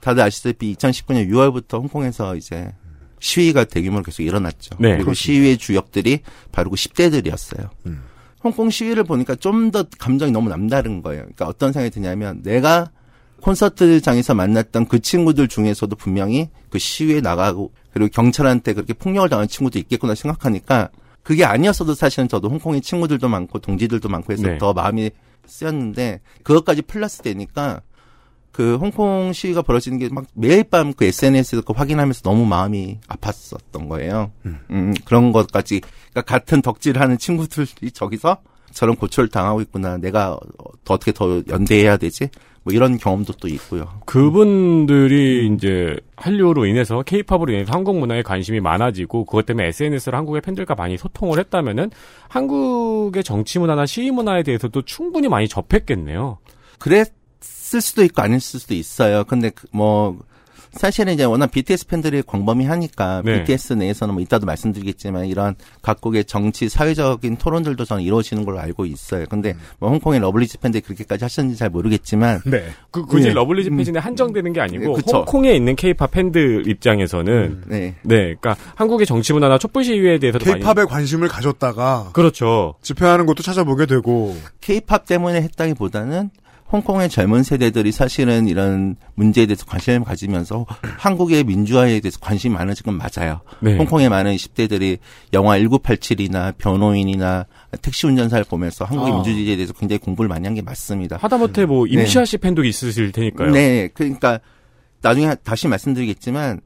다들 0.00 0.22
아시다시피 0.22 0.74
2019년 0.74 1.28
6월부터 1.30 1.74
홍콩에서 1.80 2.34
이제 2.36 2.72
시위가 3.20 3.64
대규모로 3.64 4.02
계속 4.02 4.22
일어났죠. 4.22 4.76
네. 4.78 4.96
그리고 4.96 5.14
시위의 5.14 5.58
주역들이 5.58 6.20
바로 6.50 6.70
그 6.70 6.76
10대들이었어요. 6.76 7.68
음. 7.86 8.02
홍콩 8.42 8.70
시위를 8.70 9.04
보니까 9.04 9.34
좀 9.36 9.70
더 9.70 9.84
감정이 9.98 10.32
너무 10.32 10.48
남다른 10.48 11.02
거예요. 11.02 11.22
그러니까 11.22 11.46
어떤 11.46 11.72
생각이 11.72 11.92
드냐면 11.92 12.42
내가 12.42 12.90
콘서트장에서 13.42 14.34
만났던 14.34 14.86
그 14.86 15.00
친구들 15.00 15.48
중에서도 15.48 15.94
분명히 15.96 16.48
그 16.70 16.78
시위에 16.78 17.20
나가고 17.20 17.72
그리고 17.92 18.10
경찰한테 18.12 18.74
그렇게 18.74 18.92
폭력을 18.92 19.28
당한 19.28 19.48
친구도 19.48 19.78
있겠구나 19.78 20.14
생각하니까 20.14 20.90
그게 21.22 21.44
아니었어도 21.44 21.94
사실은 21.94 22.28
저도 22.28 22.48
홍콩에 22.48 22.80
친구들도 22.80 23.28
많고 23.28 23.58
동지들도 23.60 24.08
많고 24.08 24.32
해서 24.32 24.42
네. 24.42 24.58
더 24.58 24.72
마음이 24.72 25.10
쓰였는데 25.46 26.20
그것까지 26.42 26.82
플러스 26.82 27.22
되니까 27.22 27.82
그 28.52 28.76
홍콩 28.76 29.32
시위가 29.32 29.62
벌어지는 29.62 29.98
게 29.98 30.08
막 30.10 30.26
매일 30.34 30.64
밤 30.64 30.92
그 30.92 31.04
SNS에서 31.04 31.62
그 31.62 31.72
확인하면서 31.72 32.22
너무 32.22 32.44
마음이 32.46 32.98
아팠었던 33.08 33.88
거예요. 33.88 34.30
음, 34.70 34.94
그런 35.04 35.32
것까지 35.32 35.80
그러니까 35.80 36.22
같은 36.22 36.60
덕질을 36.62 37.00
하는 37.00 37.16
친구들이 37.18 37.90
저기서 37.92 38.38
저런 38.72 38.96
고초를 38.96 39.28
당하고 39.30 39.60
있구나. 39.62 39.96
내가 39.98 40.38
더 40.84 40.94
어떻게 40.94 41.12
더 41.12 41.42
연대해야 41.48 41.96
되지? 41.96 42.28
뭐 42.62 42.74
이런 42.74 42.98
경험도 42.98 43.32
또 43.40 43.48
있고요. 43.48 43.88
그분들이 44.04 45.48
이제 45.54 45.96
한류로 46.16 46.66
인해서 46.66 47.02
케이팝으로 47.02 47.52
인해서 47.52 47.72
한국 47.72 47.98
문화에 47.98 48.22
관심이 48.22 48.60
많아지고 48.60 49.24
그것 49.24 49.46
때문에 49.46 49.68
SNS로 49.68 50.16
한국의 50.16 50.42
팬들과 50.42 50.74
많이 50.74 50.98
소통을 50.98 51.38
했다면은 51.38 51.90
한국의 52.28 53.24
정치 53.24 53.58
문화나 53.58 53.86
시위 53.86 54.10
문화에 54.10 54.42
대해서도 54.42 54.82
충분히 54.82 55.28
많이 55.28 55.48
접했겠네요. 55.48 56.38
그랬 56.78 57.12
을 57.74 57.80
수도 57.80 58.02
있고 58.04 58.22
아닐 58.22 58.40
수도 58.40 58.74
있어요. 58.74 59.24
근데 59.24 59.50
그뭐 59.50 60.18
사실은 60.72 61.12
이제 61.12 61.24
워낙 61.24 61.50
BTS 61.50 61.86
팬들이 61.88 62.22
광범위하니까 62.22 63.22
네. 63.24 63.40
BTS 63.40 63.74
내에서는 63.74 64.14
뭐 64.14 64.22
이따도 64.22 64.46
말씀드리겠지만 64.46 65.26
이런 65.26 65.56
각국의 65.82 66.24
정치 66.26 66.68
사회적인 66.68 67.36
토론들도 67.38 67.84
저는 67.84 68.04
이루어지는 68.04 68.44
걸로 68.44 68.60
알고 68.60 68.86
있어요. 68.86 69.26
근데 69.28 69.54
뭐 69.78 69.90
홍콩의 69.90 70.20
러블리즈 70.20 70.58
팬들이 70.60 70.80
그렇게까지 70.82 71.24
하셨는지 71.24 71.58
잘 71.58 71.70
모르겠지만 71.70 72.42
네. 72.44 72.68
그 72.90 73.04
굳이 73.04 73.28
네. 73.28 73.34
러블리즈 73.34 73.68
음. 73.70 73.76
페이지에 73.76 73.98
한정되는 73.98 74.52
게 74.52 74.60
아니고 74.60 74.84
네, 74.84 74.92
그쵸. 74.94 75.18
홍콩에 75.18 75.54
있는 75.54 75.74
케이팝 75.74 76.10
팬들 76.12 76.68
입장에서는 76.68 77.62
네. 77.66 77.96
네, 78.02 78.34
그러니까 78.40 78.56
한국의 78.76 79.06
정치 79.06 79.32
문화나 79.32 79.58
촛불 79.58 79.84
시위에 79.84 80.18
대해서도 80.18 80.48
많이 80.48 80.62
케이팝에 80.62 80.84
관심을 80.84 81.28
가졌다가 81.28 82.10
그렇죠. 82.12 82.74
집회하는 82.82 83.26
것도 83.26 83.42
찾아보게 83.42 83.86
되고 83.86 84.36
케이팝 84.60 85.06
때문에 85.06 85.42
했다기보다는 85.42 86.30
홍콩의 86.72 87.08
젊은 87.08 87.42
세대들이 87.42 87.90
사실은 87.92 88.46
이런 88.46 88.96
문제에 89.14 89.46
대해서 89.46 89.64
관심을 89.66 90.04
가지면서 90.04 90.66
한국의 90.98 91.44
민주화에 91.44 92.00
대해서 92.00 92.18
관심이 92.20 92.54
많아진 92.54 92.84
건 92.84 92.96
맞아요. 92.98 93.40
네. 93.60 93.76
홍콩의 93.76 94.08
많은 94.08 94.36
10대들이 94.36 94.98
영화 95.32 95.58
1987이나 95.58 96.56
변호인이나 96.58 97.46
택시 97.82 98.06
운전사를 98.06 98.44
보면서 98.44 98.84
한국의 98.84 99.12
아. 99.12 99.14
민주주의에 99.16 99.56
대해서 99.56 99.72
굉장히 99.72 99.98
공부를 99.98 100.28
많이 100.28 100.46
한 100.46 100.54
게 100.54 100.62
맞습니다. 100.62 101.16
하다못해 101.20 101.64
뭐 101.66 101.86
네. 101.86 101.92
임시아 101.92 102.24
씨 102.24 102.36
팬도 102.38 102.64
있으실 102.64 103.12
테니까요. 103.12 103.50
네, 103.52 103.88
그러니까 103.94 104.40
나중에 105.02 105.34
다시 105.42 105.68
말씀드리겠지만 105.68 106.60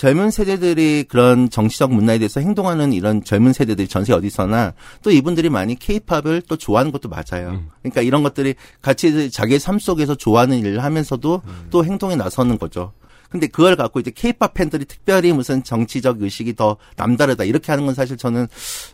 젊은 0.00 0.30
세대들이 0.30 1.04
그런 1.10 1.50
정치적 1.50 1.92
문화에 1.92 2.16
대해서 2.16 2.40
행동하는 2.40 2.94
이런 2.94 3.22
젊은 3.22 3.52
세대들이 3.52 3.86
전세 3.86 4.14
어디서나 4.14 4.72
또 5.02 5.10
이분들이 5.10 5.50
많이 5.50 5.78
케이팝을 5.78 6.40
또 6.48 6.56
좋아하는 6.56 6.90
것도 6.90 7.10
맞아요. 7.10 7.50
음. 7.50 7.68
그러니까 7.82 8.00
이런 8.00 8.22
것들이 8.22 8.54
같이 8.80 9.30
자기의 9.30 9.60
삶 9.60 9.78
속에서 9.78 10.14
좋아하는 10.14 10.56
일을 10.60 10.82
하면서도 10.82 11.42
음. 11.44 11.66
또 11.68 11.84
행동에 11.84 12.16
나서는 12.16 12.56
거죠. 12.56 12.94
근데 13.28 13.46
그걸 13.46 13.76
갖고 13.76 14.00
이제 14.00 14.10
케이팝 14.10 14.54
팬들이 14.54 14.86
특별히 14.86 15.34
무슨 15.34 15.62
정치적 15.62 16.22
의식이 16.22 16.56
더 16.56 16.78
남다르다 16.96 17.44
이렇게 17.44 17.70
하는 17.70 17.84
건 17.84 17.94
사실 17.94 18.16
저는 18.16 18.46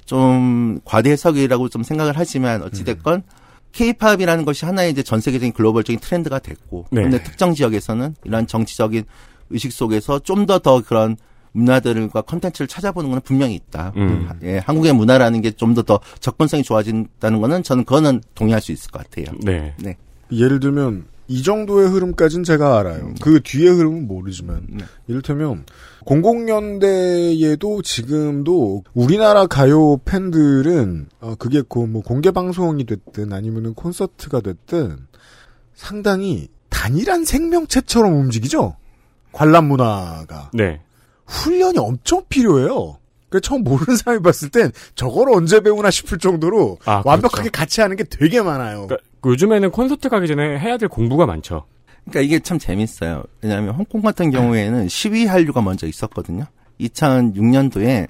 좀 0.07 0.81
과대 0.85 1.13
해석이라고 1.13 1.69
좀 1.69 1.85
생각을 1.85 2.15
하지만 2.17 2.65
어찌 2.65 2.83
됐건 2.83 3.23
케이팝이라는 3.71 4.45
것이 4.45 4.65
하나의 4.65 4.91
이제 4.91 5.05
전 5.05 5.21
세계적인 5.21 5.53
글로벌적인 5.53 6.01
트렌드가 6.01 6.41
됐고 6.41 6.87
네. 6.91 7.03
근데 7.03 7.23
특정 7.23 7.55
지역에서는 7.55 8.17
이러한 8.25 8.49
정치적인 8.49 9.05
의식 9.51 9.73
속에서 9.73 10.19
좀더더 10.19 10.83
그런 10.87 11.17
문화들과 11.53 12.23
컨텐츠를 12.23 12.69
찾아보는 12.69 13.11
건 13.11 13.21
분명히 13.23 13.55
있다. 13.55 13.93
음. 13.97 14.29
예, 14.43 14.59
한국의 14.59 14.93
문화라는 14.93 15.41
게좀더더 15.41 16.01
접근성이 16.21 16.63
좋아진다는 16.63 17.41
거는 17.41 17.63
저는 17.63 17.85
그거는 17.85 18.23
동의할 18.35 18.61
수 18.61 18.73
있을 18.73 18.91
것 18.91 19.03
같아요. 19.03 19.35
네. 19.43 19.75
네. 19.79 19.97
예를 20.31 20.61
들면 20.61 21.07
이 21.29 21.43
정도의 21.43 21.89
흐름까지는 21.89 22.45
제가 22.45 22.79
알아요. 22.79 23.15
그 23.21 23.41
뒤의 23.43 23.71
흐름은 23.71 24.07
모르지만 24.07 24.67
이를테면 25.09 25.65
00년대에도 26.05 27.83
지금도 27.83 28.85
우리나라 28.95 29.47
가요 29.47 29.97
팬들은 30.05 31.09
어 31.21 31.35
그게 31.37 31.63
그뭐 31.69 32.03
공개 32.03 32.31
방송이 32.31 32.85
됐든 32.87 33.33
아니면은 33.33 33.75
콘서트가 33.75 34.41
됐든 34.41 34.99
상당히 35.75 36.49
단일한 36.71 37.25
생명체처럼 37.25 38.15
움직이죠. 38.15 38.77
관람 39.37 39.67
문화가 39.67 40.51
네. 40.55 40.81
훈련이 41.27 41.79
엄청 41.79 42.23
필요해요. 42.29 42.97
그 43.29 43.41
처음 43.41 43.65
모르는 43.65 43.97
사람이 43.99 44.23
봤을 44.23 44.49
땐 44.49 44.73
저걸 44.95 45.31
언제 45.31 45.61
배우나 45.61 45.91
싶을 45.91 46.19
정도로 46.19 46.79
아, 46.87 47.03
완벽하게 47.05 47.51
같이 47.51 47.83
하는 47.83 47.97
게 47.97 48.05
되게 48.05 48.41
많아요. 48.41 48.87
그러니까 48.87 48.97
요즘에는 49.27 49.71
콘서트 49.73 50.09
가기 50.09 50.27
전에 50.27 50.59
해야 50.59 50.79
될 50.79 50.89
공부가 50.89 51.27
많죠. 51.27 51.65
그러니까 52.05 52.21
이게 52.21 52.39
참 52.39 52.59
재밌어요. 52.59 53.25
왜냐하면 53.43 53.75
홍콩 53.75 54.01
같은 54.01 54.31
경우에는 54.31 54.89
시위 54.89 55.27
한류가 55.27 55.61
먼저 55.61 55.87
있었거든요. 55.87 56.45
2006년도에 56.81 58.09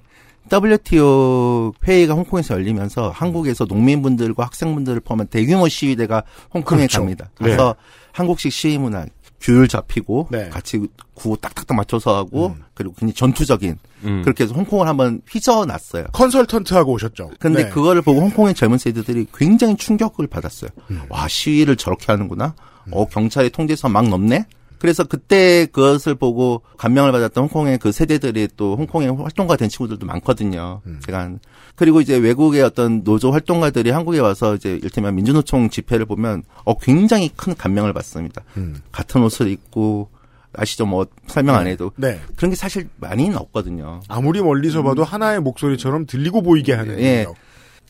WTO 0.53 1.73
회의가 1.85 2.15
홍콩에서 2.15 2.55
열리면서 2.55 3.11
한국에서 3.11 3.65
농민분들과 3.65 4.45
학생분들을 4.45 5.01
포함한 5.01 5.27
대규모 5.27 5.67
시위대가 5.67 6.23
홍콩에 6.55 6.83
그렇죠. 6.83 7.01
갑니다. 7.01 7.25
네. 7.41 7.47
그래서 7.47 7.75
한국식 8.13 8.53
시위 8.53 8.79
문화, 8.79 9.07
규율 9.41 9.69
잡히고 9.69 10.29
네. 10.31 10.49
같이 10.49 10.81
구호 11.15 11.37
딱딱딱 11.37 11.77
맞춰서 11.77 12.17
하고 12.17 12.57
그리고 12.75 12.95
굉장히 12.95 13.15
전투적인 13.15 13.77
음. 14.05 14.23
그렇게 14.23 14.45
해서 14.45 14.55
홍콩을 14.55 14.87
한번 14.89 15.21
휘저어놨어요. 15.29 16.07
컨설턴트하고 16.13 16.93
오셨죠. 16.93 17.31
근데 17.39 17.65
네. 17.65 17.71
그거를 17.71 18.03
보고 18.03 18.21
홍콩의 18.21 18.55
젊은 18.55 18.79
세대들이 18.79 19.27
굉장히 19.35 19.77
충격을 19.77 20.27
받았어요. 20.27 20.71
음. 20.91 21.03
와 21.09 21.29
시위를 21.29 21.77
저렇게 21.77 22.07
하는구나. 22.09 22.55
어 22.93 23.07
경찰의 23.07 23.51
통제선 23.51 23.93
막 23.93 24.09
넘네. 24.09 24.47
그래서 24.79 25.05
그때 25.05 25.67
그것을 25.67 26.15
보고 26.15 26.63
감명을 26.77 27.11
받았던 27.11 27.45
홍콩의 27.45 27.79
그 27.79 27.93
세대들이 27.93 28.49
또 28.57 28.77
홍콩에 28.77 29.09
활동가 29.09 29.57
된 29.57 29.69
친구들도 29.71 30.05
많거든요. 30.07 30.83
음. 30.87 31.01
제가 31.05 31.19
한- 31.21 31.41
그리고 31.77 32.01
이제 32.01 32.17
외국의 32.17 32.63
어떤 32.63 33.05
노조 33.05 33.31
활동가들이 33.31 33.91
한국에 33.91 34.19
와서 34.19 34.55
이제 34.55 34.81
일테면 34.83 35.15
민주노총 35.15 35.71
집회를 35.71 36.07
보면 36.07 36.43
어 36.65 36.77
굉장히 36.79 37.31
큰 37.37 37.55
감명을 37.55 37.93
받습니다. 37.93 38.43
음. 38.57 38.81
같은 38.91 39.23
옷을 39.23 39.49
입고 39.49 40.09
아시죠? 40.55 40.87
뭐 40.87 41.07
설명 41.27 41.55
안 41.57 41.67
해도 41.67 41.93
네. 41.97 42.19
그런 42.35 42.51
게 42.51 42.57
사실 42.57 42.89
많이는 42.97 43.37
없거든요. 43.37 44.01
아무리 44.09 44.41
멀리서 44.41 44.83
봐도 44.83 45.05
하나의 45.05 45.41
목소리처럼 45.41 46.07
들리고 46.07 46.43
보이게 46.43 46.73
하는 46.73 46.99
예. 46.99 47.27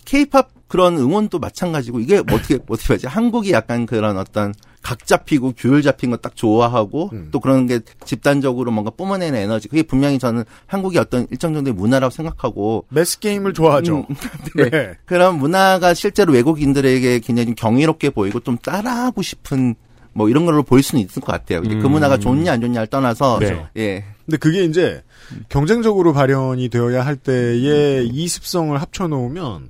케이팝 0.04 0.50
그런 0.68 0.96
응원도 0.98 1.38
마찬가지고 1.38 2.00
이게 2.00 2.22
뭐 2.22 2.38
어떻게 2.38 2.58
어떻게 2.68 2.94
하지? 2.94 3.06
한국이 3.06 3.52
약간 3.52 3.86
그런 3.86 4.18
어떤 4.18 4.52
각 4.86 5.06
잡히고 5.06 5.54
규율 5.56 5.82
잡힌 5.82 6.10
거 6.10 6.16
딱 6.26 6.34
좋아하고 6.34 7.10
음. 7.12 7.28
또 7.30 7.40
그런 7.40 7.66
게 7.66 7.80
집단적으로 8.04 8.70
뭔가 8.70 8.90
뿜어내는 8.90 9.38
에너지 9.38 9.68
그게 9.68 9.82
분명히 9.82 10.18
저는 10.18 10.44
한국의 10.66 11.00
어떤 11.00 11.26
일정 11.30 11.54
정도의 11.54 11.74
문화라고 11.74 12.10
생각하고 12.10 12.84
매스 12.88 13.18
게임을 13.18 13.52
좋아하죠. 13.52 14.06
음, 14.08 14.16
네. 14.56 14.70
네. 14.70 14.94
그런 15.04 15.38
문화가 15.38 15.94
실제로 15.94 16.32
외국인들에게 16.32 17.20
굉장히 17.20 17.46
좀 17.46 17.54
경이롭게 17.54 18.10
보이고 18.10 18.40
좀 18.40 18.58
따라하고 18.58 19.22
싶은 19.22 19.74
뭐 20.12 20.28
이런 20.28 20.46
걸로 20.46 20.62
보일 20.62 20.82
수는 20.82 21.04
있을 21.04 21.20
것 21.22 21.32
같아요. 21.32 21.62
그 21.62 21.68
음. 21.68 21.90
문화가 21.90 22.18
좋냐 22.18 22.52
안 22.52 22.60
좋냐를 22.60 22.86
떠나서 22.86 23.38
네. 23.40 23.66
예. 23.76 24.04
근데 24.24 24.38
그게 24.38 24.64
이제 24.64 25.02
경쟁적으로 25.48 26.12
발현이 26.12 26.68
되어야 26.70 27.04
할 27.04 27.16
때의 27.16 28.08
이 28.08 28.28
습성을 28.28 28.80
합쳐 28.80 29.06
놓으면 29.06 29.68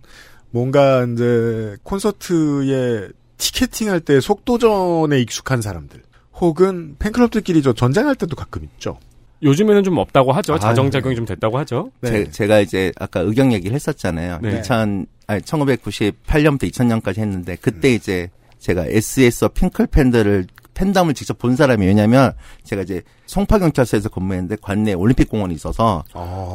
뭔가 0.51 1.05
이제 1.05 1.77
콘서트에 1.83 3.09
티켓팅할 3.39 4.01
때 4.01 4.21
속도전에 4.21 5.21
익숙한 5.21 5.63
사람들 5.63 6.03
혹은 6.35 6.97
팬클럽들끼리 6.99 7.63
저 7.63 7.73
전쟁할 7.73 8.15
때도 8.15 8.37
가끔 8.37 8.65
있죠. 8.65 8.99
요즘에는 9.43 9.85
좀 9.85 9.99
없다고 9.99 10.33
하죠. 10.33 10.55
아, 10.55 10.59
자정작용이 10.59 11.15
좀 11.15 11.25
됐다고 11.25 11.59
하죠. 11.59 11.91
네. 12.01 12.31
제, 12.31 12.47
가 12.47 12.61
이제 12.61 12.93
아까 12.99 13.21
의경 13.21 13.53
얘기를 13.53 13.75
했었잖아요. 13.75 14.39
네. 14.43 14.61
2000 14.61 15.07
아니 15.27 15.41
1998년부터 15.43 16.71
2000년까지 16.71 17.19
했는데 17.19 17.57
그때 17.61 17.93
이제 17.93 18.31
제가 18.59 18.87
SES 18.87 19.49
핑클 19.49 19.89
팬들을 19.89 20.47
팬덤을 20.75 21.15
직접 21.15 21.39
본 21.39 21.57
사람이 21.57 21.87
왜냐면 21.87 22.33
제가 22.65 22.83
이제 22.83 23.03
송파 23.27 23.59
경찰서에서 23.59 24.09
근무했는데 24.11 24.57
관내 24.61 24.93
올림픽 24.93 25.29
공원이 25.29 25.55
있어서 25.55 26.05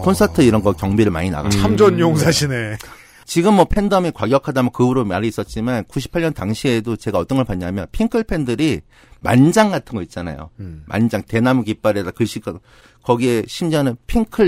콘서트 0.03 0.41
이런 0.41 0.61
거 0.61 0.73
경비를 0.73 1.11
많이 1.11 1.29
나가. 1.29 1.49
참전 1.49 1.99
용사시네. 1.99 2.77
지금 3.25 3.55
뭐 3.55 3.65
팬덤이 3.65 4.11
과격하다면 4.11 4.71
그 4.73 4.85
후로 4.85 5.05
말이 5.05 5.27
있었지만 5.27 5.83
98년 5.85 6.33
당시에도 6.35 6.95
제가 6.95 7.17
어떤 7.19 7.37
걸 7.37 7.45
봤냐면 7.45 7.87
핑클 7.91 8.23
팬들이 8.23 8.81
만장 9.21 9.71
같은 9.71 9.95
거 9.95 10.01
있잖아요. 10.03 10.49
음. 10.59 10.83
만장 10.87 11.23
대나무 11.23 11.63
깃발에다 11.63 12.11
글씨가 12.11 12.53
거기에 13.03 13.43
심지어는 13.47 13.95
핑클 14.07 14.47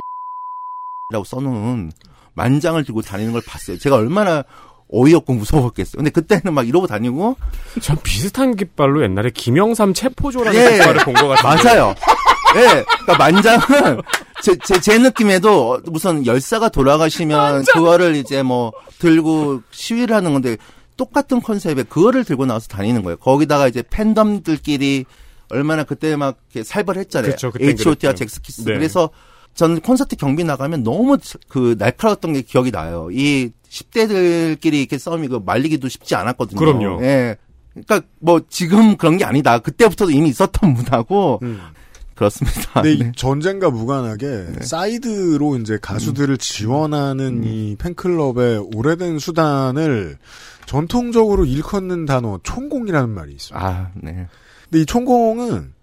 라고 1.11 1.23
써놓은 1.25 1.91
만장을 2.33 2.83
들고 2.83 3.01
다니는 3.01 3.33
걸 3.33 3.41
봤어요. 3.45 3.77
제가 3.77 3.95
얼마나 3.97 4.43
어이없고 4.91 5.33
무서웠겠어요. 5.33 5.97
근데 5.97 6.09
그때는 6.11 6.53
막 6.53 6.67
이러고 6.67 6.87
다니고 6.87 7.35
전 7.81 7.97
비슷한 8.03 8.55
깃발로 8.55 9.03
옛날에 9.03 9.29
김영삼 9.31 9.93
체포조라는 9.93 10.59
예. 10.59 10.71
깃발을 10.77 11.03
본 11.05 11.13
것 11.15 11.27
같아요. 11.29 11.63
맞아요. 11.63 11.95
예, 12.55 12.83
그러니까 12.83 13.17
만장은 13.17 14.01
제, 14.41 14.57
제, 14.65 14.79
제 14.79 14.97
느낌에도 14.97 15.79
무슨 15.85 16.25
열사가 16.25 16.69
돌아가시면 16.69 17.65
그거를 17.73 18.15
이제 18.15 18.43
뭐 18.43 18.71
들고 18.99 19.61
시위를 19.71 20.15
하는 20.15 20.33
건데 20.33 20.57
똑같은 20.97 21.41
컨셉에 21.41 21.83
그거를 21.83 22.23
들고 22.23 22.45
나와서 22.45 22.67
다니는 22.67 23.03
거예요. 23.03 23.17
거기다가 23.17 23.67
이제 23.67 23.83
팬덤들끼리 23.89 25.05
얼마나 25.49 25.83
그때 25.83 26.15
막 26.15 26.37
이렇게 26.51 26.63
살벌했잖아요. 26.63 27.31
그쵸, 27.31 27.51
그땐 27.51 27.69
H.O.T와. 27.69 28.13
잭스키스. 28.13 28.63
네. 28.65 28.73
그래서 28.73 29.09
저는 29.55 29.81
콘서트 29.81 30.15
경비 30.15 30.43
나가면 30.43 30.83
너무 30.83 31.17
그 31.47 31.75
날카로웠던 31.77 32.33
게 32.33 32.41
기억이 32.41 32.71
나요. 32.71 33.09
이 33.11 33.51
10대들끼리 33.69 34.73
이렇게 34.73 34.97
싸움이 34.97 35.27
그 35.27 35.41
말리기도 35.43 35.89
쉽지 35.89 36.15
않았거든요. 36.15 36.59
그럼요. 36.59 37.03
예. 37.03 37.37
그러니까 37.73 38.01
뭐 38.19 38.41
지금 38.49 38.97
그런 38.97 39.17
게 39.17 39.25
아니다. 39.25 39.59
그때부터도 39.59 40.11
이미 40.11 40.29
있었던 40.29 40.73
문화고 40.73 41.39
그렇습니다. 42.23 42.73
근데 42.73 42.93
이 42.93 42.99
네. 42.99 43.11
전쟁과 43.15 43.69
무관하게 43.69 44.45
사이드로 44.61 45.57
이제 45.57 45.77
가수들을 45.81 46.37
지원하는 46.37 47.43
이 47.43 47.75
팬클럽의 47.77 48.69
오래된 48.73 49.19
수단을 49.19 50.17
전통적으로 50.65 51.45
일컫는 51.45 52.05
단어 52.05 52.39
총공이라는 52.43 53.09
말이 53.09 53.33
있어요. 53.33 53.59
아, 53.59 53.91
네. 53.95 54.27
근데 54.63 54.81
이 54.81 54.85
총공은 54.85 55.73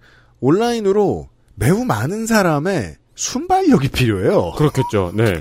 온라인으로 0.40 1.28
매우 1.54 1.84
많은 1.84 2.26
사람의 2.26 2.96
순발력이 3.14 3.88
필요해요. 3.88 4.52
그렇겠죠. 4.56 5.12
네. 5.14 5.40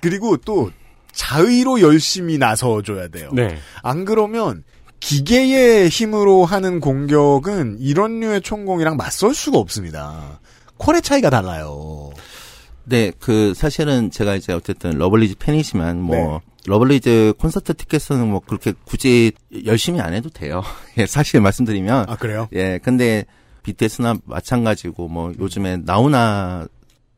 그리고 0.00 0.38
또 0.38 0.70
자의로 1.12 1.82
열심히 1.82 2.38
나서줘야 2.38 3.08
돼요. 3.08 3.28
네. 3.34 3.58
안 3.82 4.06
그러면 4.06 4.64
기계의 5.02 5.88
힘으로 5.88 6.44
하는 6.44 6.78
공격은 6.78 7.78
이런 7.80 8.20
류의 8.20 8.40
총공이랑 8.40 8.96
맞설 8.96 9.34
수가 9.34 9.58
없습니다. 9.58 10.40
퀄의 10.78 11.02
차이가 11.02 11.28
달라요. 11.28 12.10
네, 12.84 13.10
그 13.18 13.52
사실은 13.54 14.12
제가 14.12 14.36
이제 14.36 14.52
어쨌든 14.52 14.92
러블리즈 14.92 15.36
팬이지만 15.38 16.00
뭐 16.00 16.16
네. 16.16 16.38
러블리즈 16.66 17.34
콘서트 17.38 17.74
티켓은 17.74 18.28
뭐 18.28 18.40
그렇게 18.40 18.74
굳이 18.84 19.32
열심히 19.66 20.00
안 20.00 20.14
해도 20.14 20.30
돼요. 20.30 20.62
예, 20.98 21.06
사실 21.06 21.40
말씀드리면 21.40 22.06
아 22.08 22.16
그래요? 22.16 22.48
예, 22.52 22.78
근데 22.78 23.24
BTS나 23.64 24.14
마찬가지고 24.24 25.08
뭐 25.08 25.32
요즘에 25.38 25.78
나훈아 25.78 26.68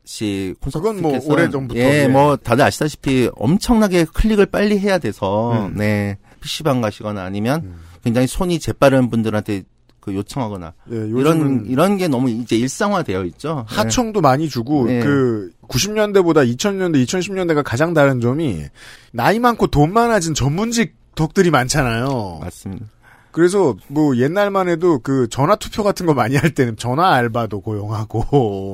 씨 0.05 0.55
콘서트 0.59 0.83
그건 0.83 1.01
뭐 1.03 1.11
티켓은 1.11 1.31
오래 1.31 1.49
전부터, 1.49 1.79
예, 1.79 2.03
예. 2.03 2.07
뭐 2.07 2.35
다들 2.35 2.63
아시다시피 2.63 3.29
엄청나게 3.35 4.05
클릭을 4.05 4.47
빨리 4.47 4.79
해야 4.79 4.97
돼서 4.97 5.67
음. 5.67 5.75
네 5.75 6.17
PC방 6.45 6.81
가시거나 6.81 7.23
아니면 7.23 7.73
굉장히 8.03 8.27
손이 8.27 8.59
재빠른 8.59 9.09
분들한테 9.09 9.63
그 9.99 10.13
요청하거나 10.13 10.73
예, 10.91 10.95
이런 10.95 11.65
이런 11.67 11.97
게 11.97 12.07
너무 12.07 12.29
이제 12.29 12.55
일상화되어 12.55 13.23
있죠. 13.25 13.65
네. 13.67 13.75
하청도 13.75 14.21
많이 14.21 14.47
주고 14.47 14.85
네. 14.85 14.99
그 14.99 15.49
90년대보다 15.67 16.47
2000년대, 16.55 17.03
2010년대가 17.03 17.63
가장 17.63 17.95
다른 17.95 18.21
점이 18.21 18.65
나이 19.11 19.39
많고 19.39 19.67
돈 19.67 19.91
많아진 19.91 20.35
전문직 20.35 20.93
덕들이 21.15 21.49
많잖아요. 21.49 22.37
맞습니다. 22.41 22.85
그래서 23.31 23.75
뭐 23.87 24.15
옛날만 24.15 24.69
해도 24.69 24.99
그 24.99 25.27
전화 25.29 25.55
투표 25.55 25.83
같은 25.83 26.05
거 26.05 26.13
많이 26.13 26.35
할 26.35 26.51
때는 26.53 26.77
전화 26.77 27.13
알바도 27.15 27.61
고용하고 27.61 28.71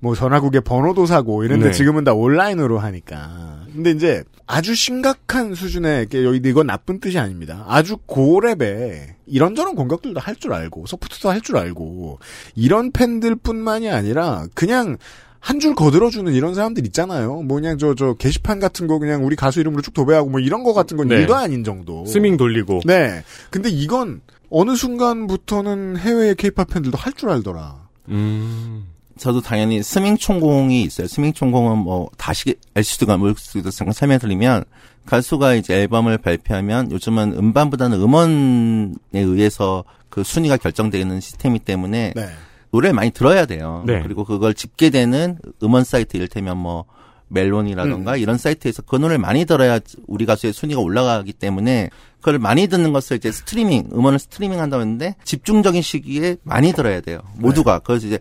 뭐 0.00 0.14
전화국에 0.14 0.60
번호도 0.60 1.06
사고 1.06 1.44
이런데 1.44 1.66
네. 1.66 1.72
지금은 1.72 2.04
다 2.04 2.14
온라인으로 2.14 2.78
하니까. 2.78 3.64
근데 3.72 3.90
이제 3.92 4.24
아주 4.46 4.74
심각한 4.74 5.54
수준의 5.54 6.08
이건 6.10 6.66
나쁜 6.66 6.98
뜻이 6.98 7.18
아닙니다. 7.18 7.64
아주 7.68 7.96
고렙의 8.06 9.14
이런저런 9.26 9.76
공격들도 9.76 10.18
할 10.18 10.34
줄 10.36 10.52
알고 10.54 10.86
소프트도 10.86 11.30
할 11.30 11.40
줄 11.42 11.56
알고 11.56 12.18
이런 12.56 12.90
팬들뿐만이 12.92 13.90
아니라 13.90 14.46
그냥 14.54 14.96
한줄 15.38 15.74
거들어주는 15.74 16.32
이런 16.32 16.54
사람들 16.54 16.84
있잖아요. 16.86 17.42
뭐 17.42 17.56
그냥 17.60 17.78
저 17.78 17.94
저 17.94 18.14
게시판 18.14 18.58
같은 18.58 18.86
거 18.86 18.98
그냥 18.98 19.24
우리 19.24 19.36
가수 19.36 19.60
이름으로 19.60 19.82
쭉 19.82 19.94
도배하고 19.94 20.30
뭐 20.30 20.40
이런 20.40 20.64
거 20.64 20.72
같은 20.72 20.96
건 20.96 21.08
네. 21.08 21.16
일도 21.16 21.34
아닌 21.34 21.62
정도. 21.62 22.04
스밍 22.06 22.36
돌리고. 22.36 22.80
네. 22.86 23.22
근데 23.50 23.68
이건 23.70 24.20
어느 24.50 24.74
순간부터는 24.74 25.96
해외의 25.98 26.34
케이팝 26.34 26.68
팬들도 26.70 26.98
할 26.98 27.12
줄 27.14 27.30
알더라. 27.30 27.88
음. 28.08 28.86
저도 29.20 29.42
당연히 29.42 29.82
스밍 29.82 30.16
총공이 30.16 30.82
있어요. 30.82 31.06
스밍 31.06 31.34
총공은 31.34 31.78
뭐 31.78 32.08
다시 32.16 32.54
알 32.72 32.82
수도 32.82 33.06
모를 33.18 33.34
수도 33.36 33.70
잠깐 33.70 33.92
설명드리면 33.92 34.64
가수가 35.04 35.54
이제 35.56 35.74
앨범을 35.74 36.16
발표하면 36.18 36.90
요즘은 36.90 37.34
음반보다는 37.36 38.00
음원에 38.00 38.94
의해서 39.12 39.84
그 40.08 40.24
순위가 40.24 40.56
결정되는 40.56 41.20
시스템이기 41.20 41.66
때문에 41.66 42.14
네. 42.16 42.28
노래를 42.70 42.94
많이 42.94 43.10
들어야 43.10 43.44
돼요. 43.44 43.84
네. 43.86 44.00
그리고 44.02 44.24
그걸 44.24 44.54
집계되는 44.54 45.38
음원 45.62 45.84
사이트 45.84 46.16
이를테면 46.16 46.56
뭐 46.56 46.86
멜론이라던가 47.28 48.16
이런 48.16 48.38
사이트에서 48.38 48.82
그 48.82 48.96
노래를 48.96 49.18
많이 49.18 49.44
들어야 49.44 49.80
우리 50.06 50.24
가수의 50.24 50.54
순위가 50.54 50.80
올라가기 50.80 51.34
때문에 51.34 51.90
그걸 52.20 52.38
많이 52.38 52.68
듣는 52.68 52.94
것을 52.94 53.18
이제 53.18 53.30
스트리밍 53.30 53.90
음원을 53.92 54.18
스트리밍 54.18 54.58
한다고 54.60 54.80
했는데 54.80 55.14
집중적인 55.24 55.82
시기에 55.82 56.36
많이 56.42 56.72
들어야 56.72 57.02
돼요. 57.02 57.20
모두가 57.36 57.80
그래서 57.80 58.06
이제 58.06 58.18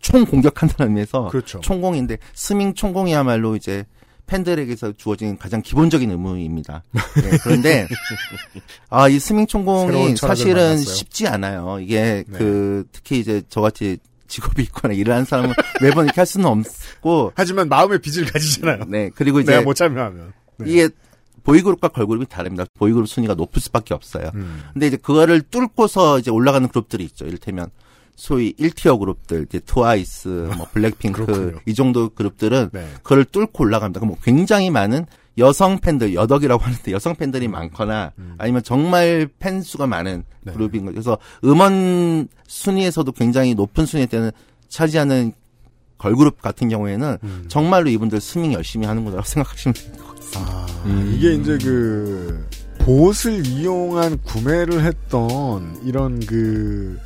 총 0.00 0.24
공격한다는 0.24 0.90
의미에서 0.92 1.28
그렇죠. 1.28 1.60
총공인데 1.60 2.18
스밍 2.34 2.74
총공이야말로 2.74 3.56
이제 3.56 3.84
팬들에게서 4.26 4.92
주어진 4.98 5.38
가장 5.38 5.62
기본적인 5.62 6.10
의무입니다. 6.10 6.82
네, 6.92 7.38
그런데 7.42 7.88
아 8.90 9.08
이 9.08 9.18
스밍 9.18 9.46
총공이 9.46 10.16
사실은 10.16 10.62
만났어요. 10.62 10.94
쉽지 10.94 11.26
않아요. 11.28 11.78
이게 11.80 12.24
네. 12.28 12.38
그 12.38 12.84
특히 12.92 13.18
이제 13.20 13.42
저같이 13.48 13.98
직업이 14.26 14.62
있거나 14.64 14.92
일하는 14.92 15.24
사람은 15.24 15.54
매번 15.80 16.04
이렇게 16.04 16.20
할 16.20 16.26
수는 16.26 16.46
없고 16.46 17.32
하지만 17.34 17.68
마음의 17.70 18.00
빚을 18.00 18.26
가지잖아요. 18.26 18.84
네 18.88 19.10
그리고 19.14 19.40
이제 19.40 19.52
내가 19.52 19.62
못 19.64 19.74
참여하면. 19.74 20.32
네. 20.58 20.70
이게 20.70 20.88
보이그룹과 21.44 21.88
걸그룹이 21.88 22.26
다릅니다. 22.26 22.66
보이그룹 22.74 23.08
순위가 23.08 23.32
높을 23.34 23.62
수밖에 23.62 23.94
없어요. 23.94 24.30
음. 24.34 24.64
근데 24.74 24.88
이제 24.88 24.98
그거를 24.98 25.40
뚫고서 25.40 26.18
이제 26.18 26.30
올라가는 26.30 26.68
그룹들이 26.68 27.02
있죠. 27.04 27.24
이를테면 27.24 27.70
소위 28.18 28.52
1tier 28.54 28.98
그룹들, 28.98 29.44
이제 29.48 29.60
트와이스, 29.60 30.50
뭐 30.56 30.66
블랙핑크 30.74 31.24
그렇군요. 31.24 31.60
이 31.66 31.74
정도 31.74 32.08
그룹들은 32.08 32.70
네. 32.72 32.88
그걸 33.04 33.24
뚫고 33.24 33.62
올라갑니다. 33.62 34.00
그럼 34.00 34.08
뭐 34.08 34.18
굉장히 34.20 34.70
많은 34.70 35.06
여성 35.38 35.78
팬들, 35.78 36.14
여덕이라고 36.14 36.60
하는데 36.60 36.90
여성 36.90 37.14
팬들이 37.14 37.46
많거나 37.46 38.10
아니면 38.38 38.64
정말 38.64 39.28
팬 39.38 39.62
수가 39.62 39.86
많은 39.86 40.14
음. 40.14 40.24
네. 40.40 40.52
그룹인 40.52 40.84
거죠. 40.84 40.94
그래서 40.94 41.18
음원 41.44 42.26
순위에서도 42.48 43.12
굉장히 43.12 43.54
높은 43.54 43.86
순위에 43.86 44.06
때는 44.06 44.32
차지하는 44.68 45.32
걸그룹 45.96 46.42
같은 46.42 46.68
경우에는 46.68 47.18
음. 47.22 47.44
정말로 47.46 47.88
이분들 47.88 48.20
스밍 48.20 48.52
열심히 48.52 48.88
하는 48.88 49.04
거라고 49.04 49.22
생각하시면 49.26 49.74
돼요. 49.74 49.94
아, 50.34 50.66
음. 50.86 51.14
이게 51.16 51.34
이제 51.34 51.56
그 51.62 52.48
봇을 52.80 53.46
이용한 53.46 54.18
구매를 54.22 54.84
했던 54.84 55.78
이런 55.84 56.18
그 56.26 56.98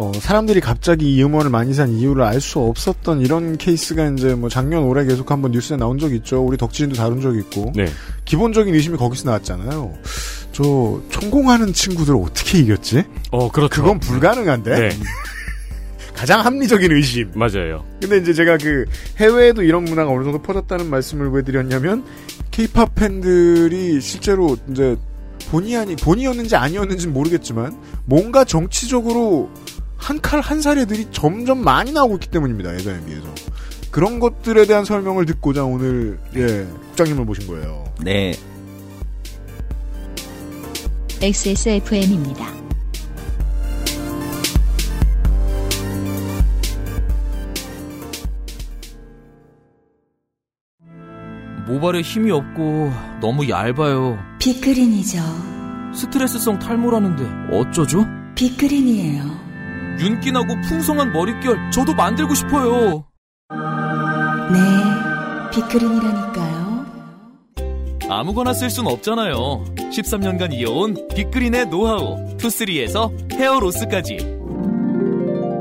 어, 0.00 0.12
사람들이 0.14 0.60
갑자기 0.60 1.14
이 1.14 1.22
음원을 1.22 1.50
많이 1.50 1.74
산 1.74 1.90
이유를 1.90 2.24
알 2.24 2.40
수 2.40 2.58
없었던 2.58 3.20
이런 3.20 3.58
케이스가 3.58 4.08
이제 4.12 4.34
뭐 4.34 4.48
작년 4.48 4.84
올해 4.84 5.04
계속 5.04 5.30
한번 5.30 5.50
뉴스에 5.50 5.76
나온 5.76 5.98
적 5.98 6.14
있죠. 6.14 6.42
우리 6.42 6.56
덕진도 6.56 6.96
다룬 6.96 7.20
적 7.20 7.36
있고. 7.36 7.70
네. 7.76 7.84
기본적인 8.24 8.74
의심이 8.74 8.96
거기서 8.96 9.26
나왔잖아요. 9.26 9.92
저 10.52 11.02
총공하는 11.10 11.74
친구들 11.74 12.16
어떻게 12.16 12.60
이겼지? 12.60 13.04
어, 13.30 13.52
그렇죠. 13.52 13.82
그건 13.82 14.00
불가능한데. 14.00 14.80
네. 14.80 14.88
가장 16.16 16.40
합리적인 16.46 16.92
의심. 16.92 17.30
맞아요. 17.34 17.84
근데 18.00 18.16
이제 18.16 18.32
제가 18.32 18.56
그 18.56 18.86
해외에도 19.18 19.62
이런 19.62 19.84
문화가 19.84 20.10
어느 20.10 20.24
정도 20.24 20.40
퍼졌다는 20.40 20.88
말씀을 20.88 21.28
왜 21.28 21.42
드렸냐면 21.42 22.04
케이팝 22.50 22.94
팬들이 22.94 24.00
실제로 24.00 24.56
이제 24.70 24.96
본의 25.50 25.76
아니 25.76 25.96
본이었는지 25.96 26.56
아니었는지는 26.56 27.12
모르겠지만 27.12 27.76
뭔가 28.06 28.44
정치적으로 28.44 29.50
한 30.00 30.18
칼 30.20 30.40
한 30.40 30.60
살 30.60 30.78
애들이 30.78 31.06
점점 31.12 31.62
많이 31.62 31.92
나오고 31.92 32.14
있기 32.16 32.28
때문입니다 32.28 32.74
예전에 32.74 33.04
비해서 33.04 33.26
그런 33.90 34.18
것들에 34.20 34.66
대한 34.66 34.84
설명을 34.84 35.26
듣고자 35.26 35.64
오늘 35.64 36.18
예 36.36 36.66
국장님을 36.88 37.24
모신 37.24 37.46
거예요. 37.46 37.84
네. 38.00 38.34
XSFM입니다. 41.22 42.46
모발에 51.66 52.00
힘이 52.00 52.32
없고 52.32 52.90
너무 53.20 53.48
얇아요. 53.48 54.18
빅그린이죠. 54.38 55.18
스트레스성 55.94 56.58
탈모라는데 56.58 57.56
어쩌죠? 57.56 58.06
빅그린이에요. 58.34 59.39
윤기나고 60.00 60.60
풍성한 60.62 61.12
머릿결 61.12 61.70
저도 61.70 61.94
만들고 61.94 62.34
싶어요. 62.34 63.04
네, 64.52 64.58
빅그린이라니까요. 65.52 66.86
아무거나 68.08 68.52
쓸 68.52 68.70
순 68.70 68.86
없잖아요. 68.86 69.64
13년간 69.76 70.52
이어온 70.54 71.08
빅그린의 71.14 71.66
노하우 71.66 72.36
투쓰리에서 72.38 73.12
헤어로스까지 73.32 74.16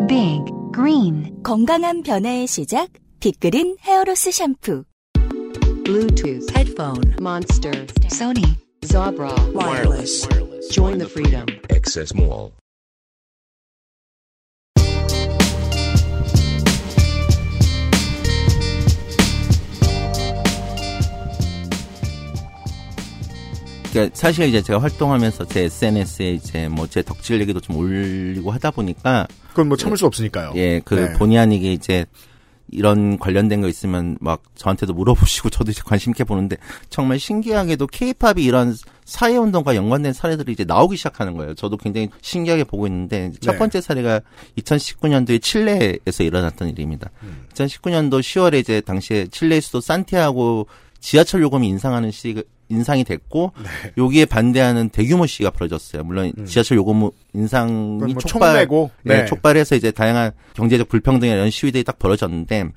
Big 0.08 0.44
Green 0.74 1.44
건강한 1.44 2.02
변화의 2.02 2.48
시작 2.48 2.90
빅그린 3.20 3.76
헤어로스 3.82 4.32
샴푸 4.32 4.84
Bluetooth, 5.84 6.48
headphone, 6.56 7.16
Monster, 7.20 7.72
Sony, 8.10 8.46
Zabra, 8.82 9.34
wireless. 9.56 10.28
Join 10.72 11.00
the 11.00 11.08
freedom. 11.10 11.48
Access 11.72 12.14
Mall. 12.14 12.52
그러니까 23.92 24.16
사실 24.16 24.48
이제 24.48 24.62
제가 24.62 24.82
활동하면서 24.82 25.46
제 25.46 25.62
SNS에 25.66 26.32
이제 26.34 26.68
뭐 26.68 26.88
제 26.88 27.02
덕질 27.04 27.40
얘기도 27.42 27.60
좀 27.60 27.76
올리고 27.78 28.52
하다 28.52 28.72
보니까 28.72 29.28
그건 29.50 29.68
뭐 29.68 29.78
참을 29.78 29.98
수 29.98 30.06
없으니까요. 30.06 30.54
예, 30.56 30.80
그 30.84 30.96
네. 30.96 31.14
본의 31.14 31.38
아니게 31.38 31.72
이제 31.74 32.06
이런 32.72 33.18
관련된 33.18 33.62
거 33.62 33.68
있으면 33.68 34.18
막 34.22 34.44
저한테도 34.56 34.94
물어보시고 34.94 35.50
저도 35.52 35.72
이제 35.72 35.82
관심 35.86 36.12
있게 36.12 36.24
보는데 36.24 36.58
정말 36.90 37.20
신기하게도 37.20 37.88
케이팝이 37.88 38.44
이런 38.44 38.76
사회 39.06 39.38
운동과 39.38 39.76
연관된 39.76 40.14
사례들이 40.14 40.52
이제 40.52 40.66
나오기 40.66 40.98
시작하는 40.98 41.36
거예요. 41.36 41.56
저도 41.56 41.78
굉장히 41.78 42.10
신기하게 42.22 42.64
보고 42.66 42.86
있는데 42.88 43.32
첫 43.42 43.54
네. 43.54 43.58
번째 43.58 43.82
사례가 43.82 44.22
2019년도에 44.58 45.42
칠레에서 45.42 46.24
일어났던 46.24 46.70
일입니다. 46.70 47.10
2019년도 47.54 48.20
10월에 48.20 48.60
이제 48.60 48.82
당시에 48.82 49.28
칠레 49.32 49.60
수도 49.62 49.82
산티아고 49.82 50.68
지하철 51.00 51.42
요금이 51.42 51.68
인상하는 51.68 52.12
시 52.12 52.36
인상이 52.70 53.04
됐고 53.04 53.52
여기에 53.98 54.26
반대하는 54.26 54.90
대규모 54.90 55.26
시위가 55.26 55.52
벌어졌어요. 55.52 56.04
물론 56.04 56.32
지하철 56.46 56.78
요금 56.78 57.10
인상이 57.34 57.98
뭐 57.98 58.08
촉발 58.20 58.54
촉매고, 58.54 58.92
네, 59.04 59.20
네. 59.20 59.26
촉발해서 59.26 59.76
이제 59.76 59.92
다양한 59.92 60.32
경제적 60.54 60.88
불평등이나 60.88 61.36
이런 61.36 61.50
시위들이 61.50 61.84
딱 61.84 62.00
벌어졌는데 62.00 62.70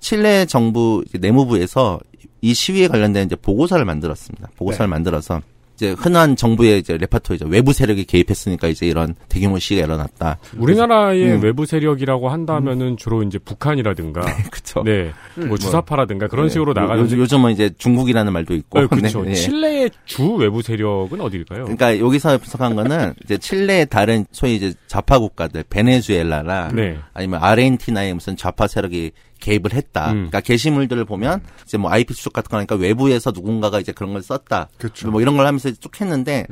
칠레 0.00 0.46
정부 0.46 1.04
내무부에서 1.12 2.00
이 2.42 2.54
시위에 2.54 2.88
관련된 2.88 3.26
이제 3.26 3.36
보고서를 3.36 3.84
만들었습니다. 3.84 4.50
보고서를 4.56 4.86
네. 4.86 4.90
만들어서 4.90 5.40
이제 5.76 5.90
흔한 5.90 6.36
정부의 6.36 6.78
이제 6.78 6.96
레파토리죠. 6.96 7.46
외부 7.48 7.72
세력이 7.74 8.06
개입했으니까 8.06 8.68
이제 8.68 8.86
이런 8.86 9.14
대규모 9.28 9.58
시위가 9.58 9.84
일어났다. 9.84 10.38
우리나라의 10.56 11.32
음. 11.32 11.42
외부 11.42 11.66
세력이라고 11.66 12.30
한다면은 12.30 12.96
주로 12.96 13.22
이제 13.22 13.38
북한이라든가, 13.38 14.22
그쵸. 14.50 14.82
네, 14.84 15.12
뭐 15.34 15.58
주사파라든가 15.58 16.28
그런 16.28 16.46
네. 16.46 16.52
식으로 16.52 16.70
요- 16.70 16.74
나가는. 16.80 17.02
요즘, 17.02 17.18
요즘은 17.18 17.52
이제 17.52 17.70
중국이라는 17.76 18.32
말도 18.32 18.54
있고. 18.54 18.80
네, 18.80 18.86
그렇죠. 18.86 19.22
네, 19.22 19.28
네. 19.28 19.34
칠레의 19.34 19.90
주 20.06 20.32
외부 20.34 20.62
세력은 20.62 21.20
어디일까요? 21.20 21.64
그러니까 21.64 21.98
여기서 21.98 22.38
분석한 22.38 22.74
거는 22.74 23.12
이제 23.24 23.36
칠레의 23.36 23.86
다른 23.90 24.24
소위 24.32 24.56
이제 24.56 24.72
좌파 24.86 25.18
국가들 25.18 25.62
베네수엘라나 25.68 26.68
네. 26.72 26.98
아니면 27.12 27.42
아르헨티나의 27.42 28.14
무슨 28.14 28.36
좌파 28.36 28.66
세력이 28.66 29.12
개입을 29.46 29.72
했다. 29.72 30.10
음. 30.10 30.14
그러니까 30.14 30.40
게시물들을 30.40 31.04
보면 31.04 31.40
이제 31.64 31.78
뭐 31.78 31.90
IP 31.90 32.14
수첩 32.14 32.32
같은 32.32 32.50
거니까 32.50 32.74
외부에서 32.74 33.30
누군가가 33.30 33.78
이제 33.78 33.92
그런 33.92 34.12
걸 34.12 34.22
썼다. 34.22 34.68
그렇죠. 34.78 35.10
뭐 35.10 35.20
이런 35.20 35.36
걸 35.36 35.46
하면서 35.46 35.70
쭉 35.72 36.00
했는데 36.00 36.46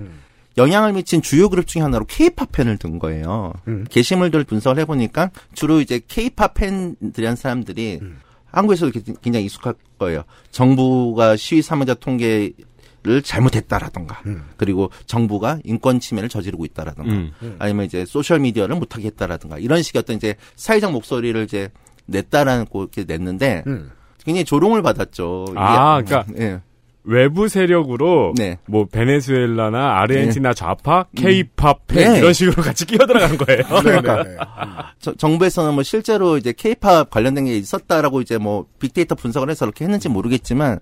영향을 0.56 0.92
미친 0.92 1.20
주요 1.20 1.48
그룹 1.48 1.66
중에 1.66 1.82
하나로 1.82 2.04
케이팝 2.06 2.52
팬을 2.52 2.78
든 2.78 3.00
거예요. 3.00 3.52
음. 3.66 3.84
게시물들을 3.90 4.44
분석을 4.44 4.80
해보니까 4.82 5.30
주로 5.54 5.80
이제 5.80 6.00
케이팝 6.06 6.54
팬들이란 6.54 7.34
사람들이 7.34 8.00
한국에서도 8.46 8.92
이렇게 8.94 9.12
굉장히 9.22 9.46
익숙할 9.46 9.74
거예요. 9.98 10.22
정부가 10.52 11.36
시위 11.36 11.62
사망자 11.62 11.94
통계 11.94 12.52
를 13.06 13.20
잘못했다라던가, 13.20 14.22
그리고 14.56 14.90
정부가 15.04 15.58
인권 15.62 16.00
침해를 16.00 16.30
저지르고 16.30 16.64
있다라던가, 16.64 17.12
음. 17.12 17.56
아니면 17.58 17.84
이제 17.84 18.06
소셜 18.06 18.38
미디어를 18.38 18.76
못하게 18.76 19.08
했다라든가 19.08 19.58
이런 19.58 19.82
식의 19.82 20.00
어떤 20.00 20.16
이제 20.16 20.36
사회적 20.56 20.90
목소리를 20.90 21.44
이제 21.44 21.68
냈다라는 22.06 22.66
거 22.66 22.80
이렇게 22.82 23.04
냈는데 23.04 23.64
음. 23.66 23.90
굉장히 24.24 24.44
조롱을 24.44 24.82
받았죠. 24.82 25.46
이게- 25.50 25.58
아, 25.58 26.00
그러니까 26.02 26.32
예. 26.38 26.60
외부 27.06 27.48
세력으로 27.48 28.32
네. 28.36 28.58
뭐 28.66 28.86
베네수엘라나 28.86 29.98
아르헨티나 30.00 30.54
좌파, 30.54 31.04
케이팝 31.14 31.86
팬 31.86 32.12
네. 32.14 32.18
이런 32.18 32.32
식으로 32.32 32.62
같이 32.62 32.86
끼어 32.86 33.06
들어간 33.06 33.36
거예요. 33.36 33.62
네, 33.82 34.00
네. 34.00 34.36
저- 35.00 35.14
정부에서는 35.14 35.74
뭐 35.74 35.82
실제로 35.82 36.38
이제 36.38 36.54
케이팝 36.56 37.10
관련된 37.10 37.44
게 37.44 37.56
있었다라고 37.58 38.22
이제 38.22 38.38
뭐 38.38 38.64
빅데이터 38.78 39.14
분석을 39.14 39.50
해서 39.50 39.66
그렇게 39.66 39.84
했는지 39.84 40.08
모르겠지만 40.08 40.78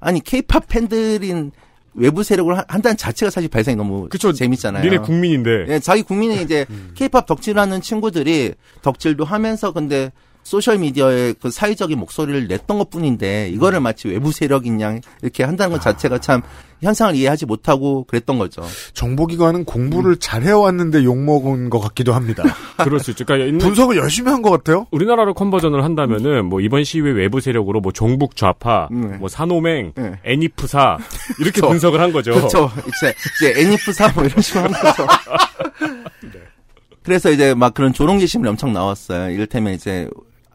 아니 0.00 0.18
케이팝 0.18 0.66
팬들인 0.66 1.52
외부 1.94 2.24
세력을 2.24 2.56
한- 2.58 2.64
한다는 2.66 2.96
자체가 2.96 3.30
사실 3.30 3.48
발상이 3.48 3.76
너무 3.76 4.08
그쵸. 4.08 4.32
재밌잖아요. 4.32 4.82
니네 4.82 4.98
국민인데. 4.98 5.66
예, 5.68 5.78
자기 5.78 6.02
국민이 6.02 6.42
이제 6.42 6.66
케이팝 6.96 7.26
덕질하는 7.26 7.82
친구들이 7.82 8.54
덕질도 8.82 9.24
하면서 9.24 9.70
근데 9.72 10.10
소셜 10.42 10.78
미디어에 10.78 11.34
그 11.40 11.50
사회적인 11.50 11.98
목소리를 11.98 12.48
냈던 12.48 12.78
것 12.78 12.90
뿐인데 12.90 13.48
이거를 13.50 13.80
마치 13.80 14.08
외부 14.08 14.32
세력인 14.32 14.80
양 14.80 15.00
이렇게 15.22 15.44
한다는 15.44 15.72
것 15.72 15.80
자체가 15.80 16.18
참 16.18 16.42
현상을 16.82 17.14
이해하지 17.14 17.46
못하고 17.46 18.04
그랬던 18.04 18.38
거죠. 18.38 18.62
정보기관은 18.92 19.64
공부를 19.64 20.16
잘 20.16 20.42
해왔는데 20.42 21.04
욕먹은 21.04 21.70
것 21.70 21.78
같기도 21.78 22.12
합니다. 22.12 22.42
그럴 22.82 22.98
수 22.98 23.12
있죠. 23.12 23.24
그러니까 23.24 23.64
분석을 23.64 23.96
열심히 23.96 24.30
한 24.30 24.42
것 24.42 24.50
같아요. 24.50 24.88
우리나라로 24.90 25.34
컨버전을 25.34 25.84
한다면은 25.84 26.46
뭐 26.46 26.60
이번 26.60 26.82
시위의 26.82 27.14
외부 27.14 27.40
세력으로 27.40 27.80
뭐 27.80 27.92
종북 27.92 28.34
좌파, 28.34 28.88
네. 28.90 29.16
뭐 29.18 29.28
산호맹, 29.28 29.92
네. 29.94 30.12
애니프사 30.24 30.98
이렇게 31.38 31.52
그쵸. 31.60 31.68
분석을 31.68 32.00
한 32.00 32.12
거죠. 32.12 32.32
그렇죠. 32.32 32.68
이제 32.88 33.14
이제 33.36 33.60
애니프사 33.60 34.08
뭐 34.16 34.24
이런 34.24 34.42
식으로 34.42 34.64
하는 34.64 34.80
거죠. 34.80 35.06
그래서 37.04 37.30
이제 37.30 37.54
막 37.54 37.74
그런 37.74 37.92
조롱 37.92 38.18
게시물이 38.18 38.48
엄청 38.50 38.72
나왔어요. 38.72 39.30
이를테면 39.30 39.74
이제 39.74 40.08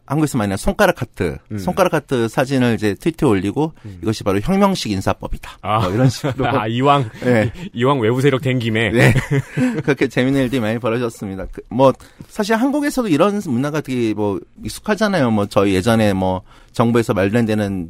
한국에서 0.08 0.38
많이 0.38 0.56
손가락 0.56 1.02
하트, 1.02 1.36
음. 1.52 1.58
손가락 1.58 1.92
하트 1.92 2.28
사진을 2.28 2.74
이제 2.74 2.94
트위터에 2.94 3.28
올리고 3.28 3.74
이것이 4.02 4.24
바로 4.24 4.40
혁명식 4.40 4.90
인사법이다. 4.90 5.58
아. 5.60 5.80
뭐 5.80 5.92
이런 5.92 6.08
식으로. 6.08 6.48
아, 6.48 6.66
이왕 6.66 7.10
네. 7.22 7.52
이왕 7.74 8.00
외부 8.00 8.22
세력 8.22 8.40
된 8.40 8.58
김에 8.58 8.90
네. 8.90 9.12
그렇게 9.84 10.08
재밌는 10.08 10.42
일들이 10.42 10.60
많이 10.60 10.78
벌어졌습니다. 10.78 11.46
그, 11.52 11.60
뭐, 11.68 11.92
사실 12.28 12.56
한국에서도 12.56 13.08
이런 13.08 13.40
문화가 13.46 13.82
되게 13.82 14.14
뭐, 14.14 14.40
익숙하잖아요. 14.64 15.30
뭐, 15.30 15.46
저희 15.46 15.74
예전에 15.74 16.14
뭐, 16.14 16.42
정부에서 16.72 17.12
말도 17.12 17.38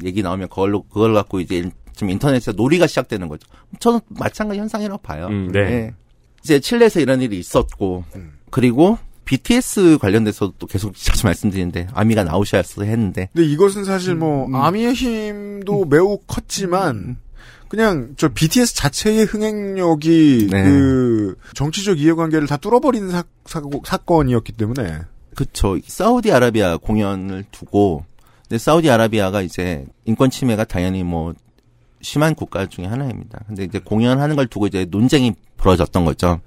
얘기 0.05 0.23
나오면 0.23 0.49
그걸로, 0.49 0.83
그걸 0.83 1.15
갖고 1.15 1.39
이제 1.39 1.71
좀 1.95 2.11
인터넷에서 2.11 2.53
놀이가 2.53 2.87
시작되는 2.89 3.29
거죠. 3.29 3.49
저는 3.79 4.01
마찬가지 4.09 4.59
현상이라고 4.59 5.01
봐요. 5.03 5.29
음, 5.29 5.51
네. 5.53 5.95
이제 6.43 6.59
칠레에서 6.59 7.01
이런 7.01 7.23
일이 7.23 7.39
있었고, 7.39 8.05
그리고 8.51 8.99
BTS 9.29 9.99
관련돼서도 9.99 10.55
또 10.59 10.67
계속 10.67 10.97
자주 10.97 11.27
말씀드리는데, 11.27 11.89
아미가 11.93 12.25
나오셔야 12.25 12.63
했는데, 12.81 13.29
근데 13.35 13.47
이것은 13.47 13.85
사실 13.85 14.15
뭐 14.15 14.47
음. 14.47 14.55
아미의 14.55 14.95
힘도 14.95 15.85
매우 15.85 16.17
컸지만 16.27 17.19
그냥 17.69 18.15
저 18.17 18.31
BTS 18.31 18.75
자체의 18.75 19.27
흥행력이 19.27 20.49
네. 20.51 20.63
그 20.63 21.37
정치적 21.55 22.01
이해관계를 22.01 22.49
다 22.49 22.57
뚫어버리는 22.57 23.11
사, 23.11 23.23
사고, 23.45 23.83
사건이었기 23.85 24.53
때문에 24.53 25.01
그쵸. 25.35 25.79
사우디아라비아 25.87 26.79
공연을 26.79 27.45
두고, 27.51 28.07
근데 28.49 28.57
사우디아라비아가 28.57 29.43
이제 29.43 29.85
인권 30.07 30.31
침해가 30.31 30.65
당연히 30.65 31.03
뭐 31.03 31.35
심한 32.01 32.35
국가 32.35 32.65
중에 32.65 32.87
하나입니다. 32.87 33.41
근데 33.47 33.65
이제 33.65 33.79
공연하는 33.79 34.37
걸 34.37 34.47
두고 34.47 34.69
이제 34.69 34.87
논쟁이 34.89 35.35
벌어졌던 35.59 36.07
거죠. 36.07 36.41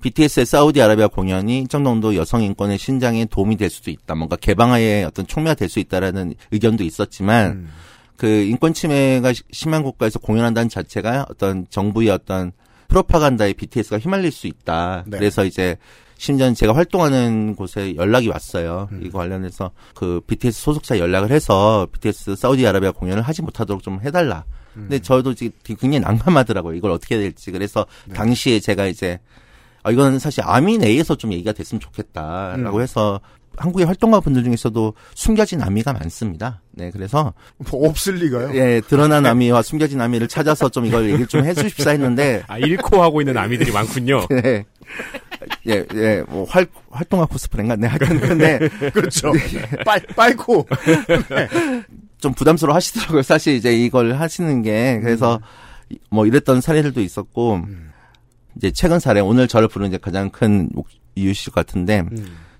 BTS의 0.00 0.46
사우디아라비아 0.46 1.08
공연이 1.08 1.58
일정 1.60 1.82
정도 1.84 2.14
여성 2.14 2.42
인권의 2.42 2.78
신장에 2.78 3.24
도움이 3.26 3.56
될 3.56 3.68
수도 3.70 3.90
있다. 3.90 4.14
뭔가 4.14 4.36
개방화의 4.36 5.04
어떤 5.04 5.26
촉매가 5.26 5.54
될 5.54 5.68
수 5.68 5.80
있다라는 5.80 6.34
의견도 6.52 6.84
있었지만 6.84 7.68
그 8.16 8.26
인권 8.26 8.72
침해가 8.74 9.32
시- 9.32 9.42
심한 9.50 9.82
국가에서 9.82 10.18
공연한다는 10.18 10.68
자체가 10.68 11.26
어떤 11.30 11.66
정부의 11.70 12.10
어떤 12.10 12.52
프로파간다에 12.88 13.52
BTS가 13.52 13.98
휘말릴 13.98 14.30
수 14.32 14.46
있다. 14.46 15.04
네. 15.06 15.18
그래서 15.18 15.44
이제 15.44 15.76
심지어 16.16 16.52
제가 16.52 16.74
활동하는 16.74 17.54
곳에 17.54 17.94
연락이 17.96 18.28
왔어요. 18.28 18.88
이거 19.02 19.18
관련해서 19.18 19.70
그 19.94 20.20
BTS 20.26 20.60
소속사 20.62 20.98
연락을 20.98 21.30
해서 21.30 21.86
BTS 21.92 22.34
사우디아라비아 22.36 22.92
공연을 22.92 23.22
하지 23.22 23.42
못하도록 23.42 23.82
좀 23.82 24.00
해달라. 24.04 24.44
근데 24.74 24.98
저도 25.00 25.34
지금 25.34 25.52
굉장히 25.64 26.00
난감하더라고요. 26.00 26.74
이걸 26.76 26.92
어떻게 26.92 27.16
해야 27.16 27.22
될지. 27.24 27.50
그래서 27.50 27.84
당시에 28.14 28.58
제가 28.60 28.86
이제 28.86 29.18
아, 29.82 29.90
이건 29.90 30.18
사실 30.18 30.42
아미 30.44 30.78
내에서 30.78 31.14
좀 31.14 31.32
얘기가 31.32 31.52
됐으면 31.52 31.80
좋겠다라고 31.80 32.78
음. 32.78 32.82
해서 32.82 33.20
한국의 33.58 33.86
활동가 33.86 34.20
분들 34.20 34.44
중에서도 34.44 34.94
숨겨진 35.14 35.60
아미가 35.62 35.92
많습니다. 35.92 36.60
네, 36.70 36.90
그래서 36.90 37.34
뭐 37.70 37.88
없을 37.88 38.14
리가요. 38.14 38.54
예, 38.54 38.80
드러난 38.86 39.26
아미와 39.26 39.62
숨겨진 39.62 40.00
아미를 40.00 40.28
찾아서 40.28 40.68
좀 40.68 40.86
이걸 40.86 41.06
얘기를 41.06 41.26
좀 41.26 41.44
해주십사 41.44 41.90
했는데 41.90 42.42
아, 42.46 42.58
잃고 42.58 43.02
하고 43.02 43.20
있는 43.20 43.36
아미들이 43.36 43.72
많군요. 43.72 44.26
네. 44.30 44.64
예, 45.68 45.84
예, 45.94 46.24
뭐, 46.28 46.44
활, 46.44 46.66
활동가 46.90 47.26
코스프레인가? 47.26 47.76
네, 47.76 47.86
하여튼, 47.86 48.18
근데. 48.20 48.58
그렇죠. 48.92 49.32
빨, 49.84 50.00
빨고. 50.16 50.66
좀 52.18 52.32
부담스러워 52.32 52.74
하시더라고요. 52.74 53.22
사실 53.22 53.54
이제 53.54 53.72
이걸 53.72 54.14
하시는 54.14 54.62
게. 54.62 54.98
그래서, 55.00 55.40
뭐, 56.10 56.26
이랬던 56.26 56.60
사례들도 56.60 57.00
있었고, 57.00 57.60
이제 58.56 58.70
최근 58.70 58.98
사례, 58.98 59.20
오늘 59.20 59.46
저를 59.48 59.68
부른 59.68 59.88
이제 59.88 59.98
가장 59.98 60.30
큰 60.30 60.68
목- 60.72 60.88
이유실 61.14 61.52
것 61.52 61.66
같은데, 61.66 62.02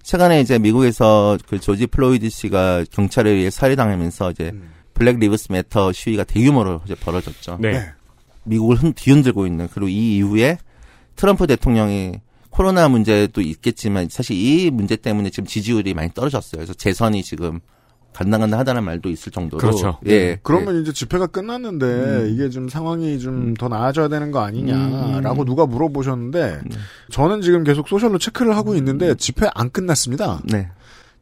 최근에 0.02 0.40
이제 0.40 0.58
미국에서 0.58 1.38
그 1.48 1.60
조지 1.60 1.86
플로이드 1.86 2.28
씨가 2.30 2.84
경찰에 2.90 3.30
의해 3.30 3.50
살해당하면서 3.50 4.30
이제 4.32 4.52
Black 4.94 5.18
Lives 5.18 5.52
Matter 5.52 5.92
시위가 5.92 6.24
대규모로 6.24 6.80
이제 6.84 6.94
벌어졌죠. 6.94 7.58
네. 7.60 7.90
미국을 8.44 8.76
흔, 8.76 8.92
뒤흔들고 8.94 9.46
있는 9.46 9.68
그리고 9.72 9.88
이 9.88 10.16
이후에 10.16 10.58
트럼프 11.16 11.46
대통령이 11.46 12.14
코로나 12.50 12.88
문제도 12.88 13.40
있겠지만 13.40 14.08
사실 14.10 14.34
이 14.36 14.70
문제 14.70 14.96
때문에 14.96 15.30
지금 15.30 15.46
지지율이 15.46 15.94
많이 15.94 16.12
떨어졌어요. 16.14 16.58
그래서 16.60 16.74
재선이 16.74 17.22
지금 17.22 17.60
간당간당하다는 18.18 18.82
말도 18.82 19.10
있을 19.10 19.30
정도로 19.30 19.60
그렇죠. 19.60 19.98
예. 20.06 20.40
그러면 20.42 20.82
이제 20.82 20.92
집회가 20.92 21.28
끝났는데 21.28 21.86
음. 21.86 22.30
이게 22.32 22.50
좀 22.50 22.68
상황이 22.68 23.16
좀더 23.20 23.68
나아져야 23.68 24.08
되는 24.08 24.32
거 24.32 24.40
아니냐라고 24.40 25.42
음. 25.42 25.46
누가 25.46 25.66
물어보셨는데 25.66 26.60
저는 27.10 27.42
지금 27.42 27.62
계속 27.62 27.86
social로 27.86 28.18
체크를 28.18 28.56
하고 28.56 28.74
있는데 28.74 29.14
집회 29.14 29.48
안 29.54 29.70
끝났습니다. 29.70 30.40
네. 30.44 30.68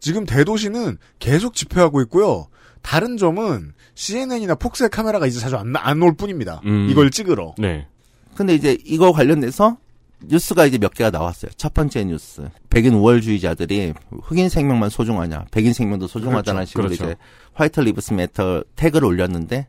지금 0.00 0.24
대도시는 0.24 0.96
계속 1.18 1.52
집회하고 1.54 2.00
있고요. 2.02 2.46
다른 2.80 3.18
점은 3.18 3.72
CNN이나 3.94 4.54
폭스의 4.54 4.88
카메라가 4.88 5.26
이제 5.26 5.38
자주 5.38 5.56
안 5.56 6.02
올 6.02 6.16
뿐입니다. 6.16 6.62
음. 6.64 6.88
이걸 6.90 7.10
찍으러. 7.10 7.54
네. 7.58 7.86
근데 8.34 8.54
이제 8.54 8.78
이거 8.86 9.12
관련돼서 9.12 9.76
뉴스가 10.28 10.66
이제 10.66 10.78
몇 10.78 10.92
개가 10.94 11.10
나왔어요. 11.10 11.50
첫 11.56 11.74
번째 11.74 12.04
뉴스. 12.04 12.48
백인 12.70 12.94
우월주의자들이 12.94 13.94
흑인 14.22 14.48
생명만 14.48 14.90
소중하냐, 14.90 15.46
백인 15.50 15.72
생명도 15.72 16.06
소중하다는 16.06 16.58
그렇죠. 16.58 16.68
식으로 16.70 16.88
그렇죠. 16.88 17.04
이제 17.04 17.16
White 17.54 17.80
Lives 17.80 18.14
Matter 18.14 18.64
태그를 18.76 19.06
올렸는데 19.06 19.66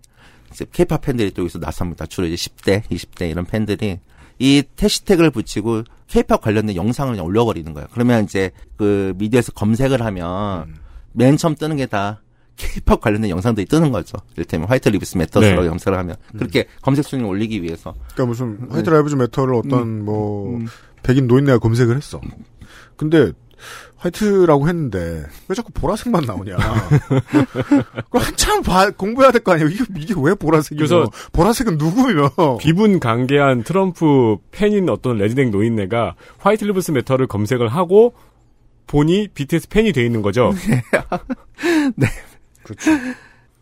이제 0.51 0.65
케이팝 0.71 1.01
팬들이 1.01 1.31
또 1.31 1.43
여기서 1.43 1.59
나섭니다. 1.59 2.05
주로 2.05 2.27
이제 2.27 2.35
10대, 2.35 2.83
20대 2.85 3.29
이런 3.29 3.45
팬들이 3.45 3.99
이 4.39 4.63
해시태그를 4.81 5.31
붙이고 5.31 5.83
케이팝 6.07 6.41
관련된 6.41 6.75
영상을 6.75 7.11
그냥 7.13 7.25
올려버리는 7.25 7.73
거예요. 7.73 7.87
그러면 7.91 8.23
이제 8.23 8.51
그 8.75 9.13
미디어에서 9.17 9.51
검색을 9.53 10.01
하면 10.03 10.75
맨 11.13 11.37
처음 11.37 11.55
뜨는 11.55 11.77
게 11.77 11.85
다 11.87 12.21
케이팝 12.57 12.99
관련된 13.01 13.29
영상들이 13.29 13.65
뜨는 13.67 13.91
거죠. 13.91 14.17
이를테면 14.35 14.67
White 14.67 14.89
Lives 14.89 15.17
Matters라고 15.17 15.61
네. 15.63 15.69
검색을 15.69 15.97
하면 15.97 16.15
그렇게 16.37 16.67
검색 16.81 17.05
순위를 17.05 17.29
올리기 17.29 17.61
위해서 17.63 17.93
그러니까 18.13 18.25
무슨 18.25 18.67
White 18.71 18.89
Lives 18.89 19.15
Matter를 19.15 19.53
어떤 19.55 19.81
음. 19.81 20.05
뭐 20.05 20.55
음. 20.57 20.67
백인 21.03 21.27
노인 21.27 21.45
네가 21.45 21.59
검색을 21.59 21.95
했어. 21.95 22.19
근데 22.97 23.31
white라고 23.97 24.67
했는데 24.67 25.25
왜 25.47 25.55
자꾸 25.55 25.71
보라색만 25.71 26.25
나오냐? 26.25 26.57
그럼 28.09 28.25
한참 28.25 28.61
봐- 28.61 28.91
공부해야 28.91 29.31
될 29.31 29.41
거 29.43 29.53
아니에요? 29.53 29.69
이게 29.69 29.83
이게 29.97 30.13
왜 30.17 30.33
보라색이며? 30.35 30.77
그래서 30.77 31.09
보라색은 31.31 31.77
누구며? 31.77 32.57
비분 32.59 32.99
강개한 32.99 33.63
트럼프 33.63 34.37
팬인 34.51 34.89
어떤 34.89 35.17
redneck 35.17 35.49
노인네가 35.49 36.15
White 36.39 36.65
Lives 36.65 36.91
Matter를 36.91 37.27
검색을 37.27 37.67
하고 37.69 38.13
보니 38.87 39.29
BTS 39.33 39.69
팬이 39.69 39.91
돼 39.91 40.05
있는 40.05 40.21
거죠. 40.21 40.53
네. 41.95 42.07
그렇죠. 42.67 42.91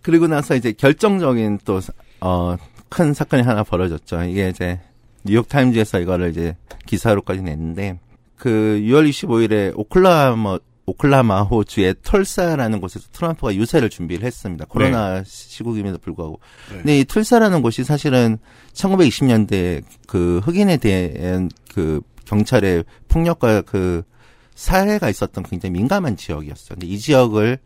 그리고 0.01 0.27
나서 0.27 0.55
이제 0.55 0.71
결정적인 0.71 1.59
또, 1.65 1.79
어, 2.21 2.57
큰 2.89 3.13
사건이 3.13 3.43
하나 3.43 3.63
벌어졌죠. 3.63 4.23
이게 4.23 4.49
이제 4.49 4.79
뉴욕타임즈에서 5.23 5.99
이거를 5.99 6.29
이제 6.31 6.55
기사로까지 6.85 7.41
냈는데, 7.41 7.99
그 8.37 8.81
6월 8.83 9.09
25일에 9.09 9.73
오클라마, 9.75 10.59
오클라마호 10.85 11.63
주의 11.63 11.95
털사라는 12.03 12.79
곳에서 12.79 13.07
트럼프가 13.11 13.55
유세를 13.55 13.89
준비를 13.89 14.25
했습니다. 14.25 14.65
코로나 14.65 15.23
시국임에도 15.25 15.97
불구하고. 15.97 16.39
네. 16.69 16.77
근데 16.77 16.99
이 16.99 17.05
털사라는 17.05 17.61
곳이 17.63 17.83
사실은 17.83 18.37
1920년대 18.73 19.83
그 20.07 20.41
흑인에 20.43 20.77
대한 20.77 21.49
그 21.73 22.01
경찰의 22.25 22.83
폭력과 23.07 23.61
그 23.61 24.03
사례가 24.53 25.09
있었던 25.09 25.43
굉장히 25.43 25.73
민감한 25.73 26.17
지역이었어요. 26.17 26.75
근데 26.75 26.87
이 26.87 26.97
지역을 26.99 27.59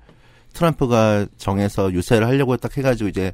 트럼프가 0.53 1.27
정해서 1.37 1.91
유세를 1.91 2.27
하려고 2.27 2.57
딱 2.57 2.75
해가지고 2.77 3.09
이제 3.09 3.33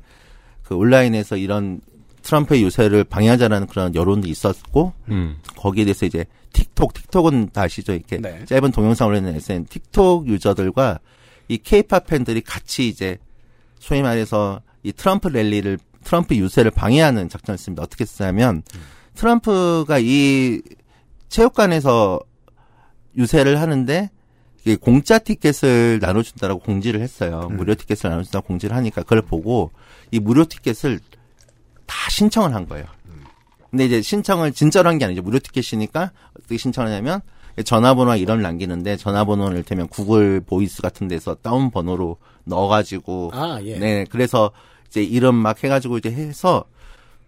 그 0.63 0.75
온라인에서 0.75 1.37
이런 1.37 1.81
트럼프의 2.21 2.63
유세를 2.63 3.03
방해하자라는 3.03 3.67
그런 3.67 3.93
여론도 3.93 4.27
있었고 4.27 4.93
음. 5.09 5.37
거기에 5.55 5.85
대해서 5.85 6.05
이제 6.05 6.25
틱톡, 6.53 6.93
틱톡은 6.93 7.49
다 7.53 7.63
아시죠? 7.63 7.93
이렇게 7.93 8.17
네. 8.17 8.43
짧은 8.45 8.71
동영상 8.71 9.09
올리는 9.09 9.33
SN 9.35 9.65
틱톡 9.65 10.27
유저들과 10.27 10.99
이 11.47 11.57
케이팝 11.57 12.07
팬들이 12.07 12.41
같이 12.41 12.87
이제 12.87 13.17
소위 13.79 14.01
말해서 14.01 14.61
이 14.83 14.91
트럼프 14.91 15.27
랠리를 15.27 15.77
트럼프 16.03 16.35
유세를 16.35 16.71
방해하는 16.71 17.29
작전을 17.29 17.57
씁니다. 17.57 17.83
어떻게 17.83 18.05
쓰냐면 18.05 18.63
트럼프가 19.15 19.99
이 19.99 20.61
체육관에서 21.29 22.19
유세를 23.17 23.59
하는데 23.59 24.09
공짜 24.81 25.19
티켓을 25.19 25.99
나눠준다라고 26.01 26.59
공지를 26.61 27.01
했어요. 27.01 27.49
무료 27.51 27.75
티켓을 27.75 28.09
나눠준다고 28.09 28.47
공지를 28.47 28.75
하니까 28.75 29.03
그걸 29.03 29.21
보고 29.21 29.71
이 30.11 30.19
무료 30.19 30.45
티켓을 30.45 30.99
다 31.85 32.09
신청을 32.09 32.53
한 32.55 32.67
거예요. 32.67 32.85
근데 33.69 33.85
이제 33.85 34.01
신청을 34.01 34.53
진짜로 34.53 34.89
한 34.89 34.97
게 34.97 35.05
아니죠. 35.05 35.21
무료 35.21 35.37
티켓이니까 35.39 36.11
어떻게 36.39 36.57
신청을 36.57 36.89
하냐면 36.89 37.21
전화번호와 37.63 38.15
이름을 38.17 38.41
남기는데 38.41 38.97
전화번호를 38.97 39.53
이를테면 39.57 39.87
구글 39.87 40.41
보이스 40.41 40.81
같은 40.81 41.07
데서 41.07 41.35
다운 41.35 41.69
번호로 41.71 42.17
넣어가지고 42.45 43.31
아, 43.33 43.59
예. 43.63 43.77
네 43.77 44.05
그래서 44.09 44.51
이제 44.87 45.03
이름 45.03 45.35
막 45.35 45.63
해가지고 45.63 45.97
이제 45.97 46.09
해서 46.11 46.65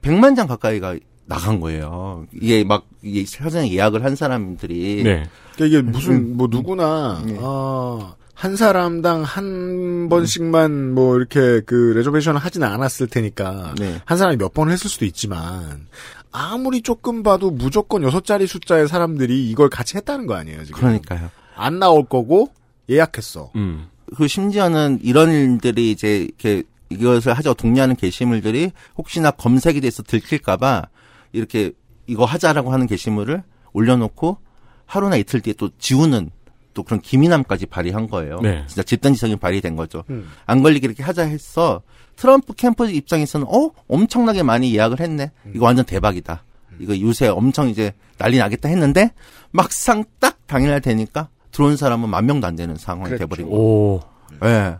100만 0.02 0.36
장 0.36 0.48
가까이가 0.48 0.96
나간 1.28 1.60
거예요. 1.60 2.26
이게 2.34 2.64
막 2.64 2.86
이게 3.02 3.26
사전에 3.26 3.72
예약을 3.72 4.04
한 4.04 4.16
사람들이 4.16 5.04
네. 5.04 5.30
그러니까 5.56 5.66
이게 5.66 5.82
무슨 5.82 6.38
뭐 6.38 6.48
누구나 6.50 7.22
어, 7.38 8.16
한 8.34 8.56
사람당 8.56 9.24
한 9.24 10.08
번씩만 10.10 10.94
뭐 10.94 11.18
이렇게 11.18 11.62
그 11.66 11.94
레저베이션을 11.96 12.40
하지는 12.40 12.68
않았을 12.68 13.08
테니까 13.08 13.76
네. 13.78 14.02
한 14.06 14.18
사람이 14.18 14.38
몇번 14.38 14.72
했을 14.72 14.90
수도 14.90 15.06
있지만 15.06 15.88
아무리 16.32 16.82
조금 16.82 17.24
봐도 17.24 17.52
무조건 17.52 18.04
여섯 18.04 18.24
자리 18.24 18.48
숫자의 18.48 18.88
사람들이 18.88 19.50
이걸 19.50 19.70
같이 19.70 19.98
했다는 19.98 20.28
거 20.28 20.36
아니에요 20.36 20.64
지금? 20.64 20.80
그러니까요. 20.80 21.30
안 21.56 21.80
나올 21.80 22.06
거고 22.06 22.52
예약했어. 22.90 23.52
음. 23.56 23.88
그 24.16 24.28
심지어는 24.28 25.00
이런 25.04 25.30
일들이 25.32 25.92
이제 25.92 26.20
이렇게 26.20 26.64
이것을 26.90 27.34
하자고 27.34 27.56
독려하는 27.56 27.98
게시물들이 27.98 28.72
혹시나 28.98 29.32
검색이 29.32 29.82
돼서 29.82 30.04
들킬까봐 30.04 30.88
이렇게 31.32 31.72
이거 32.06 32.26
하자라고 32.26 32.72
하는 32.72 32.88
게시물을 32.88 33.44
올려놓고 33.74 34.38
하루나 34.86 35.18
이틀 35.18 35.42
뒤에 35.42 35.54
또 35.58 35.70
지우는 35.78 36.32
또 36.74 36.84
그런 36.84 37.02
기민함까지 37.02 37.66
발휘한 37.66 38.08
거예요. 38.08 38.40
네. 38.40 38.64
진짜 38.68 38.84
집단지성이 38.84 39.36
발휘된 39.36 39.76
거죠. 39.76 40.04
음. 40.10 40.30
안 40.46 40.62
걸리게 40.62 40.86
이렇게 40.88 41.04
하자 41.04 41.24
했어. 41.24 41.82
트럼프 42.16 42.54
캠프 42.54 42.90
입장에서는 42.90 43.48
어 43.48 43.72
엄청나게 43.88 44.44
많이 44.44 44.74
예약을 44.76 45.00
했네. 45.00 45.32
이거 45.54 45.66
완전 45.66 45.86
대박이다. 45.86 46.44
이거 46.80 46.96
유세 46.98 47.28
엄청 47.28 47.70
이제 47.70 47.94
난리 48.18 48.38
나겠다 48.38 48.70
했는데 48.70 49.12
막상 49.52 50.04
딱 50.20 50.38
당일날 50.48 50.82
되니까 50.82 51.30
들어온 51.52 51.76
사람은 51.78 52.10
만 52.10 52.26
명도 52.26 52.46
안 52.46 52.56
되는 52.56 52.76
상황이 52.76 53.06
그랬죠. 53.06 53.26
돼버린 53.26 53.50
거. 53.50 53.56
오. 53.56 54.02
예. 54.44 54.78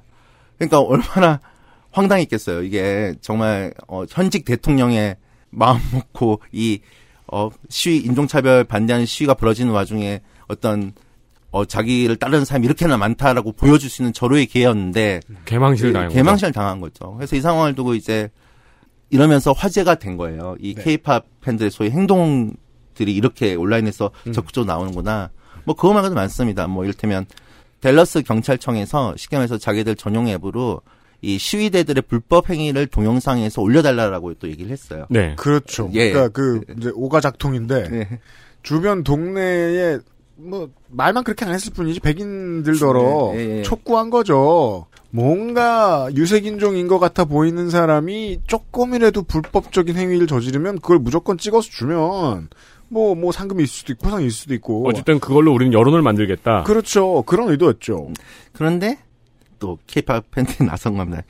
그러니까 0.58 0.80
얼마나 0.80 1.40
황당했겠어요. 1.92 2.62
이게 2.64 3.16
정말 3.22 3.74
어, 3.88 4.04
현직 4.10 4.46
대통령의 4.46 5.16
마음 5.50 5.80
먹고 5.92 6.42
이 6.52 6.80
어, 7.32 7.50
시위 7.70 7.98
인종차별 8.00 8.64
반대하는 8.64 9.06
시위가 9.06 9.34
벌어지는 9.34 9.74
와중에 9.74 10.22
어떤 10.48 10.94
어, 11.52 11.66
자기를 11.66 12.18
따르는 12.18 12.46
사람이 12.46 12.66
이렇게나 12.66 12.98
많다라고 12.98 13.54
보여줄 13.54 13.90
수 13.90 14.02
있는 14.02 14.14
절호의 14.14 14.48
기회였는데 14.48 15.22
개망실 15.46 15.94
당한 15.94 16.10
거죠. 16.10 16.16
개망실 16.16 16.52
당한 16.52 16.80
거죠. 16.80 17.14
그래서 17.16 17.36
이 17.36 17.42
상황을 17.42 17.74
두고 17.76 17.96
이제 17.96 18.30
이러면서 19.10 19.54
화제가 19.54 19.96
된 19.96 20.18
거예요. 20.18 20.56
이 20.60 20.76
네. 20.76 20.84
케이팝 20.84 21.26
팬들의 21.42 21.72
소위 21.72 21.90
행동들이 21.90 23.14
이렇게 23.14 23.56
온라인에서 23.56 24.12
음. 24.28 24.34
적극적으로 24.34 24.72
나오는구나. 24.72 25.32
뭐 25.64 25.76
그거 25.76 25.94
말고도 25.94 26.16
많습니다. 26.16 26.68
뭐 26.68 26.84
이를테면 26.84 27.26
댈러스 27.80 28.22
경찰청에서 28.22 29.16
시경에서 29.18 29.58
자기들 29.58 29.96
전용 29.96 30.28
앱으로 30.28 30.82
이 31.22 31.38
시위대들의 31.38 32.04
불법 32.08 32.50
행위를 32.50 32.88
동영상에서 32.88 33.62
올려달라고 33.62 34.36
또 34.36 34.48
얘기를 34.48 34.72
했어요. 34.72 35.06
네. 35.10 35.36
그렇죠. 35.36 35.90
예. 35.94 36.12
그러니까 36.12 36.32
그 36.32 36.62
이제 36.78 36.92
오가 36.94 37.20
작통인데 37.20 37.90
네. 37.90 38.20
주변 38.62 39.04
동네에 39.04 40.00
뭐 40.36 40.70
말만 40.90 41.24
그렇게 41.24 41.46
안 41.46 41.54
했을 41.54 41.74
뿐이지 41.74 42.00
백인들더러 42.02 43.32
네, 43.34 43.40
예, 43.40 43.58
예. 43.58 43.62
촉구한 43.64 44.10
거죠. 44.12 44.86
뭔가 45.10 46.10
유색인종인 46.14 46.88
것 46.88 47.00
같아 47.00 47.26
보이는 47.26 47.70
사람이 47.70 48.42
조금이라도 48.46 49.24
불법적인 49.24 49.96
행위를 49.96 50.28
저지르면 50.28 50.80
그걸 50.80 51.00
무조건 51.00 51.38
찍어서 51.38 51.70
주면 51.70 52.50
뭐 52.90 53.16
뭐 53.16 53.32
상금이 53.32 53.64
있을 53.64 53.74
수도 53.74 53.94
있고 53.94 54.06
포상이 54.06 54.28
있을 54.28 54.38
수도 54.38 54.54
있고 54.54 54.88
어쨌든 54.88 55.20
그걸로 55.20 55.54
우리는 55.54 55.74
여론을 55.74 56.02
만들겠다. 56.02 56.64
그렇죠 56.64 57.24
그런 57.24 57.50
의도였죠. 57.50 58.12
그런데 58.54 59.00
또 59.60 59.78
케이팝 59.88 60.32
팬들이 60.32 60.66
나선 60.68 60.98
겁니다. 60.98 61.24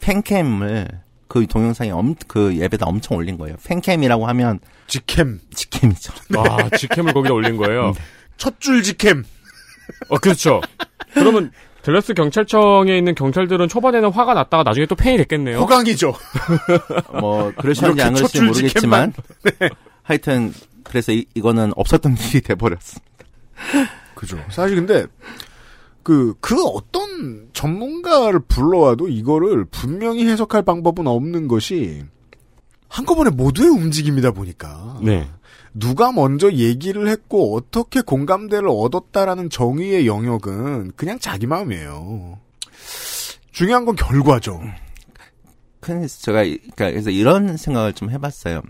팬캠을 0.00 0.88
그 1.28 1.46
동영상에 1.46 1.90
엄, 1.90 2.14
그 2.28 2.52
앱에다 2.52 2.86
엄청 2.86 3.16
올린 3.16 3.38
거예요. 3.38 3.56
팬캠이라고 3.64 4.26
하면 4.26 4.60
직캠 4.86 5.40
직캠이죠. 5.54 6.12
아, 6.36 6.68
직캠을 6.76 7.12
거기다 7.12 7.34
올린 7.34 7.56
거예요. 7.56 7.92
첫줄 8.36 8.82
직캠. 8.82 9.24
어, 10.08 10.18
그렇죠. 10.18 10.60
그러면 11.12 11.50
델러스 11.82 12.14
경찰청에 12.14 12.96
있는 12.96 13.14
경찰들은 13.14 13.68
초반에는 13.68 14.10
화가 14.10 14.34
났다가 14.34 14.62
나중에 14.62 14.86
또 14.86 14.94
팬이 14.94 15.18
됐겠네요. 15.18 15.58
호강이죠. 15.58 16.14
뭐 17.20 17.52
그러시는지 17.58 18.02
안첫 18.02 18.30
모르겠지만 18.42 19.12
하여튼 20.02 20.52
그래서 20.82 21.12
이, 21.12 21.26
이거는 21.34 21.72
없었던 21.76 22.16
일이 22.16 22.40
돼버렸습니다. 22.40 23.04
그죠. 24.14 24.38
사실 24.50 24.76
근데 24.76 25.06
그, 26.04 26.34
그 26.40 26.62
어떤 26.64 27.48
전문가를 27.52 28.40
불러와도 28.40 29.08
이거를 29.08 29.64
분명히 29.64 30.26
해석할 30.26 30.62
방법은 30.62 31.06
없는 31.06 31.48
것이 31.48 32.04
한꺼번에 32.88 33.30
모두의 33.30 33.70
움직임이다 33.70 34.30
보니까. 34.30 35.00
네. 35.02 35.28
누가 35.72 36.12
먼저 36.12 36.52
얘기를 36.52 37.08
했고 37.08 37.56
어떻게 37.56 38.00
공감대를 38.00 38.68
얻었다라는 38.68 39.50
정의의 39.50 40.06
영역은 40.06 40.92
그냥 40.94 41.18
자기 41.18 41.46
마음이에요. 41.46 42.38
중요한 43.50 43.84
건 43.84 43.96
결과죠. 43.96 44.60
그래서 45.80 46.20
제가 46.20 46.42
그러니까 46.42 46.90
그래서 46.90 47.10
이런 47.10 47.56
생각을 47.56 47.92
좀 47.94 48.10
해봤어요. 48.10 48.62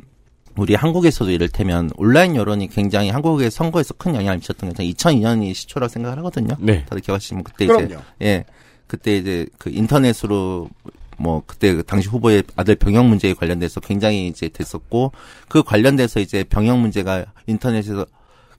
우리 0.57 0.75
한국에서도 0.75 1.31
이를테면 1.31 1.91
온라인 1.97 2.37
여론이 2.37 2.69
굉장히 2.69 3.11
한국의 3.11 3.51
선거에서 3.51 3.95
큰 3.95 4.15
영향을 4.15 4.37
미쳤던 4.39 4.73
게 4.73 4.85
2002년이 4.85 5.53
시초라고 5.55 5.89
생각을 5.89 6.19
하거든요. 6.19 6.55
네. 6.61 6.85
다들 6.85 7.01
기억하시면 7.01 7.45
그때 7.45 7.67
그럼요. 7.67 7.87
이제 7.87 7.99
예 8.23 8.45
그때 8.87 9.17
이제 9.17 9.47
그 9.59 9.71
인터넷으로 9.71 10.69
뭐 11.17 11.43
그때 11.47 11.75
그 11.75 11.83
당시 11.83 12.09
후보의 12.09 12.45
아들 12.57 12.77
병역 12.77 13.07
문제에 13.07 13.35
관련돼서 13.35 13.81
굉장히 13.81 14.29
이제 14.29 14.49
됐었고 14.49 15.13
그 15.49 15.63
관련돼서 15.63 16.21
이제 16.21 16.45
병역 16.45 16.79
문제가 16.79 17.25
인터넷에서 17.47 18.07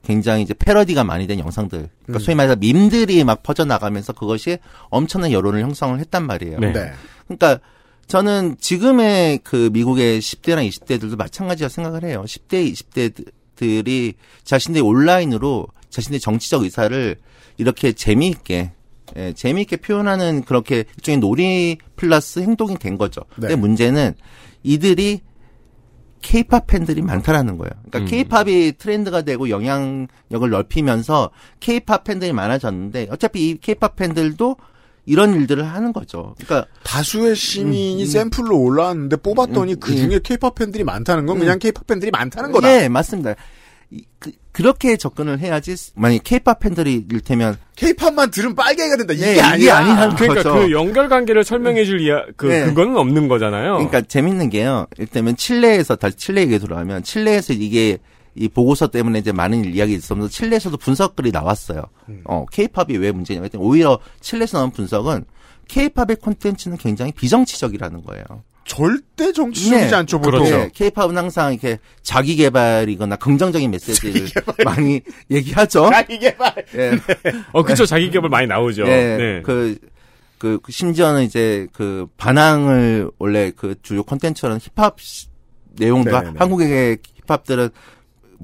굉장히 0.02 0.42
이제 0.42 0.54
패러디가 0.54 1.04
많이 1.04 1.26
된 1.26 1.38
영상들 1.38 1.88
그러니까 2.04 2.18
음. 2.18 2.18
소위 2.18 2.34
말해서 2.34 2.56
밈들이 2.56 3.24
막 3.24 3.42
퍼져 3.42 3.64
나가면서 3.64 4.12
그것이 4.12 4.58
엄청난 4.88 5.32
여론을 5.32 5.62
형성을 5.62 5.98
했단 5.98 6.24
말이에요. 6.24 6.60
네. 6.60 6.72
네. 6.72 6.92
그러니까 7.26 7.58
저는 8.06 8.56
지금의 8.60 9.40
그 9.42 9.70
미국의 9.72 10.20
10대랑 10.20 10.68
20대들도 10.68 11.16
마찬가지라 11.16 11.68
생각을 11.68 12.04
해요. 12.04 12.24
10대, 12.26 12.72
20대들이 12.72 14.14
자신들이 14.44 14.82
온라인으로 14.82 15.66
자신들의 15.90 16.20
정치적 16.20 16.62
의사를 16.62 17.16
이렇게 17.56 17.92
재미있게 17.92 18.72
예, 19.16 19.32
재미있게 19.32 19.76
표현하는 19.76 20.42
그렇게 20.42 20.84
일종의 20.96 21.18
놀이 21.20 21.78
플러스 21.94 22.40
행동이 22.40 22.76
된 22.76 22.98
거죠. 22.98 23.22
네. 23.36 23.48
근데 23.48 23.56
문제는 23.56 24.14
이들이 24.62 25.20
케이팝 26.22 26.66
팬들이 26.66 27.02
많다라는 27.02 27.56
거예요. 27.56 27.70
그러니까 27.88 27.98
음. 28.00 28.04
케이팝이 28.06 28.72
트렌드가 28.78 29.22
되고 29.22 29.48
영향력을 29.48 30.50
넓히면서 30.50 31.30
케이팝 31.60 32.04
팬들이 32.04 32.32
많아졌는데 32.32 33.08
어차피 33.10 33.50
이 33.50 33.58
케이팝 33.58 33.94
팬들도 33.94 34.56
이런 35.06 35.34
일들을 35.34 35.64
하는 35.64 35.92
거죠. 35.92 36.34
그러니까 36.44 36.68
다수의 36.82 37.36
시민이 37.36 38.02
음, 38.02 38.04
음. 38.04 38.06
샘플로 38.06 38.58
올라왔는데 38.58 39.16
뽑았더니 39.16 39.74
음, 39.74 39.80
그 39.80 39.94
중에 39.94 40.14
예. 40.14 40.18
케이팝 40.22 40.56
팬들이 40.56 40.82
많다는 40.84 41.26
건 41.26 41.36
음. 41.36 41.40
그냥 41.40 41.58
케이팝 41.58 41.86
팬들이 41.86 42.10
많다는 42.10 42.50
거다. 42.52 42.82
예, 42.82 42.88
맞습니다. 42.88 43.34
이- 43.90 44.02
그, 44.18 44.32
그렇게 44.50 44.96
접근을 44.96 45.38
해야지 45.38 45.76
만약 45.94 46.22
케이팝 46.24 46.58
팬들이 46.58 47.06
일테면 47.12 47.56
케이팝만 47.76 48.30
들으면 48.32 48.56
빨개가 48.56 48.96
된다. 48.96 49.12
이게 49.12 49.36
예, 49.36 49.40
아니야. 49.40 49.54
이게 49.56 49.70
아니라는 49.70 50.16
그러니까 50.16 50.42
거죠. 50.42 50.54
그 50.54 50.72
연결 50.72 51.08
관계를 51.08 51.44
설명해 51.44 51.84
줄 51.84 52.00
이야 52.00 52.24
그 52.36 52.46
네. 52.46 52.64
그거는 52.64 52.96
없는 52.96 53.28
거잖아요. 53.28 53.74
그러니까 53.74 54.00
재밌는 54.00 54.50
게요. 54.50 54.86
일테면 54.98 55.36
칠레에서 55.36 55.96
다시 55.96 56.16
칠레 56.16 56.40
얘기 56.42 56.58
돌아가면 56.58 57.04
칠레에서 57.04 57.52
이게 57.52 57.98
이 58.36 58.48
보고서 58.48 58.86
때문에 58.88 59.18
이제 59.20 59.32
많은 59.32 59.64
이야기 59.74 59.94
있었면서 59.94 60.30
칠레에서도 60.30 60.76
분석글이 60.76 61.30
나왔어요. 61.32 61.82
음. 62.08 62.20
어, 62.24 62.44
케이팝이 62.52 62.96
왜 62.98 63.10
문제냐 63.12 63.40
했더니 63.42 63.64
오히려 63.64 63.98
칠레에서 64.20 64.58
나온 64.58 64.70
분석은 64.70 65.24
케이팝의 65.68 66.16
콘텐츠는 66.20 66.76
굉장히 66.76 67.12
비정치적이라는 67.12 68.02
거예요. 68.04 68.24
절대 68.64 69.32
정치적이지 69.32 69.90
네. 69.90 69.94
않죠, 69.94 70.20
보통. 70.20 70.44
그렇죠. 70.44 70.68
케이팝은 70.74 71.16
항상 71.16 71.52
이렇게 71.52 71.78
자기 72.02 72.34
개발이거나 72.36 73.16
긍정적인 73.16 73.70
메시지를 73.70 74.28
많이 74.64 75.00
얘기하죠. 75.30 75.88
자기 75.90 76.18
개발. 76.18 76.52
예. 76.74 76.92
어, 77.52 77.62
그쵸. 77.62 77.86
자기 77.86 78.10
개발 78.10 78.28
많이 78.28 78.46
나오죠. 78.48 78.82
예, 78.88 79.16
네. 79.16 79.42
그, 79.42 79.78
그, 80.38 80.58
그 80.62 80.72
심지어는 80.72 81.22
이제 81.22 81.68
그 81.72 82.06
반항을 82.16 83.10
원래 83.18 83.52
그 83.56 83.76
주요 83.82 84.02
콘텐츠는 84.02 84.58
힙합 84.58 85.00
시- 85.00 85.28
내용도 85.78 86.10
네네네. 86.10 86.34
한국의 86.38 86.98
힙합들은 87.26 87.70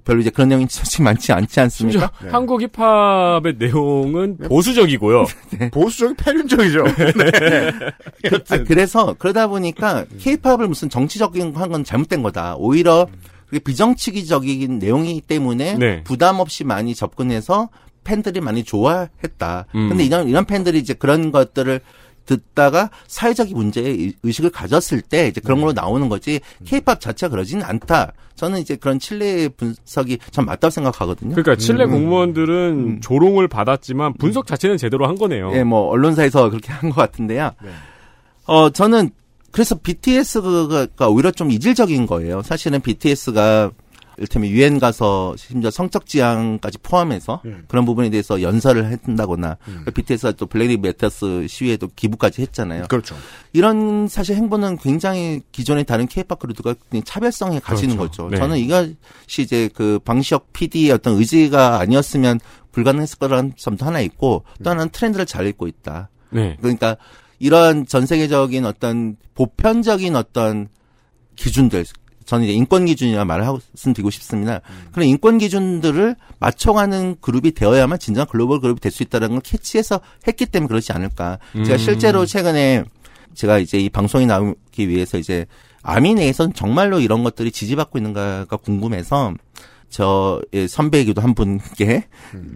별로 0.05 0.21
이제 0.21 0.31
그런 0.31 0.49
내용이 0.49 0.67
솔직히 0.69 1.03
많지 1.03 1.33
않지 1.33 1.61
않습니까? 1.61 2.11
네. 2.23 2.31
한국 2.31 2.61
힙합의 2.63 3.57
내용은 3.59 4.37
보수적이고요. 4.39 5.25
보수적인 5.73 6.17
패륜적이죠. 6.17 6.85
아, 8.51 8.59
그래서 8.67 9.15
그러다 9.19 9.47
보니까 9.47 10.05
케이팝을 10.21 10.69
무슨 10.69 10.89
정치적인 10.91 11.55
한 11.57 11.73
건 11.73 11.85
잘못된 11.85 12.23
거다. 12.23 12.57
오히려 12.59 13.07
그게 13.47 13.59
비정치적인 13.59 14.79
내용이기 14.79 15.23
때문에 15.23 15.75
네. 15.79 16.03
부담 16.05 16.39
없이 16.41 16.65
많이 16.65 16.95
접근해서 16.95 17.71
팬들이 18.05 18.41
많이 18.41 18.63
좋아했다. 18.65 19.67
음. 19.75 19.89
근데 19.89 20.05
이런 20.05 20.29
이런 20.29 20.45
팬들이 20.45 20.79
이제 20.79 20.93
그런 20.93 21.33
것들을 21.33 21.81
듣다가 22.27 22.91
사회적인 23.07 23.57
문제에 23.57 23.85
의- 23.89 24.15
의식을 24.23 24.51
가졌을 24.51 25.01
때 25.01 25.29
이제 25.29 25.41
그런 25.41 25.61
걸로 25.61 25.73
나오는 25.73 26.09
거지 26.09 26.41
케이팝 26.65 27.01
자체가 27.01 27.31
그러지는 27.31 27.65
않다. 27.65 28.13
저는 28.35 28.61
이제 28.61 28.77
그런 28.77 28.99
칠레의 28.99 29.51
분석이 29.51 30.19
전 30.31 30.47
맞다고 30.47 30.71
생각하거든요. 30.71 31.35
그러니까 31.35 31.55
칠레 31.57 31.85
음. 31.85 31.91
공무원들은 31.91 32.55
음. 32.97 33.01
조롱을 33.01 33.47
받았지만 33.49 34.15
분석 34.15 34.47
자체는 34.47 34.79
제대로 34.79 35.07
한 35.07 35.17
거네요. 35.17 35.53
예, 35.55 35.63
뭐 35.65 35.89
언론사에서 35.89 36.49
그렇게 36.51 36.73
한 36.73 36.91
것 36.91 36.97
같은데요. 36.97 37.53
네. 37.63 37.71
어, 38.47 38.71
저는 38.71 39.11
그래서 39.53 39.75
BTS가 39.77 41.09
오히려 41.09 41.31
좀 41.31 41.51
이질적인 41.51 42.07
거예요. 42.07 42.43
사실은 42.43 42.81
BTS가 42.81 43.71
이를테면 44.17 44.51
유엔 44.51 44.79
가서 44.79 45.35
심지어 45.37 45.71
성적 45.71 46.07
지향까지 46.07 46.79
포함해서 46.79 47.43
음. 47.45 47.65
그런 47.69 47.85
부분에 47.85 48.11
대해서 48.11 48.43
연설을 48.43 48.99
한다거나 49.05 49.57
음. 49.69 49.85
BTS가 49.93 50.33
또 50.33 50.47
블랙리 50.47 50.77
메터스 50.77 51.47
시위에도 51.49 51.89
기부까지 51.95 52.43
했잖아요. 52.43 52.85
그렇죠. 52.89 53.17
이런 53.53 54.09
사실 54.09 54.37
행보는 54.37 54.79
굉장히 54.79 55.41
기존의 55.53 55.85
다른 55.85 56.07
케이팝 56.07 56.39
그룹들과 56.39 56.75
차별성에 57.05 57.61
가지는 57.61 57.97
그렇죠. 57.97 58.25
거죠. 58.25 58.31
네. 58.31 58.39
저는 58.39 58.59
이것이 58.59 59.43
이제 59.43 59.69
그 59.75 59.99
방시혁 60.05 60.53
PD의 60.53 60.91
어떤 60.93 61.15
의지가 61.17 61.81
아니었으면 61.81 62.41
불가능했을 62.73 63.19
거라는 63.19 63.53
점도 63.57 63.85
하나 63.87 64.01
있고 64.01 64.45
또 64.63 64.71
하나는 64.71 64.91
트렌드를 64.91 65.27
잘 65.27 65.47
읽고 65.47 65.67
있다. 65.69 66.11
네. 66.31 66.57
그러니까 66.61 66.97
이런 67.39 67.87
전 67.87 68.07
세계적인 68.07 68.65
어떤 68.65 69.17
보편적인 69.35 70.17
어떤 70.17 70.69
기준들 71.37 71.85
저는 72.33 72.47
이제 72.47 72.55
인권 72.55 72.87
기준이라 72.87 73.27
말을 73.27 73.47
하고 73.47 73.61
드리고 73.77 74.09
싶습니다. 74.09 74.63
그런 74.93 75.07
인권 75.07 75.37
기준들을 75.37 76.17
맞춰가는 76.39 77.17
그룹이 77.21 77.53
되어야만 77.53 77.99
진정한 77.99 78.27
글로벌 78.27 78.59
그룹이 78.61 78.81
될 78.81 78.91
수 78.91 79.03
있다는 79.03 79.29
걸 79.33 79.41
캐치해서 79.41 80.01
했기 80.27 80.47
때문에 80.47 80.69
그렇지 80.69 80.93
않을까. 80.93 81.39
제가 81.53 81.75
음. 81.75 81.79
실제로 81.79 82.25
최근에 82.25 82.85
제가 83.35 83.59
이제 83.59 83.79
이 83.79 83.91
방송에 83.91 84.25
나오기 84.25 84.89
위해서 84.89 85.19
이제 85.19 85.45
아미 85.83 86.15
내에서는 86.15 86.55
정말로 86.55 87.01
이런 87.01 87.23
것들이 87.23 87.51
지지받고 87.51 87.99
있는가가 87.99 88.57
궁금해서 88.57 89.35
저의 89.91 90.69
선배이기도 90.69 91.21
한 91.21 91.35
분께 91.35 92.07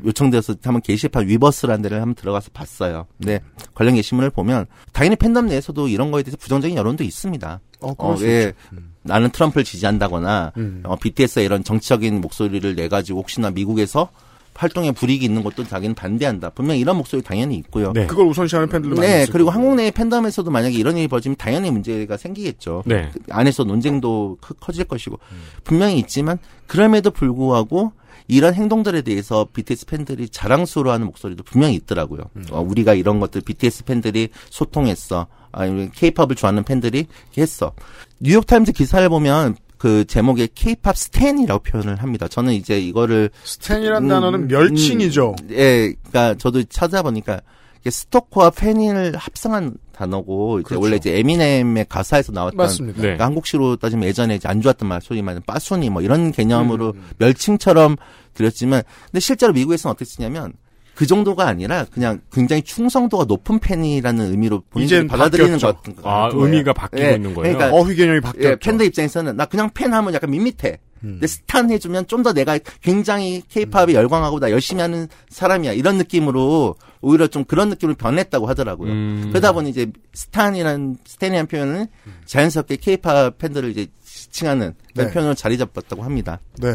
요청돼서 0.07 0.55
한번 0.65 0.81
게시판 0.81 1.29
위버스라는 1.29 1.83
데를 1.83 2.01
한번 2.01 2.15
들어가서 2.15 2.51
봤어요. 2.55 3.07
근데 3.19 3.41
관련 3.75 3.95
게시물을 3.95 4.31
보면 4.31 4.65
당연히 4.95 5.17
팬덤 5.17 5.47
내에서도 5.49 5.89
이런 5.89 6.11
거에 6.11 6.23
대해서 6.23 6.39
부정적인 6.39 6.79
여론도 6.79 7.05
있습니다. 7.05 7.61
어, 7.81 8.17
수 8.17 8.27
예, 8.27 8.55
있죠. 8.71 8.83
나는 9.07 9.31
트럼프를 9.31 9.65
지지한다거나 9.65 10.53
음. 10.57 10.83
어, 10.85 10.97
BTS의 10.97 11.45
이런 11.45 11.65
정치적인 11.65 12.21
목소리를 12.21 12.75
내 12.75 12.89
가지고 12.89 13.21
혹시나 13.21 13.51
미국에서 13.51 14.09
활동에 14.55 14.91
불이익이 14.91 15.25
있는 15.25 15.43
것도 15.43 15.65
자기는 15.65 15.95
반대한다. 15.95 16.51
분명 16.51 16.77
히 16.77 16.81
이런 16.81 16.97
목소리 16.97 17.21
당연히 17.23 17.57
있고요. 17.57 17.93
네. 17.93 18.07
그걸 18.07 18.27
우선시하는 18.27 18.69
팬들도 18.71 18.97
많이 18.97 19.07
네, 19.07 19.27
그리고. 19.31 19.51
한국 19.51 19.75
내 19.75 19.91
팬덤에서도 19.91 20.51
만약에 20.51 20.75
이런 20.75 20.97
일이 20.97 21.09
벌어지면 21.09 21.37
당연히 21.37 21.71
문제가 21.71 22.17
생기겠죠. 22.17 22.83
네. 22.87 23.11
그 23.13 23.21
안에서 23.31 23.65
논쟁도 23.65 24.39
크- 24.41 24.55
커질 24.55 24.85
것이고 24.85 25.19
분명히 25.63 25.99
있지만 25.99 26.39
그럼에도 26.67 27.11
불구하고 27.11 27.93
이런 28.29 28.55
행동들에 28.55 29.03
대해서 29.03 29.47
BTS 29.53 29.87
팬들이 29.87 30.29
자랑스러워하는 30.29 31.07
목소리도 31.07 31.45
분명히 31.45 31.75
있더라고요. 31.75 32.23
어, 32.51 32.61
우리가 32.61 32.95
이런 32.95 33.21
것들 33.21 33.43
BTS 33.43 33.85
팬들이 33.85 34.29
소통했어. 34.51 35.27
아니면 35.53 35.91
K-팝을 35.95 36.35
좋아하는 36.37 36.65
팬들이 36.65 37.07
했어. 37.39 37.73
뉴욕 38.21 38.47
타임즈 38.47 38.73
기사를 38.73 39.09
보면 39.09 39.57
그 39.79 40.05
제목에 40.07 40.49
K-pop 40.55 40.97
stan이라고 40.97 41.63
표현을 41.63 42.03
합니다. 42.03 42.29
저는 42.29 42.55
이제 42.55 42.79
이거를 42.79 43.31
stan이란 43.45 44.05
음, 44.05 44.09
단어는 44.09 44.49
멸칭이죠. 44.49 45.37
음, 45.43 45.49
예, 45.51 45.93
그러니까 45.93 46.35
저도 46.39 46.65
찾아보니까 46.65 47.41
스토커와 47.89 48.51
팬을 48.51 49.15
합성한 49.17 49.77
단어고 49.97 50.61
이제 50.61 50.69
그렇죠. 50.69 50.83
원래 50.83 50.97
이제 50.97 51.19
에미넴의 51.19 51.87
가사에서 51.89 52.33
나왔던 52.33 52.57
맞습니다. 52.57 52.97
네. 52.97 53.03
그러니까 53.03 53.25
한국식으로 53.25 53.77
따지면 53.77 54.07
예전에 54.09 54.35
이제 54.37 54.47
안 54.49 54.61
좋았던 54.61 54.89
말, 54.89 55.01
소위 55.01 55.23
말하는 55.23 55.43
빠순이 55.47 55.91
뭐 55.91 56.03
이런 56.03 56.33
개념으로 56.33 56.93
음. 56.95 57.03
멸칭처럼 57.19 57.97
들었지만, 58.35 58.83
근데 59.07 59.21
실제로 59.21 59.53
미국에서는 59.55 59.93
어떻게 59.93 60.05
쓰냐면 60.05 60.53
그 60.95 61.07
정도가 61.07 61.47
아니라 61.47 61.85
그냥 61.91 62.21
굉장히 62.33 62.63
충성도가 62.63 63.25
높은 63.25 63.59
팬이라는 63.59 64.31
의미로 64.31 64.63
본인들이 64.71 65.07
받아들이는. 65.07 65.59
것 65.59 65.77
같은 65.77 65.95
아, 66.03 66.29
거예요. 66.31 66.45
의미가 66.45 66.73
바뀌고 66.73 67.03
예, 67.03 67.15
있는 67.15 67.35
거예요. 67.35 67.55
그러니까 67.57 67.77
어휘 67.79 67.95
개념이 67.95 68.21
바뀌었죠. 68.21 68.49
예, 68.49 68.57
팬들 68.57 68.87
입장에서는 68.87 69.37
나 69.37 69.45
그냥 69.47 69.71
팬 69.75 69.93
하면 69.93 70.15
약간 70.15 70.31
밋밋해. 70.31 70.79
음. 71.05 71.21
근데 71.21 71.27
stan 71.27 71.71
해주면 71.71 72.07
좀 72.07 72.23
더 72.23 72.33
내가 72.33 72.59
굉장히 72.83 73.43
케이팝에 73.51 73.93
열광하고 73.93 74.41
나 74.41 74.51
열심히 74.51 74.81
하는 74.81 75.07
사람이야. 75.29 75.73
이런 75.75 75.99
느낌으로 75.99 76.75
오히려 77.01 77.27
좀 77.27 77.45
그런 77.45 77.69
느낌으로 77.69 77.97
변했다고 77.97 78.47
하더라고요. 78.47 78.93
음. 78.93 79.27
그러다 79.29 79.53
보니 79.53 79.71
이제 79.71 79.91
stan이란 80.13 80.97
stan이라는 81.05 81.47
표현은 81.47 81.87
자연스럽게 82.25 82.77
케이팝 82.77 83.39
팬들을 83.39 83.71
이제 83.71 83.87
지칭하는 84.05 84.75
그런 84.95 85.09
네. 85.09 85.13
표현으로 85.13 85.35
자리 85.35 85.59
잡았다고 85.59 86.03
합니다. 86.03 86.41
네. 86.59 86.69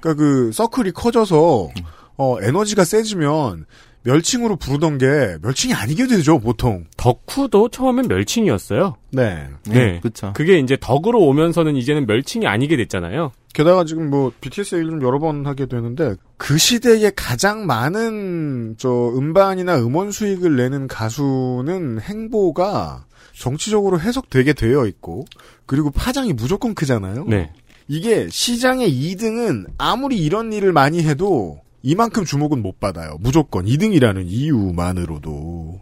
그러니까 0.00 0.14
그 0.14 0.52
서클이 0.52 0.92
커져서 0.92 1.70
어 2.16 2.36
에너지가 2.42 2.84
세지면 2.84 3.66
멸칭으로 4.02 4.56
부르던 4.56 4.98
게 4.98 5.06
멸칭이 5.42 5.74
아니게 5.74 6.06
되죠 6.06 6.38
보통. 6.38 6.86
덕후도 6.96 7.68
처음엔 7.68 8.08
멸칭이었어요. 8.08 8.96
네. 9.10 9.48
네. 9.66 10.00
그렇죠. 10.00 10.32
그게 10.34 10.58
이제 10.58 10.76
덕으로 10.80 11.20
오면서는 11.20 11.76
이제는 11.76 12.06
멸칭이 12.06 12.46
아니게 12.46 12.76
됐잖아요. 12.76 13.32
게다가 13.54 13.84
지금 13.84 14.10
뭐 14.10 14.32
BTS 14.40 14.76
얘기를 14.76 14.90
좀 14.90 15.02
여러 15.02 15.18
번 15.18 15.46
하게 15.46 15.66
되는데 15.66 16.14
그 16.36 16.58
시대에 16.58 17.10
가장 17.16 17.66
많은 17.66 18.76
저 18.78 18.88
음반이나 18.90 19.78
음원 19.78 20.12
수익을 20.12 20.56
내는 20.56 20.86
가수는 20.86 22.00
행보가 22.00 23.06
정치적으로 23.34 24.00
해석되게 24.00 24.52
되어 24.52 24.86
있고 24.86 25.24
그리고 25.66 25.90
파장이 25.90 26.32
무조건 26.32 26.74
크잖아요. 26.74 27.24
네. 27.24 27.52
이게 27.88 28.28
시장의 28.28 28.90
2등은 28.90 29.66
아무리 29.78 30.18
이런 30.18 30.52
일을 30.52 30.72
많이 30.72 31.02
해도 31.02 31.60
이만큼 31.82 32.24
주목은 32.24 32.62
못 32.62 32.80
받아요. 32.80 33.16
무조건 33.20 33.64
2등이라는 33.64 34.24
이유만으로도 34.26 35.80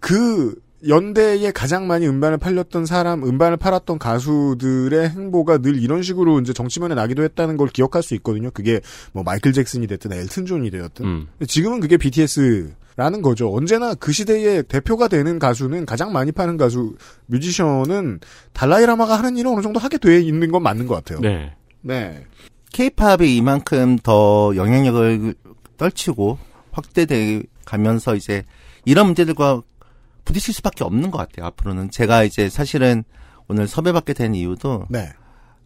그 0.00 0.54
연대에 0.86 1.52
가장 1.52 1.86
많이 1.86 2.06
음반을 2.06 2.38
팔렸던 2.38 2.86
사람, 2.86 3.22
음반을 3.24 3.56
팔았던 3.56 3.98
가수들의 3.98 5.10
행보가 5.10 5.58
늘 5.58 5.80
이런 5.80 6.02
식으로 6.02 6.40
이제 6.40 6.52
정치면에 6.52 6.94
나기도 6.94 7.22
했다는 7.22 7.56
걸 7.56 7.68
기억할 7.68 8.02
수 8.02 8.14
있거든요. 8.16 8.50
그게 8.50 8.80
뭐 9.12 9.22
마이클 9.22 9.52
잭슨이 9.52 9.86
됐든 9.86 10.12
엘튼 10.12 10.46
존이 10.46 10.70
되었든. 10.70 11.04
음. 11.04 11.28
근데 11.38 11.46
지금은 11.46 11.80
그게 11.80 11.96
BTS라는 11.96 13.22
거죠. 13.22 13.54
언제나 13.54 13.94
그 13.94 14.12
시대의 14.12 14.64
대표가 14.64 15.08
되는 15.08 15.38
가수는 15.38 15.86
가장 15.86 16.12
많이 16.12 16.32
파는 16.32 16.56
가수, 16.56 16.96
뮤지션은 17.26 18.20
달라이라마가 18.52 19.16
하는 19.16 19.36
일을 19.36 19.52
어느 19.52 19.62
정도 19.62 19.78
하게 19.78 19.98
돼 19.98 20.20
있는 20.20 20.50
건 20.50 20.62
맞는 20.62 20.86
것 20.86 20.94
같아요. 20.96 21.20
네. 21.20 21.54
네. 21.80 22.24
케이팝이 22.72 23.36
이만큼 23.36 23.98
더 23.98 24.52
영향력을 24.56 25.34
떨치고 25.76 26.38
확대돼 26.72 27.42
가면서 27.64 28.16
이제 28.16 28.44
이런 28.84 29.06
문제들과 29.06 29.62
부딪힐 30.24 30.54
수밖에 30.54 30.84
없는 30.84 31.10
것 31.10 31.18
같아요. 31.18 31.46
앞으로는 31.46 31.90
제가 31.90 32.24
이제 32.24 32.48
사실은 32.48 33.04
오늘 33.48 33.66
섭외받게 33.66 34.14
된 34.14 34.34
이유도 34.34 34.86
네. 34.88 35.10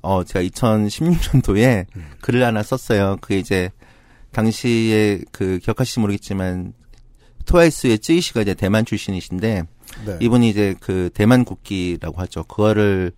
어 0.03 0.25
제가 0.25 0.45
2016년도에 0.45 1.87
음. 1.97 2.11
글을 2.21 2.45
하나 2.45 2.63
썼어요. 2.63 3.17
그게 3.21 3.39
이제 3.39 3.71
당시에 4.33 5.21
그 5.33 5.59
기억하실지 5.59 6.01
모르겠지만 6.01 6.75
트와이스의 7.47 7.99
쯔이 8.01 8.21
씨가 8.21 8.43
이제 8.43 8.55
대만 8.55 8.85
출신이신데 8.85 9.63
네. 10.05 10.19
이분이 10.21 10.51
이제 10.51 10.75
그 10.81 11.11
대만 11.15 11.45
국기라고 11.45 12.21
하죠. 12.21 12.45
그거를 12.45 13.13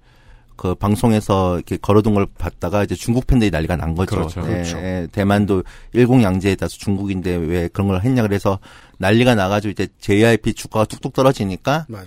그 0.59 0.75
방송에서 0.75 1.55
이렇게 1.55 1.77
걸어둔 1.77 2.15
걸 2.15 2.27
봤다가 2.27 2.83
이제 2.83 2.95
중국 2.95 3.27
팬들이 3.27 3.51
난리가 3.51 3.77
난 3.77 3.95
거죠. 3.95 4.17
그렇죠. 4.17 4.41
예, 4.43 4.47
그렇죠. 4.47 4.79
예, 4.79 5.07
대만도 5.13 5.63
일공양제에 5.93 6.57
따라서 6.57 6.77
중국인데 6.77 7.37
왜 7.37 7.69
그런 7.69 7.89
걸 7.89 8.03
했냐 8.03 8.23
그래서 8.23 8.59
난리가 8.99 9.35
나가지고 9.35 9.71
이제 9.73 9.89
JYP 10.01 10.55
주가가 10.55 10.85
뚝뚝 10.85 11.13
떨어지니까 11.13 11.87
맞아요. 11.89 12.07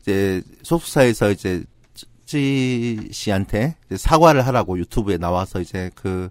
이제 0.00 0.42
소속사에서 0.62 1.30
이제 1.30 1.64
찌 2.26 3.08
씨한테 3.12 3.76
이제 3.86 3.96
사과를 3.96 4.46
하라고 4.46 4.78
유튜브에 4.78 5.18
나와서 5.18 5.60
이제 5.60 5.90
그 5.94 6.30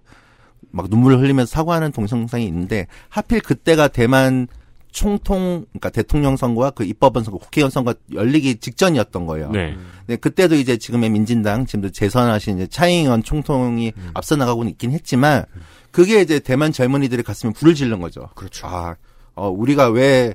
막 0.74 0.88
눈물을 0.90 1.20
흘리면서 1.20 1.50
사과하는 1.50 1.92
동영상이 1.92 2.44
있는데 2.46 2.88
하필 3.08 3.40
그때가 3.40 3.88
대만 3.88 4.48
총통 4.90 5.66
그러니까 5.70 5.90
대통령 5.90 6.36
선거와 6.36 6.70
그 6.70 6.84
입법원 6.84 7.24
선거 7.24 7.38
국회의원 7.38 7.70
선거 7.70 7.94
열리기 8.12 8.56
직전이었던 8.56 9.26
거예요. 9.26 9.50
네. 9.50 9.76
네, 10.06 10.16
그때도 10.16 10.56
이제 10.56 10.76
지금의 10.76 11.10
민진당 11.10 11.66
지금도 11.66 11.90
재선하신 11.90 12.56
이제 12.56 12.66
차잉원 12.66 13.22
총통이 13.22 13.92
음. 13.96 14.10
앞서 14.14 14.36
나가고는 14.36 14.70
있긴 14.72 14.90
했지만 14.92 15.44
그게 15.92 16.20
이제 16.20 16.40
대만 16.40 16.72
젊은이들의 16.72 17.24
가슴에 17.24 17.52
불을 17.52 17.74
지른 17.74 18.00
거죠. 18.00 18.28
그렇죠. 18.34 18.66
아, 18.66 18.96
어, 19.34 19.48
우리가 19.48 19.88
왜 19.90 20.34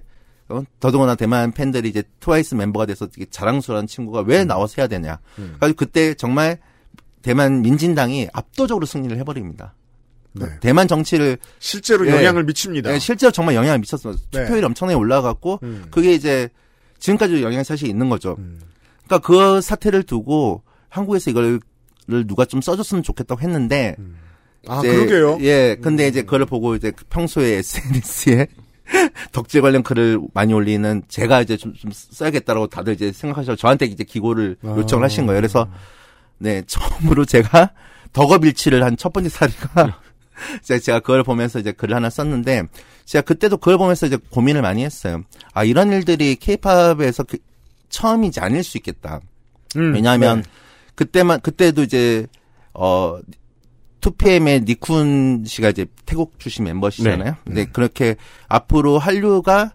어? 0.50 0.64
더더구나 0.80 1.16
대만 1.16 1.52
팬들이 1.52 1.90
이제 1.90 2.04
트와이스 2.20 2.56
멤버가 2.56 2.86
돼서 2.88 3.08
되게 3.08 3.26
자랑스러운 3.30 3.86
친구가 3.88 4.22
왜 4.22 4.44
나와서 4.46 4.76
해야 4.80 4.88
되냐. 4.88 5.20
음. 5.38 5.56
그래서 5.60 5.76
그때 5.78 6.14
정말 6.16 6.58
대만 7.22 7.62
민진당이 7.62 8.30
압도적으로 8.34 8.86
승리를 8.86 9.16
해버립니다. 9.18 9.76
네. 10.34 10.46
대만 10.60 10.88
정치를 10.88 11.38
실제로 11.60 12.08
예. 12.08 12.12
영향을 12.12 12.44
미칩니다. 12.46 12.94
예, 12.94 13.00
실제로 13.00 13.32
정말 13.32 13.56
영향을 13.56 13.80
미쳤어요. 13.80 14.14
네. 14.32 14.44
투표율이 14.46 14.66
엄청나게 14.66 14.96
올라갔고 14.96 15.60
음. 15.64 15.86
그게 15.92 16.14
이제 16.14 16.50
지금까지도 17.00 17.42
영향이 17.42 17.64
사실 17.64 17.88
있는 17.90 18.10
거죠. 18.10 18.36
음. 18.40 18.60
그러니까 19.06 19.28
그 19.28 19.62
사태를 19.62 20.04
두고 20.04 20.64
한국에서 20.90 21.30
이걸 21.32 21.60
를 22.08 22.26
누가 22.26 22.44
좀 22.44 22.60
써줬으면 22.60 23.04
좋겠다고 23.04 23.42
했는데 23.42 23.96
아, 24.68 24.80
이제- 24.80 24.96
그러게요. 24.96 25.34
음. 25.36 25.42
예, 25.44 25.78
근데 25.80 26.08
이제 26.08 26.24
그걸 26.24 26.44
보고 26.48 26.76
이제 26.76 26.90
그 26.90 27.06
평소에 27.08 27.58
SNS에 27.62 28.48
덕질 29.32 29.62
관련 29.62 29.84
글을 29.84 30.20
많이 30.34 30.54
올리는 30.54 31.04
제가 31.08 31.42
이제 31.42 31.58
좀, 31.58 31.74
좀 31.74 31.92
써야겠다라고 31.94 32.68
다들 32.68 32.94
이제 32.94 33.12
생각하셔서 33.12 33.56
저한테 33.56 33.86
이제 33.86 34.04
기고를 34.04 34.58
아. 34.64 34.76
요청을 34.78 35.04
하신 35.04 35.26
거예요. 35.26 35.40
그래서 35.40 35.68
네 36.38 36.64
처음으로 36.66 37.26
제가 37.26 37.72
덕업일치를 38.14 38.84
한 38.84 38.96
첫 38.96 39.14
번째 39.14 39.30
사례가 39.30 40.00
제가, 40.64 40.80
제가 40.80 41.00
그걸 41.00 41.24
보면서 41.24 41.60
이제 41.60 41.72
글을 41.72 41.96
하나 41.96 42.10
썼는데 42.10 42.64
제가 43.06 43.22
그때도 43.24 43.58
그걸 43.58 43.78
보면서 43.78 44.08
이제 44.08 44.18
고민을 44.30 44.62
많이 44.62 44.84
했어요. 44.84 45.24
아 45.54 45.64
이런 45.64 45.92
일들이 45.92 46.36
케이팝에서 46.36 47.24
그, 47.24 47.38
처음이지 47.90 48.40
아닐 48.40 48.64
수 48.64 48.78
있겠다. 48.78 49.20
음, 49.76 49.94
왜냐하면 49.94 50.42
네. 50.44 50.50
그때만 50.96 51.42
그때도 51.42 51.84
이제 51.84 52.28
어 52.74 53.20
2PM의 54.02 54.66
니쿤 54.66 55.46
씨가 55.46 55.70
이제 55.70 55.86
태국 56.06 56.40
출신 56.40 56.66
멤버시잖아요. 56.66 57.32
네. 57.32 57.38
근데 57.46 57.66
그렇게 57.66 58.16
앞으로 58.48 58.98
한류가 58.98 59.74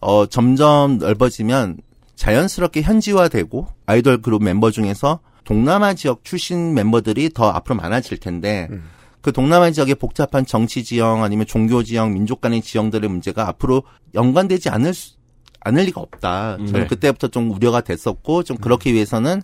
어 0.00 0.26
점점 0.26 0.98
넓어지면 0.98 1.78
자연스럽게 2.14 2.82
현지화되고 2.82 3.66
아이돌 3.86 4.22
그룹 4.22 4.42
멤버 4.42 4.70
중에서 4.70 5.20
동남아 5.44 5.94
지역 5.94 6.24
출신 6.24 6.74
멤버들이 6.74 7.30
더 7.30 7.48
앞으로 7.48 7.76
많아질 7.76 8.18
텐데 8.18 8.68
음. 8.70 8.84
그 9.20 9.32
동남아 9.32 9.70
지역의 9.70 9.96
복잡한 9.96 10.46
정치 10.46 10.84
지형 10.84 11.24
아니면 11.24 11.46
종교 11.46 11.82
지형, 11.82 12.12
민족 12.12 12.40
간의 12.40 12.62
지형들의 12.62 13.08
문제가 13.10 13.48
앞으로 13.48 13.82
연관되지 14.14 14.68
않을 14.68 14.94
수, 14.94 15.16
않을 15.60 15.84
리가 15.84 16.00
없다. 16.00 16.56
저는 16.58 16.72
네. 16.72 16.86
그때부터 16.86 17.28
좀 17.28 17.50
우려가 17.50 17.80
됐었고 17.80 18.44
좀 18.44 18.56
그렇기 18.56 18.94
위해서는 18.94 19.42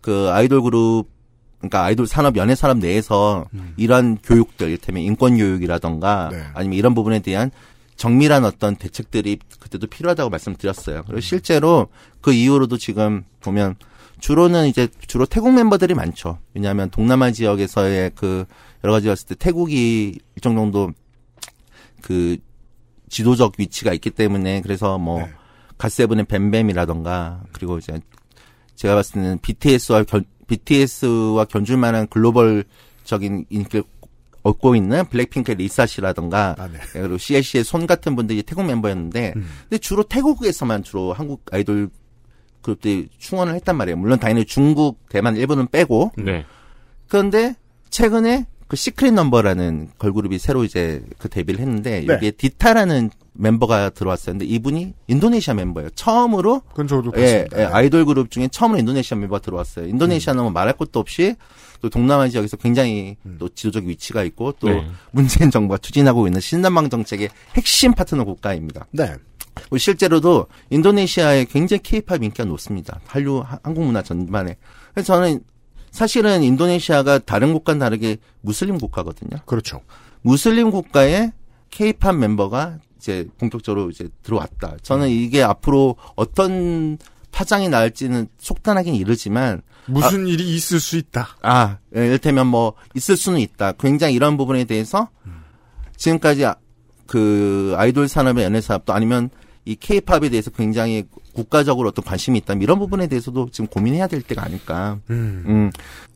그 0.00 0.30
아이돌 0.30 0.62
그룹 0.62 1.06
그러니까 1.62 1.84
아이돌 1.84 2.06
산업 2.08 2.36
연예 2.36 2.54
산업 2.56 2.78
내에서 2.78 3.46
이런 3.76 4.18
교육들 4.18 4.68
이를테면 4.68 5.02
인권 5.04 5.36
교육이라던가 5.36 6.30
네. 6.32 6.42
아니면 6.54 6.76
이런 6.76 6.94
부분에 6.94 7.20
대한 7.20 7.52
정밀한 7.96 8.44
어떤 8.44 8.74
대책들이 8.74 9.38
그때도 9.60 9.86
필요하다고 9.86 10.28
말씀드렸어요. 10.28 11.04
그리고 11.06 11.20
실제로 11.20 11.86
그 12.20 12.32
이후로도 12.32 12.78
지금 12.78 13.24
보면 13.40 13.76
주로는 14.18 14.66
이제 14.66 14.88
주로 15.06 15.24
태국 15.24 15.52
멤버들이 15.54 15.94
많죠. 15.94 16.38
왜냐하면 16.54 16.90
동남아 16.90 17.30
지역에서의 17.30 18.12
그 18.16 18.44
여러 18.82 18.92
가지 18.92 19.06
봤을 19.06 19.28
때 19.28 19.34
태국이 19.36 20.18
일정 20.34 20.56
정도 20.56 20.90
그 22.02 22.38
지도적 23.08 23.54
위치가 23.58 23.92
있기 23.92 24.10
때문에 24.10 24.62
그래서 24.62 24.98
뭐 24.98 25.20
네. 25.20 25.32
갓세븐의 25.78 26.24
뱀뱀이라던가 26.24 27.42
그리고 27.52 27.78
이제 27.78 28.00
제가 28.74 28.94
봤을 28.96 29.14
때는 29.14 29.38
BTS와 29.42 30.04
견, 30.04 30.24
BTS와 30.52 31.46
견줄 31.46 31.76
만한 31.78 32.06
글로벌적인 32.08 33.46
인기를 33.48 33.84
얻고 34.42 34.74
있는 34.74 35.04
블랙핑크의 35.06 35.56
리사 35.56 35.86
씨라던가 35.86 36.56
아, 36.58 36.68
네. 36.68 36.78
그리고 36.92 37.16
CLC의 37.16 37.64
손 37.64 37.86
같은 37.86 38.16
분들이 38.16 38.42
태국 38.42 38.64
멤버였는데 38.66 39.34
음. 39.36 39.48
근데 39.68 39.78
주로 39.78 40.02
태국에서만 40.02 40.82
주로 40.82 41.12
한국 41.12 41.42
아이돌 41.52 41.90
그룹들이 42.60 43.08
충원을 43.18 43.54
했단 43.54 43.76
말이에요. 43.76 43.96
물론 43.96 44.18
당연히 44.18 44.44
중국, 44.44 45.08
대만, 45.08 45.36
일본은 45.36 45.68
빼고 45.68 46.12
네. 46.18 46.44
그런데 47.08 47.54
최근에 47.90 48.46
그 48.68 48.76
시크릿 48.76 49.14
넘버라는 49.14 49.90
걸그룹이 49.98 50.38
새로 50.38 50.64
이제 50.64 51.02
그 51.18 51.28
데뷔를 51.28 51.60
했는데 51.60 52.00
네. 52.00 52.14
여기에 52.14 52.32
디타라는 52.32 53.10
멤버가 53.34 53.90
들어왔어요. 53.90 54.34
근데 54.34 54.44
이분이 54.44 54.94
인도네시아 55.06 55.54
멤버예요. 55.54 55.90
처음으로 55.90 56.60
그건 56.68 56.86
저도 56.86 57.12
예, 57.16 57.20
봤습니다. 57.20 57.60
예, 57.60 57.64
아이돌 57.64 58.04
그룹 58.04 58.30
중에 58.30 58.48
처음으로 58.48 58.78
인도네시아 58.80 59.16
멤버가 59.18 59.40
들어왔어요. 59.40 59.86
인도네시아는 59.88 60.42
뭐 60.42 60.50
말할 60.50 60.76
것도 60.76 61.00
없이 61.00 61.34
또 61.80 61.88
동남아 61.88 62.28
지역에서 62.28 62.56
굉장히 62.58 63.16
음. 63.26 63.36
또 63.38 63.48
지도적 63.48 63.84
위치가 63.84 64.22
있고 64.24 64.52
또 64.60 64.68
네. 64.68 64.86
문재인 65.10 65.50
정부가 65.50 65.78
추진하고 65.78 66.26
있는 66.26 66.40
신남방 66.40 66.90
정책의 66.90 67.30
핵심 67.56 67.92
파트너 67.94 68.24
국가입니다. 68.24 68.86
네. 68.92 69.14
그리고 69.54 69.78
실제로도 69.78 70.46
인도네시아에 70.70 71.46
굉장히 71.46 71.82
케이팝 71.82 72.22
인기가 72.22 72.44
높습니다. 72.44 73.00
한류 73.06 73.40
하- 73.40 73.58
한국 73.62 73.84
문화 73.84 74.02
전반에. 74.02 74.56
그래서 74.94 75.14
저는 75.14 75.40
사실은 75.90 76.42
인도네시아가 76.42 77.18
다른 77.18 77.52
국가는 77.52 77.78
다르게 77.78 78.16
무슬림 78.40 78.78
국가거든요. 78.78 79.40
그렇죠. 79.44 79.80
무슬림 80.22 80.70
국가에 80.70 81.32
케이팝 81.70 82.16
멤버가 82.16 82.78
이제 83.02 83.26
본격적으로 83.36 83.90
이제 83.90 84.08
들어왔다. 84.22 84.76
저는 84.82 85.08
이게 85.08 85.42
앞으로 85.42 85.96
어떤 86.14 86.98
파장이 87.32 87.68
나올지는 87.68 88.28
속단하긴 88.38 88.94
이르지만 88.94 89.62
무슨 89.86 90.28
일이 90.28 90.54
있을 90.54 90.78
수 90.78 90.96
있다. 90.96 91.30
아, 91.42 91.78
예, 91.96 92.06
이를테면 92.06 92.46
뭐 92.46 92.74
있을 92.94 93.16
수는 93.16 93.40
있다. 93.40 93.72
굉장히 93.72 94.14
이런 94.14 94.36
부분에 94.36 94.62
대해서 94.64 95.08
지금까지 95.96 96.44
아- 96.46 96.54
그 97.08 97.74
아이돌 97.76 98.06
산업의 98.06 98.44
연예 98.44 98.60
산업도 98.60 98.92
아니면 98.92 99.30
이 99.64 99.74
케이팝에 99.74 100.28
대해서 100.28 100.50
굉장히 100.50 101.04
국가적으로 101.34 101.88
어떤 101.88 102.04
관심이 102.04 102.38
있다면 102.38 102.62
이런 102.62 102.78
부분에 102.78 103.08
대해서도 103.08 103.48
지금 103.50 103.66
고민해야 103.66 104.06
될 104.06 104.22
때가 104.22 104.44
아닐까. 104.44 104.98
음. 105.10 105.44
음. 105.46 105.70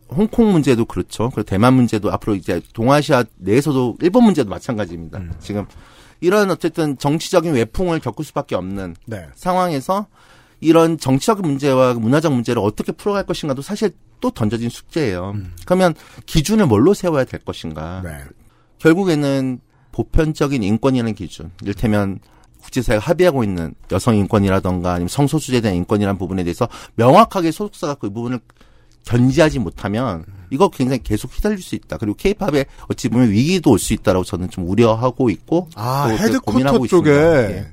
홍콩 0.08 0.52
문제도 0.52 0.84
그렇죠. 0.84 1.30
그리고 1.30 1.42
대만 1.42 1.74
문제도 1.74 2.12
앞으로 2.12 2.36
이제 2.36 2.60
동아시아 2.72 3.24
내에서도 3.38 3.96
일본 4.02 4.22
문제도 4.24 4.48
마찬가지입니다. 4.48 5.20
지금 5.40 5.66
이런 6.20 6.50
어쨌든 6.50 6.96
정치적인 6.98 7.54
외풍을 7.54 8.00
겪을 8.00 8.24
수밖에 8.24 8.54
없는 8.54 8.96
네. 9.06 9.26
상황에서 9.34 10.06
이런 10.60 10.98
정치적 10.98 11.42
문제와 11.42 11.94
문화적 11.94 12.32
문제를 12.32 12.62
어떻게 12.62 12.92
풀어갈 12.92 13.24
것인가도 13.26 13.62
사실 13.62 13.90
또 14.20 14.30
던져진 14.30 14.70
숙제예요. 14.70 15.34
그러면 15.66 15.94
기준을 16.24 16.66
뭘로 16.66 16.94
세워야 16.94 17.24
될 17.24 17.40
것인가? 17.40 18.00
네. 18.02 18.18
결국에는 18.78 19.60
보편적인 19.92 20.62
인권이라는 20.62 21.14
기준, 21.14 21.50
이를테면 21.62 22.20
국제사회가 22.60 23.04
합의하고 23.04 23.44
있는 23.44 23.74
여성 23.92 24.16
인권이라던가 24.16 24.92
아니면 24.92 25.08
성소수자에 25.08 25.60
대한 25.60 25.76
인권이라는 25.76 26.18
부분에 26.18 26.44
대해서 26.44 26.68
명확하게 26.96 27.52
소속사가 27.52 27.94
그 27.94 28.10
부분을 28.10 28.40
견지하지 29.06 29.58
못하면 29.60 30.24
이거 30.50 30.68
굉장히 30.68 31.02
계속 31.02 31.34
휘달릴 31.34 31.58
수 31.58 31.74
있다. 31.74 31.96
그리고 31.96 32.16
케이팝에 32.16 32.66
어찌 32.88 33.08
보면 33.08 33.30
위기도 33.30 33.70
올 33.70 33.78
수 33.78 33.94
있다라고 33.94 34.24
저는 34.24 34.50
좀 34.50 34.68
우려하고 34.68 35.30
있고 35.30 35.68
아, 35.74 36.08
또 36.08 36.16
헤드쿼터 36.18 36.86
쪽에. 36.86 37.10
예. 37.10 37.66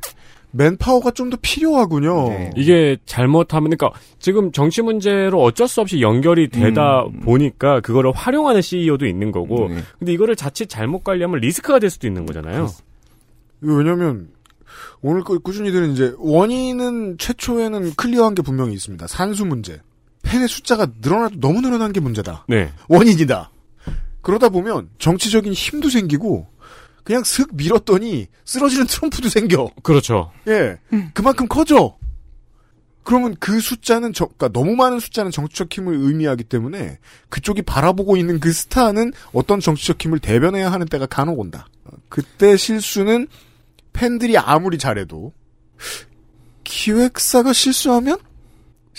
맨파워가 0.56 1.10
좀 1.12 1.32
더 1.32 1.38
필요하군요. 1.42 2.30
네. 2.30 2.52
이게 2.56 2.98
잘못하면 3.08 3.72
그러니까 3.72 4.00
지금 4.20 4.52
정치 4.52 4.84
문제로 4.84 5.42
어쩔 5.42 5.68
수 5.68 5.82
없이 5.82 6.00
연결이 6.02 6.48
되다 6.50 7.06
보니까 7.24 7.82
그거를 7.82 8.12
활용하는 8.12 8.62
CEO도 8.62 9.08
있는 9.08 9.32
거고 9.32 9.68
네. 9.70 9.78
근데 9.98 10.14
이거를 10.14 10.36
자칫 10.36 10.68
잘못 10.70 11.04
관리하면 11.04 11.40
리스크가 11.40 11.80
될 11.80 11.90
수도 11.90 12.06
있는 12.06 12.28
거잖아요. 12.28 12.70
이거 13.64 13.74
왜냐면 13.74 14.28
오늘 15.02 15.24
꾸- 15.24 15.40
꾸준히 15.40 15.72
들은 15.72 15.92
이제 15.94 16.14
원인은 16.20 17.18
최초에는 17.18 17.94
클리어한 17.96 18.36
게 18.36 18.44
분명히 18.44 18.74
있습니다. 18.74 19.08
산수 19.08 19.46
문제. 19.46 19.80
팬의 20.34 20.48
숫자가 20.48 20.88
늘어나도 21.00 21.40
너무 21.40 21.62
늘어난 21.62 21.94
게 21.94 22.00
문제다. 22.00 22.46
네. 22.50 22.74
원인이다. 22.88 23.52
그러다 24.22 24.50
보면 24.50 24.90
정치적인 24.98 25.54
힘도 25.54 25.90
생기고 25.90 26.48
그냥 27.04 27.24
슥 27.24 27.50
밀었더니 27.54 28.28
쓰러지는 28.44 28.88
트럼프도 28.88 29.30
생겨. 29.30 29.70
그렇죠. 29.84 30.32
예. 30.48 30.80
그만큼 31.14 31.48
커져. 31.48 31.96
그러면 33.04 33.36
그 33.40 33.60
숫자는 33.60 34.14
저, 34.14 34.26
그러니까 34.26 34.48
너무 34.48 34.76
많은 34.76 35.00
숫자는 35.00 35.30
정치적 35.30 35.72
힘을 35.72 35.94
의미하기 35.94 36.46
때문에 36.46 36.98
그쪽이 37.30 37.62
바라보고 37.62 38.18
있는 38.18 38.40
그 38.40 38.52
스타는 38.54 39.12
어떤 39.34 39.60
정치적 39.60 40.04
힘을 40.04 40.20
대변해야 40.20 40.72
하는 40.72 40.88
때가 40.88 41.06
간혹 41.06 41.38
온다. 41.38 41.68
그때 42.10 42.58
실수는 42.58 43.28
팬들이 43.92 44.38
아무리 44.38 44.78
잘해도 44.78 45.34
기획사가 46.64 47.52
실수하면 47.52 48.18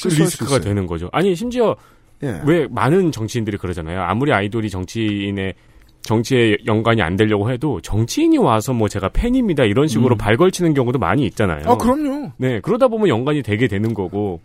리스크가 0.02 0.56
있어요. 0.56 0.60
되는 0.60 0.86
거죠. 0.86 1.08
아니 1.12 1.34
심지어 1.34 1.76
예. 2.22 2.40
왜 2.44 2.66
많은 2.70 3.12
정치인들이 3.12 3.56
그러잖아요. 3.58 4.02
아무리 4.02 4.32
아이돌이 4.32 4.70
정치인의 4.70 5.54
정치에 6.02 6.58
연관이 6.66 7.00
안 7.02 7.16
되려고 7.16 7.50
해도 7.50 7.80
정치인이 7.80 8.36
와서 8.38 8.72
뭐 8.72 8.88
제가 8.88 9.08
팬입니다 9.08 9.64
이런 9.64 9.88
식으로 9.88 10.16
발걸치는 10.16 10.74
경우도 10.74 10.98
많이 10.98 11.24
있잖아요. 11.26 11.62
아 11.66 11.76
그럼요. 11.76 12.32
네 12.36 12.60
그러다 12.60 12.88
보면 12.88 13.08
연관이 13.08 13.42
되게 13.42 13.68
되는 13.68 13.94
거고. 13.94 14.40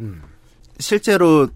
실제로 0.80 1.48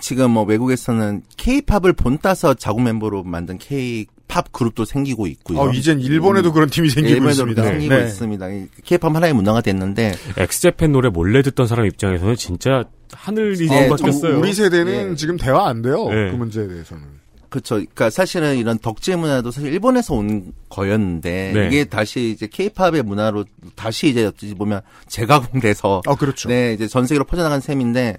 지금 0.00 0.32
뭐 0.32 0.42
외국에서는 0.44 1.22
케이팝을 1.36 1.92
본따서 1.94 2.54
자국 2.54 2.82
멤버로 2.82 3.22
만든 3.22 3.56
케이팝 3.56 4.52
그룹도 4.52 4.84
생기고 4.84 5.26
있고요. 5.28 5.60
어, 5.60 5.70
이젠 5.70 6.00
일본에도 6.00 6.52
그런 6.52 6.68
팀이 6.68 6.90
생기고 6.90 7.14
일본에도 7.14 7.30
있습니다. 7.30 7.62
생기고 7.62 7.94
네. 7.94 8.04
있습니다. 8.04 8.46
케이팝 8.84 9.14
하나의 9.14 9.32
문화가 9.32 9.60
됐는데 9.60 10.12
엑스제팬 10.36 10.92
노래 10.92 11.08
몰래 11.08 11.40
듣던 11.42 11.66
사람 11.66 11.86
입장에서는 11.86 12.34
진짜 12.36 12.84
하늘이 13.12 13.68
네, 13.68 13.88
바뀌었어요. 13.88 14.38
우리 14.38 14.52
세대는 14.52 15.16
지금 15.16 15.36
대화 15.36 15.68
안 15.68 15.82
돼요. 15.82 16.08
네. 16.08 16.30
그 16.30 16.36
문제에 16.36 16.66
대해서는. 16.66 17.04
그렇죠. 17.48 17.76
그러니까 17.76 18.10
사실은 18.10 18.56
이런 18.56 18.78
덕질 18.78 19.16
문화도 19.16 19.50
사실 19.50 19.72
일본에서 19.72 20.14
온 20.14 20.52
거였는데 20.68 21.52
네. 21.54 21.66
이게 21.68 21.84
다시 21.84 22.30
이제 22.30 22.46
케이팝의 22.46 23.02
문화로 23.02 23.44
다시 23.74 24.08
이제 24.08 24.26
어찌 24.26 24.52
보면 24.54 24.80
재가공돼서 25.06 26.02
아 26.06 26.14
그렇죠. 26.16 26.48
네 26.48 26.74
이제 26.74 26.86
전 26.86 27.06
세계로 27.06 27.24
퍼져나간 27.24 27.60
셈인데 27.60 28.18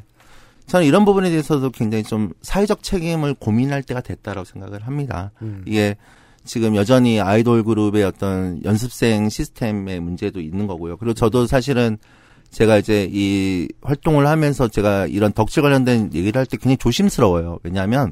저는 0.67 0.85
이런 0.85 1.05
부분에 1.05 1.29
대해서도 1.29 1.71
굉장히 1.71 2.03
좀 2.03 2.31
사회적 2.41 2.83
책임을 2.83 3.35
고민할 3.35 3.83
때가 3.83 4.01
됐다라고 4.01 4.45
생각을 4.45 4.85
합니다. 4.87 5.31
음. 5.41 5.63
이게 5.65 5.97
지금 6.43 6.75
여전히 6.75 7.19
아이돌 7.19 7.63
그룹의 7.63 8.03
어떤 8.03 8.63
연습생 8.63 9.29
시스템의 9.29 9.99
문제도 9.99 10.39
있는 10.39 10.67
거고요. 10.67 10.97
그리고 10.97 11.13
저도 11.13 11.45
사실은 11.45 11.97
제가 12.51 12.77
이제 12.77 13.07
이 13.11 13.67
활동을 13.81 14.27
하면서 14.27 14.67
제가 14.67 15.07
이런 15.07 15.31
덕질 15.31 15.61
관련된 15.63 16.11
얘기를 16.13 16.39
할 16.39 16.45
때 16.45 16.57
굉장히 16.57 16.77
조심스러워요. 16.77 17.59
왜냐하면 17.63 18.11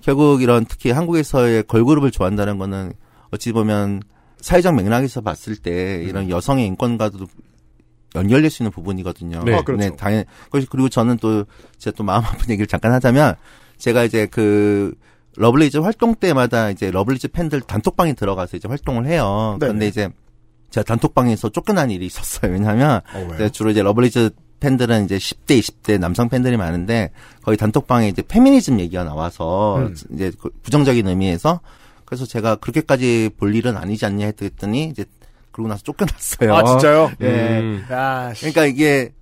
결국 0.00 0.42
이런 0.42 0.64
특히 0.64 0.90
한국에서의 0.90 1.64
걸그룹을 1.64 2.10
좋아한다는 2.10 2.58
거는 2.58 2.92
어찌 3.30 3.52
보면 3.52 4.02
사회적 4.40 4.74
맥락에서 4.74 5.20
봤을 5.20 5.56
때 5.56 6.02
이런 6.02 6.28
여성의 6.28 6.66
인권과도 6.66 7.26
연결될 8.14 8.50
수 8.50 8.62
있는 8.62 8.72
부분이거든요. 8.72 9.42
네. 9.44 9.54
아, 9.54 9.62
그렇죠. 9.62 9.96
당연. 9.96 10.24
그리고 10.50 10.88
저는 10.88 11.16
또 11.18 11.44
제가 11.78 11.94
또 11.96 12.04
마음 12.04 12.24
아픈 12.24 12.50
얘기를 12.50 12.66
잠깐 12.66 12.92
하자면 12.92 13.36
제가 13.78 14.04
이제 14.04 14.26
그 14.26 14.94
러블리즈 15.36 15.78
활동 15.78 16.14
때마다 16.14 16.70
이제 16.70 16.90
러블리즈 16.90 17.28
팬들 17.28 17.62
단톡방에 17.62 18.12
들어가서 18.12 18.58
이제 18.58 18.68
활동을 18.68 19.06
해요. 19.06 19.56
네네. 19.60 19.72
근데 19.72 19.86
이제 19.86 20.10
제가 20.72 20.84
단톡방에서 20.84 21.50
쫓겨난 21.50 21.90
일이 21.90 22.06
있었어요. 22.06 22.50
왜냐하면 22.50 23.00
어? 23.14 23.34
제가 23.36 23.50
주로 23.50 23.70
이제 23.70 23.82
러블리즈 23.82 24.30
팬들은 24.58 25.04
이제 25.04 25.18
10대, 25.18 25.58
20대 25.60 25.98
남성 25.98 26.28
팬들이 26.28 26.56
많은데 26.56 27.10
거기 27.42 27.56
단톡방에 27.56 28.08
이제 28.08 28.22
페미니즘 28.22 28.80
얘기가 28.80 29.04
나와서 29.04 29.78
음. 29.78 29.94
이제 30.14 30.32
그 30.40 30.50
부정적인 30.62 31.06
의미에서 31.06 31.60
그래서 32.04 32.26
제가 32.26 32.56
그렇게까지 32.56 33.30
볼 33.36 33.54
일은 33.54 33.76
아니지 33.76 34.06
않냐 34.06 34.26
했더니 34.26 34.84
이제 34.84 35.04
그러고 35.50 35.68
나서 35.68 35.82
쫓겨났어요. 35.82 36.54
아 36.54 36.64
진짜요? 36.64 37.12
예. 37.20 37.26
음. 37.26 37.84
아, 37.90 38.32
씨. 38.34 38.52
그러니까 38.52 38.66
이게 38.66 39.12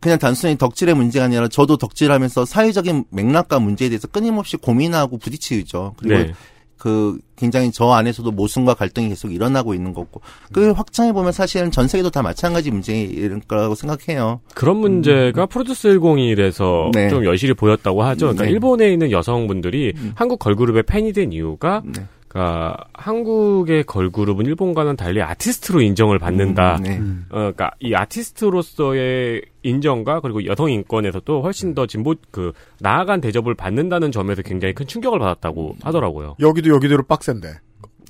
그냥 0.00 0.18
단순히 0.18 0.56
덕질의 0.58 0.94
문제가 0.94 1.24
아니라 1.24 1.48
저도 1.48 1.76
덕질하면서 1.76 2.44
사회적인 2.44 3.04
맥락과 3.10 3.60
문제에 3.60 3.88
대해서 3.88 4.08
끊임없이 4.08 4.56
고민하고 4.56 5.18
부딪히죠. 5.18 5.94
그리고 5.96 6.22
네. 6.22 6.34
그 6.82 7.16
굉장히 7.36 7.70
저 7.70 7.92
안에서도 7.92 8.28
모순과 8.32 8.74
갈등이 8.74 9.08
계속 9.10 9.32
일어나고 9.32 9.72
있는 9.72 9.94
거고 9.94 10.20
그 10.52 10.72
확장해 10.72 11.12
보면 11.12 11.30
사실은 11.30 11.70
전 11.70 11.86
세계도 11.86 12.10
다 12.10 12.22
마찬가지 12.22 12.72
문제일 12.72 13.38
거라고 13.46 13.76
생각해요. 13.76 14.40
그런 14.56 14.78
문제가 14.78 15.46
프로듀스 15.46 16.00
101에서 16.00 16.86
음. 16.86 16.90
네. 16.90 17.08
좀 17.08 17.24
여실히 17.24 17.54
보였다고 17.54 18.02
하죠. 18.02 18.26
그러니까 18.26 18.46
네. 18.46 18.50
일본에 18.50 18.92
있는 18.92 19.12
여성분들이 19.12 19.92
한국 20.16 20.40
걸그룹의 20.40 20.82
팬이 20.82 21.12
된 21.12 21.32
이유가 21.32 21.82
네. 21.84 22.04
그러니까 22.32 22.86
한국의 22.94 23.84
걸그룹은 23.84 24.46
일본과는 24.46 24.96
달리 24.96 25.20
아티스트로 25.20 25.82
인정을 25.82 26.18
받는다. 26.18 26.78
네. 26.82 26.98
어, 27.28 27.36
그러니까 27.36 27.72
이 27.78 27.94
아티스트로서의 27.94 29.42
인정과 29.62 30.20
그리고 30.20 30.46
여성 30.46 30.70
인권에서도 30.70 31.42
훨씬 31.42 31.74
더 31.74 31.86
진보 31.86 32.14
그 32.30 32.52
나아간 32.80 33.20
대접을 33.20 33.54
받는다는 33.54 34.12
점에서 34.12 34.40
굉장히 34.40 34.72
큰 34.72 34.86
충격을 34.86 35.18
받았다고 35.18 35.76
하더라고요. 35.82 36.36
여기도 36.40 36.70
여기대로 36.70 37.02
빡센데. 37.02 37.48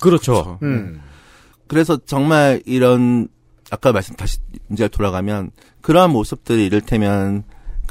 그렇죠. 0.01 0.61
음. 0.63 1.01
그래서 1.67 1.97
정말 2.07 2.63
이런 2.65 3.27
아까 3.73 3.91
말씀 3.91 4.15
다시 4.15 4.39
문제가 4.69 4.87
돌아가면 4.87 5.51
그러한 5.81 6.13
모습들이 6.13 6.65
이를테면 6.65 7.43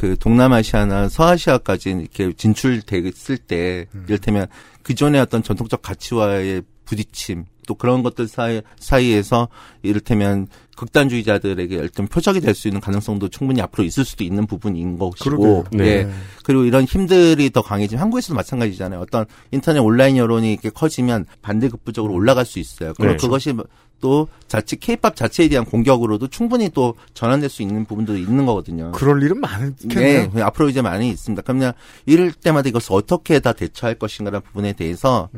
그 0.02 0.18
동남아시아나 0.18 1.10
서아시아까지 1.10 1.92
이렇게 1.92 2.34
진출됐을 2.34 3.38
때 3.38 3.86
이를테면 4.08 4.48
기존의 4.84 5.22
어떤 5.22 5.44
전통적 5.44 5.84
가치와의 5.84 6.64
부딪힘 6.86 7.46
또 7.68 7.76
그런 7.76 8.02
것들 8.02 8.28
사이, 8.28 8.64
사이에서 8.80 9.48
이를테면 9.84 10.48
극단주의자들에게 10.76 11.76
일단 11.76 12.08
표적이 12.08 12.42
될 12.42 12.56
수 12.56 12.68
있는 12.68 12.82
가능성도 12.82 13.30
충분히 13.30 13.62
앞으로 13.62 13.84
있을 13.84 14.04
수도 14.04 14.24
있는 14.24 14.48
부분인 14.48 14.98
것이고. 14.98 15.66
네. 15.72 15.86
예. 15.86 16.10
그리고 16.44 16.64
이런 16.64 16.86
힘들이 16.86 17.52
더 17.52 17.62
강해지면 17.62 18.02
한국에서도 18.02 18.34
마찬가지잖아요. 18.34 19.00
어떤 19.00 19.28
인터넷 19.52 19.82
온라인 19.82 20.18
여론이 20.18 20.52
이렇게 20.52 20.72
커지면 20.72 21.28
반대급부적으로 21.44 22.12
올라갈 22.12 22.46
수 22.46 22.58
있어요. 22.58 22.94
그리고 22.98 23.12
네. 23.12 23.18
그것이 23.18 23.54
또 24.02 24.28
자칫 24.48 24.80
케이팝 24.80 25.16
자체에 25.16 25.48
대한 25.48 25.64
공격으로도 25.64 26.28
충분히 26.28 26.70
또 26.70 26.96
전환될 27.14 27.50
수 27.50 27.62
있는 27.62 27.86
부분도 27.86 28.18
있는 28.18 28.46
거거든요. 28.46 28.92
그럴 28.92 29.24
일은 29.24 29.40
많겠네요. 29.40 30.32
네, 30.34 30.42
앞으로 30.42 30.68
이제 30.68 30.82
많이 30.82 31.10
있습니다. 31.10 31.44
그러면 31.44 31.72
이럴 32.06 32.32
때마다 32.34 32.68
이것을 32.68 32.94
어떻게 32.94 33.40
다 33.40 33.54
대처할 33.54 33.96
것인가라는 33.96 34.42
부분에 34.42 34.74
대해서 34.74 35.30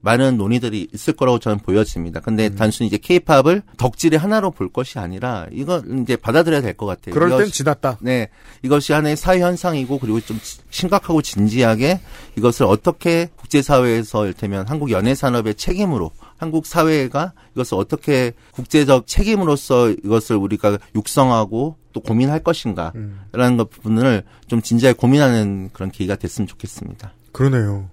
많은 0.00 0.36
논의들이 0.36 0.88
있을 0.94 1.14
거라고 1.14 1.38
저는 1.40 1.58
보여집니다. 1.58 2.20
근데 2.20 2.54
단순히 2.54 2.86
이제 2.86 2.98
케이팝을 2.98 3.62
덕질의 3.78 4.18
하나로 4.18 4.52
볼 4.52 4.68
것이 4.72 4.98
아니라 4.98 5.46
이건 5.50 6.02
이제 6.02 6.14
받아들여야 6.16 6.60
될 6.62 6.74
것 6.76 6.86
같아요. 6.86 7.12
그럴 7.14 7.30
땐 7.30 7.40
이것이- 7.48 7.52
지났다. 7.52 7.98
네. 8.00 8.28
이것이 8.62 8.92
하나의 8.92 9.16
사회 9.16 9.40
현상이고 9.40 9.98
그리고 9.98 10.20
좀 10.20 10.38
지- 10.40 10.58
심각하고 10.70 11.20
진지하게 11.22 12.00
이것을 12.36 12.66
어떻게 12.66 13.28
국제사회에서 13.36 14.24
이를테면 14.24 14.66
한국 14.68 14.90
연예 14.92 15.14
산업의 15.14 15.56
책임으로 15.56 16.12
한국 16.36 16.66
사회가 16.66 17.32
이것을 17.54 17.76
어떻게 17.78 18.32
국제적 18.52 19.06
책임으로서 19.08 19.90
이것을 19.90 20.36
우리가 20.36 20.78
육성하고 20.94 21.76
또 21.92 22.00
고민할 22.00 22.40
것인가라는 22.44 23.56
것 23.56 23.70
부분을 23.70 24.22
좀 24.46 24.62
진지하게 24.62 24.96
고민하는 24.96 25.70
그런 25.72 25.90
계기가 25.90 26.14
됐으면 26.14 26.46
좋겠습니다. 26.46 27.12
그러네요. 27.32 27.88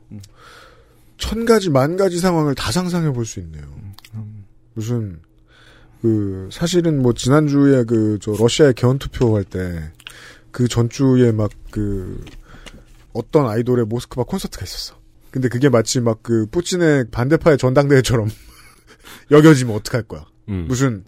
천 1.18 1.46
가지 1.46 1.70
만 1.70 1.96
가지 1.98 2.20
상황을 2.20 2.56
다 2.56 2.72
상상해 2.72 3.12
볼 3.12 3.26
수 3.26 3.40
있네요. 3.40 3.64
무슨 4.74 5.20
그 6.02 6.50
사실은 6.52 7.02
뭐 7.02 7.14
지난주에 7.14 7.84
그 7.86 8.20
저 8.22 8.34
러시아의 8.38 8.74
개헌 8.74 9.00
투표할 9.00 9.44
때 9.44 9.92
그 10.52 10.68
전주에 10.70 11.32
막 11.34 11.50
그 11.72 12.24
어떤 13.14 13.48
아이돌의 13.48 13.86
모스크바 13.86 14.24
콘서트가 14.24 14.64
있었어. 14.64 14.96
근데 15.32 15.50
그게 15.50 15.68
마치 15.70 16.00
막 16.00 16.20
그 16.22 16.46
푸틴의 16.48 17.10
반대파의 17.12 17.58
전당대회처럼 17.58 18.30
여겨지면 19.32 19.76
어떡할 19.76 20.04
거야. 20.04 20.26
음. 20.50 20.66
무슨 20.68 21.04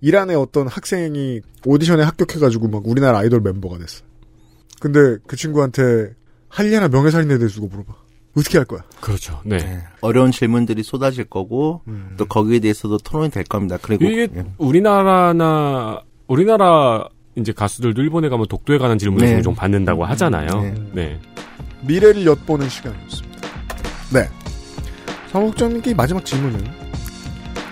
이란의 0.00 0.36
어떤 0.36 0.66
학생이 0.68 1.40
오디션에 1.64 2.02
합격해가지고 2.02 2.68
막 2.68 2.86
우리나라 2.86 3.18
아이돌 3.18 3.40
멤버가 3.40 3.78
됐어. 3.78 4.02
근데 4.80 5.16
그 5.26 5.36
친구한테 5.36 6.14
할리나 6.48 6.88
명예살인에 6.88 7.38
대해서 7.38 7.60
물어봐. 7.60 7.94
어떻게 8.36 8.58
할 8.58 8.64
거야? 8.64 8.82
그렇죠. 9.00 9.40
네. 9.44 9.82
어려운 10.00 10.32
질문들이 10.32 10.82
쏟아질 10.82 11.24
거고 11.24 11.82
또 12.16 12.24
거기에 12.24 12.60
대해서도 12.60 12.98
토론이 12.98 13.30
될 13.30 13.44
겁니다. 13.44 13.78
그리고 13.80 14.04
이게 14.04 14.28
예. 14.34 14.44
우리나라나 14.58 16.00
우리나라 16.28 17.04
이제 17.36 17.52
가수들도 17.52 18.00
일본에 18.02 18.28
가면 18.28 18.46
독도에 18.46 18.78
관한 18.78 18.98
질문을 18.98 19.26
네. 19.26 19.32
종종 19.34 19.54
받는다고 19.54 20.04
하잖아요. 20.06 20.62
네. 20.62 20.74
네. 20.92 21.20
미래를 21.82 22.24
엿보는 22.24 22.68
시간이었습니다. 22.68 23.48
네. 24.12 24.28
사목장님께 25.30 25.94
마지막 25.94 26.24
질문은 26.24 26.64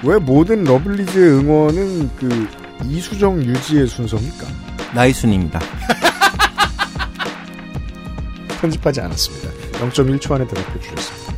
왜 0.03 0.19
모든 0.19 0.65
러블리즈의 0.65 1.41
응원은 1.41 2.11
그 2.17 2.49
이수정 2.87 3.43
유지의 3.43 3.87
순서입니까? 3.87 4.47
나이 4.95 5.13
순입니다. 5.13 5.61
편집하지 8.61 9.01
않았습니다. 9.03 9.60
0.1초 9.81 10.33
안에 10.33 10.47
대답해 10.47 10.81
주셨습니다. 10.81 11.35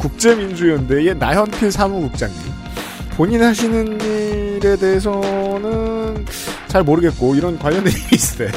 국제민주연대의 0.00 1.16
나현필 1.16 1.72
사무국장님. 1.72 2.36
본인 3.16 3.42
하시는 3.42 4.00
일에 4.00 4.76
대해서는 4.76 6.24
잘 6.68 6.84
모르겠고 6.84 7.34
이런 7.34 7.58
관련된 7.58 7.92
일이 7.92 8.02
있을 8.14 8.46
때 8.46 8.52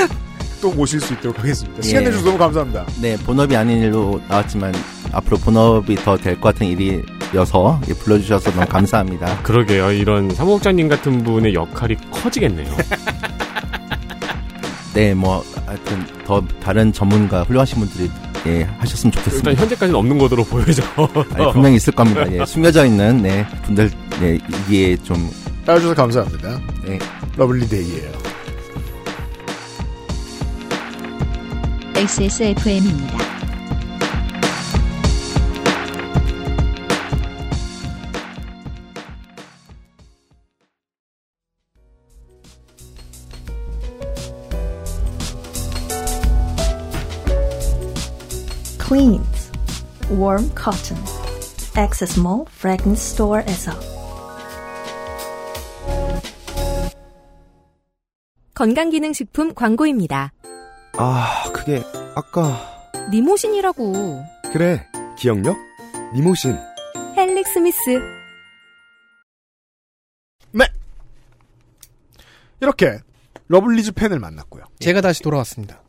또 0.60 0.72
모실 0.72 1.00
수 1.00 1.12
있도록 1.12 1.38
하겠습니다. 1.38 1.82
시간 1.82 2.02
예. 2.02 2.06
내주셔서 2.06 2.26
너무 2.30 2.38
감사합니다. 2.38 2.86
네, 3.00 3.16
본업이 3.18 3.56
아닌 3.56 3.80
일로 3.82 4.20
나왔지만 4.28 4.72
앞으로 5.12 5.36
본업이 5.38 5.94
더 5.96 6.16
될 6.16 6.40
것 6.40 6.54
같은 6.54 6.66
일이어서 6.66 7.80
예, 7.88 7.94
불러주셔서 7.94 8.50
너무 8.52 8.66
감사합니다. 8.66 9.42
그러게요. 9.42 9.92
이런 9.92 10.30
사무국장님 10.34 10.88
같은 10.88 11.22
분의 11.22 11.54
역할이 11.54 11.96
커지겠네요. 12.10 12.74
네, 14.94 15.14
뭐 15.14 15.44
하여튼 15.66 16.04
더 16.26 16.42
다른 16.62 16.92
전문가 16.92 17.42
훌륭하신 17.44 17.78
분들이 17.80 18.10
예, 18.46 18.62
하셨으면 18.78 19.12
좋겠습니다. 19.12 19.50
일단 19.50 19.62
현재까지는 19.62 19.98
없는 19.98 20.18
것으로 20.18 20.44
보여져. 20.44 20.82
아니, 21.34 21.52
분명히 21.52 21.76
있을 21.76 21.92
겁니다. 21.92 22.24
예, 22.32 22.44
숨겨져 22.44 22.84
있는 22.84 23.22
네, 23.22 23.46
분들 23.66 23.90
네, 24.20 24.38
이게 24.66 24.96
좀 25.02 25.30
따라주셔서 25.64 25.94
감사합니다. 25.94 26.60
네. 26.84 26.98
러블리데이예요. 27.36 28.10
XSFM입니다. 31.94 33.31
Cleans 48.92 49.50
Warm 50.10 50.50
Cotton 50.54 51.02
Access 51.78 52.20
Mall 52.20 52.44
Fragrance 52.46 53.12
Store에서 53.12 53.72
건강기능식품 58.52 59.54
광고입니다. 59.54 60.34
아, 60.98 61.50
그게 61.54 61.82
아까 62.14 62.90
니모신이라고. 63.10 64.22
그래 64.52 64.86
기억력 65.16 65.56
니모신 66.14 66.58
헬릭 67.16 67.46
스미스. 67.48 67.98
이렇게 72.60 73.00
러블리즈 73.48 73.92
팬을 73.92 74.20
만났고요. 74.20 74.64
제가 74.78 75.00
다시 75.00 75.22
돌아왔습니다. 75.22 75.81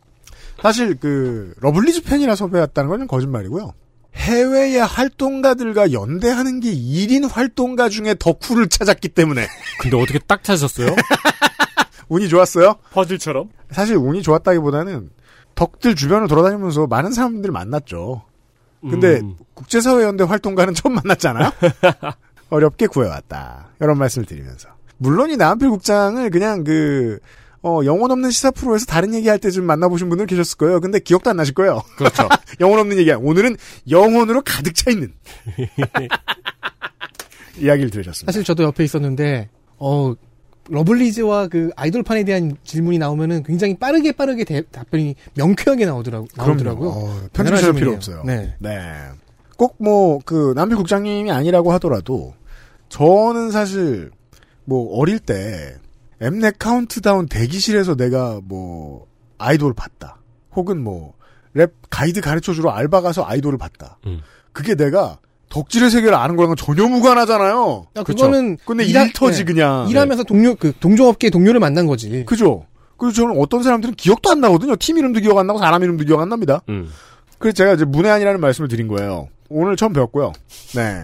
사실 0.63 0.97
그 0.97 1.53
러블리즈 1.59 2.03
팬이라 2.03 2.35
섭외했다는 2.35 2.89
건 2.89 3.07
거짓말이고요. 3.07 3.73
해외의 4.15 4.79
활동가들과 4.79 5.91
연대하는 5.91 6.61
게 6.61 6.73
1인 6.73 7.29
활동가 7.29 7.89
중에 7.89 8.15
덕후를 8.17 8.69
찾았기 8.69 9.09
때문에 9.09 9.45
근데 9.81 9.97
어떻게 9.97 10.19
딱 10.19 10.41
찾으셨어요? 10.41 10.95
운이 12.07 12.29
좋았어요. 12.29 12.75
퍼즐처럼? 12.91 13.49
사실 13.71 13.97
운이 13.97 14.21
좋았다기보다는 14.21 15.09
덕들 15.55 15.95
주변을 15.95 16.29
돌아다니면서 16.29 16.87
많은 16.87 17.11
사람들을 17.11 17.51
만났죠. 17.51 18.23
근데 18.81 19.19
음. 19.19 19.35
국제사회연대 19.55 20.23
활동가는 20.23 20.73
처음 20.73 20.95
만났잖아요. 20.95 21.51
어렵게 22.49 22.87
구해왔다. 22.87 23.69
이런 23.81 23.97
말씀을 23.97 24.25
드리면서 24.25 24.69
물론 24.97 25.29
이 25.29 25.35
나현필 25.35 25.69
국장을 25.69 26.29
그냥 26.29 26.63
그 26.63 27.19
어, 27.63 27.79
영혼 27.85 28.11
없는 28.11 28.29
시사 28.31 28.51
프로에서 28.51 28.85
다른 28.85 29.13
얘기할 29.13 29.39
때 29.39 29.49
좀 29.49 29.65
만나보신 29.65 30.09
분들 30.09 30.25
계셨을 30.27 30.57
거예요. 30.57 30.81
근데 30.81 30.99
기억도 30.99 31.29
안 31.29 31.37
나실 31.37 31.53
거예요. 31.53 31.81
그렇죠. 31.97 32.27
영혼 32.59 32.79
없는 32.79 32.97
얘기. 32.97 33.11
오늘은 33.11 33.55
영혼으로 33.89 34.41
가득 34.45 34.75
차 34.75 34.91
있는 34.91 35.13
이야기를 37.57 37.89
들으셨습니다. 37.91 38.31
사실 38.31 38.43
저도 38.43 38.63
옆에 38.63 38.83
있었는데 38.83 39.49
어 39.77 40.13
러블리즈와 40.69 41.47
그 41.47 41.69
아이돌판에 41.75 42.23
대한 42.23 42.55
질문이 42.63 42.97
나오면은 42.97 43.43
굉장히 43.43 43.75
빠르게 43.77 44.11
빠르게 44.13 44.43
대- 44.43 44.63
답변이 44.71 45.15
명쾌하게 45.35 45.85
나오더라고 45.85 46.27
나오더라고요. 46.35 46.89
어, 46.89 47.21
편집하실 47.33 47.73
필요. 47.73 47.93
없어요. 47.93 48.23
네. 48.25 48.55
꼭 49.57 49.75
뭐 49.79 50.19
그 50.25 50.53
남필 50.55 50.77
국장님이 50.77 51.31
아니라고 51.31 51.71
하더라도 51.73 52.33
저는 52.89 53.51
사실 53.51 54.09
뭐 54.65 54.97
어릴 54.97 55.19
때 55.19 55.75
엠넷 56.23 56.57
카운트다운 56.59 57.27
대기실에서 57.27 57.95
내가 57.95 58.39
뭐 58.43 59.07
아이돌 59.37 59.73
봤다. 59.73 60.17
혹은 60.55 60.81
뭐 60.83 61.13
랩 61.55 61.71
가이드 61.91 62.19
가르쳐주러 62.21 62.71
알바 62.71 63.01
가서 63.01 63.23
아이돌을 63.27 63.59
봤다. 63.59 63.99
음. 64.07 64.21
그게 64.53 64.73
내가 64.73 65.19
덕질의 65.49 65.91
세계를 65.91 66.15
아는 66.15 66.35
거랑은 66.35 66.55
전혀 66.55 66.87
무관하잖아요. 66.87 67.85
야, 67.95 68.01
그거는 68.01 68.57
근데 68.65 68.83
일하- 68.85 69.05
일터지 69.05 69.45
네. 69.45 69.53
그냥. 69.53 69.87
일하면서 69.87 70.23
동료 70.23 70.55
그 70.55 70.73
동종업계 70.79 71.29
동료를 71.29 71.59
만난 71.59 71.85
거지. 71.85 72.25
그죠. 72.25 72.65
그리고 72.97 73.13
저는 73.13 73.39
어떤 73.39 73.61
사람들은 73.61 73.93
기억도 73.93 74.31
안 74.31 74.41
나거든요. 74.41 74.75
팀 74.77 74.97
이름도 74.97 75.19
기억 75.19 75.37
안 75.37 75.45
나고 75.45 75.59
사람 75.59 75.83
이름도 75.83 76.05
기억 76.05 76.21
안 76.21 76.29
납니다. 76.29 76.61
음. 76.69 76.89
그래서 77.37 77.53
제가 77.53 77.73
이제 77.73 77.85
문외한이라는 77.85 78.39
말씀을 78.41 78.67
드린 78.67 78.87
거예요. 78.87 79.27
오늘 79.49 79.75
처음 79.75 79.93
배웠고요. 79.93 80.33
네. 80.75 81.03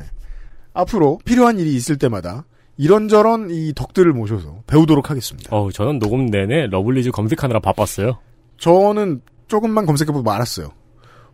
앞으로 0.74 1.20
필요한 1.26 1.60
일이 1.60 1.76
있을 1.76 1.98
때마다 2.00 2.46
이런저런 2.80 3.50
이 3.52 3.74
덕들을 3.76 4.14
모셔서 4.14 4.64
배우도록 4.66 5.10
하겠습니다. 5.10 5.54
어, 5.54 5.70
저는 5.70 6.00
녹음 6.00 6.28
내내 6.28 6.68
러블리즈 6.68 7.12
검색하느라 7.12 7.60
바빴어요. 7.60 8.20
저는 8.58 9.22
조금만 9.50 9.86
검색해보고 9.86 10.24
말았어요. 10.24 10.72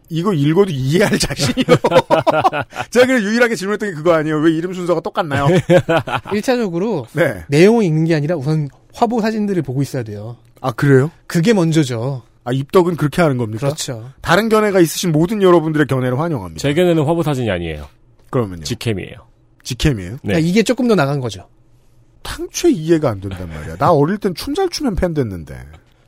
이거 0.09 0.33
읽어도 0.33 0.71
이해할 0.71 1.19
자신이요. 1.19 1.65
제가 2.89 3.05
그냥 3.05 3.21
유일하게 3.21 3.55
질문했던 3.55 3.89
게 3.89 3.95
그거 3.95 4.13
아니에요. 4.13 4.37
왜 4.39 4.53
이름 4.53 4.73
순서가 4.73 5.01
똑같나요? 5.01 5.45
1차적으로 6.33 7.05
네. 7.13 7.43
내용을 7.47 7.83
읽는 7.85 8.05
게 8.05 8.15
아니라 8.15 8.35
우선 8.35 8.67
화보 8.91 9.21
사진들을 9.21 9.61
보고 9.61 9.83
있어야 9.83 10.01
돼요. 10.01 10.37
아, 10.61 10.71
그래요? 10.71 11.11
그게 11.27 11.53
먼저죠. 11.53 12.23
아, 12.43 12.53
입덕은 12.53 12.95
그렇게 12.95 13.21
하는 13.21 13.37
겁니까? 13.37 13.67
그렇죠. 13.67 14.09
다른 14.21 14.49
견해가 14.49 14.79
있으신 14.79 15.11
모든 15.11 15.43
여러분들의 15.43 15.85
견해를 15.85 16.19
환영합니다. 16.19 16.59
제 16.59 16.73
견해는 16.73 17.03
화보 17.03 17.21
사진이 17.21 17.51
아니에요. 17.51 17.85
그러면요. 18.31 18.63
직캠이에요. 18.63 19.34
직캠이에요? 19.65 20.11
네. 20.11 20.17
그러니까 20.21 20.47
이게 20.47 20.63
조금 20.63 20.87
더 20.87 20.95
나간 20.95 21.19
거죠. 21.19 21.47
당초에 22.23 22.71
이해가 22.71 23.09
안 23.09 23.19
된단 23.19 23.49
말이야. 23.49 23.75
나 23.77 23.91
어릴 23.91 24.17
땐 24.17 24.33
춤 24.33 24.55
잘 24.55 24.69
추면 24.69 24.95
팬 24.95 25.13
됐는데. 25.13 25.57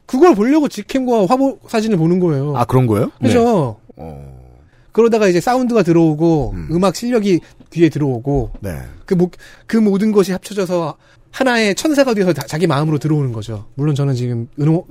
그걸 0.05 0.33
보려고 0.33 0.69
직캠과 0.69 1.25
화보 1.25 1.59
사진을 1.67 1.97
보는 1.97 2.19
거예요. 2.19 2.55
아, 2.55 2.63
그런 2.63 2.87
거예요? 2.87 3.11
그죠? 3.21 3.77
어. 3.97 4.37
그러다가 4.93 5.27
이제 5.27 5.39
사운드가 5.41 5.83
들어오고 5.83 6.53
음. 6.55 6.83
악 6.83 6.95
실력이 6.95 7.41
귀에 7.71 7.89
들어오고 7.89 8.53
네. 8.61 8.79
그, 9.05 9.13
모, 9.13 9.29
그 9.67 9.77
모든 9.77 10.11
것이 10.11 10.31
합쳐져서 10.31 10.97
하나의 11.31 11.75
천사가 11.75 12.13
되어서 12.13 12.33
자, 12.33 12.57
기 12.57 12.65
마음으로 12.65 12.97
들어오는 12.97 13.31
거죠. 13.31 13.67
물론 13.75 13.93
저는 13.93 14.15
지금 14.15 14.47
은호 14.59 14.87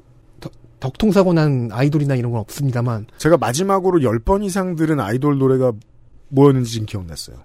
덕통사고 0.79 1.33
난 1.33 1.71
아이돌이나 1.73 2.15
이런 2.15 2.31
건 2.33 2.41
없습니다만 2.43 3.07
제가 3.17 3.39
마지막으로 3.39 3.99
10번 4.01 4.45
이상 4.45 4.77
들은 4.77 5.01
아이돌 5.01 5.39
노래가 5.39 5.73
뭐였는지 6.29 6.71
지금 6.71 6.87
기억났어요. 6.87 7.39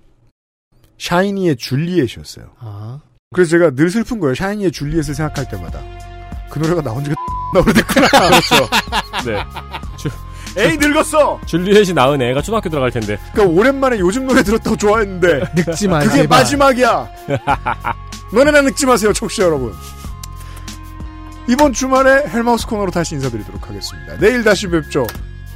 샤이니의 1.02 1.56
줄리엣이었어요. 1.56 2.46
아. 2.60 3.00
그래서 3.34 3.52
제가 3.52 3.72
늘 3.72 3.90
슬픈 3.90 4.20
거예요. 4.20 4.36
샤이니의 4.36 4.72
줄리엣을 4.72 5.16
생각할 5.16 5.50
때마다. 5.50 5.82
그 6.50 6.60
노래가 6.60 6.82
나온 6.82 7.04
지가 7.04 7.16
나 7.54 7.60
오래됐구나. 7.60 8.08
그렇죠. 8.30 8.70
네. 9.26 9.44
주, 9.98 10.10
에이 10.58 10.78
늙었어. 10.78 11.40
줄리엣이 11.46 11.94
낳은 11.94 12.22
애가 12.22 12.42
초등학교 12.42 12.70
들어갈 12.70 12.92
텐데. 12.92 13.18
그러니까 13.34 13.60
오랜만에 13.60 14.00
요즘 14.00 14.28
노래 14.28 14.44
들었다고 14.44 14.78
좋아했는데 14.78 15.42
늙지 15.56 15.88
마. 15.88 16.00
그게 16.00 16.28
마지막이야. 16.28 17.10
너네나 18.34 18.62
늙지 18.62 18.86
마세요, 18.86 19.12
청취자 19.12 19.44
여러분. 19.44 19.74
이번 21.50 21.74
주말에 21.74 22.28
헬마우스 22.30 22.68
코너로 22.68 22.92
다시 22.92 23.16
인사드리도록 23.16 23.68
하겠습니다. 23.68 24.18
내일 24.20 24.44
다시 24.44 24.68
뵙죠. 24.68 25.08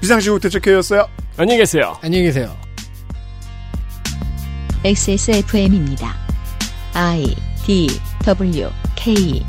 비상시국 0.02 0.42
대책회였어요. 0.42 1.08
안녕히 1.38 1.60
계세요. 1.60 1.98
안녕히 2.02 2.26
계세요. 2.26 2.65
XSFM입니다. 4.86 6.16
I 6.94 7.36
D 7.66 7.88
W 8.24 8.70
K 8.96 9.44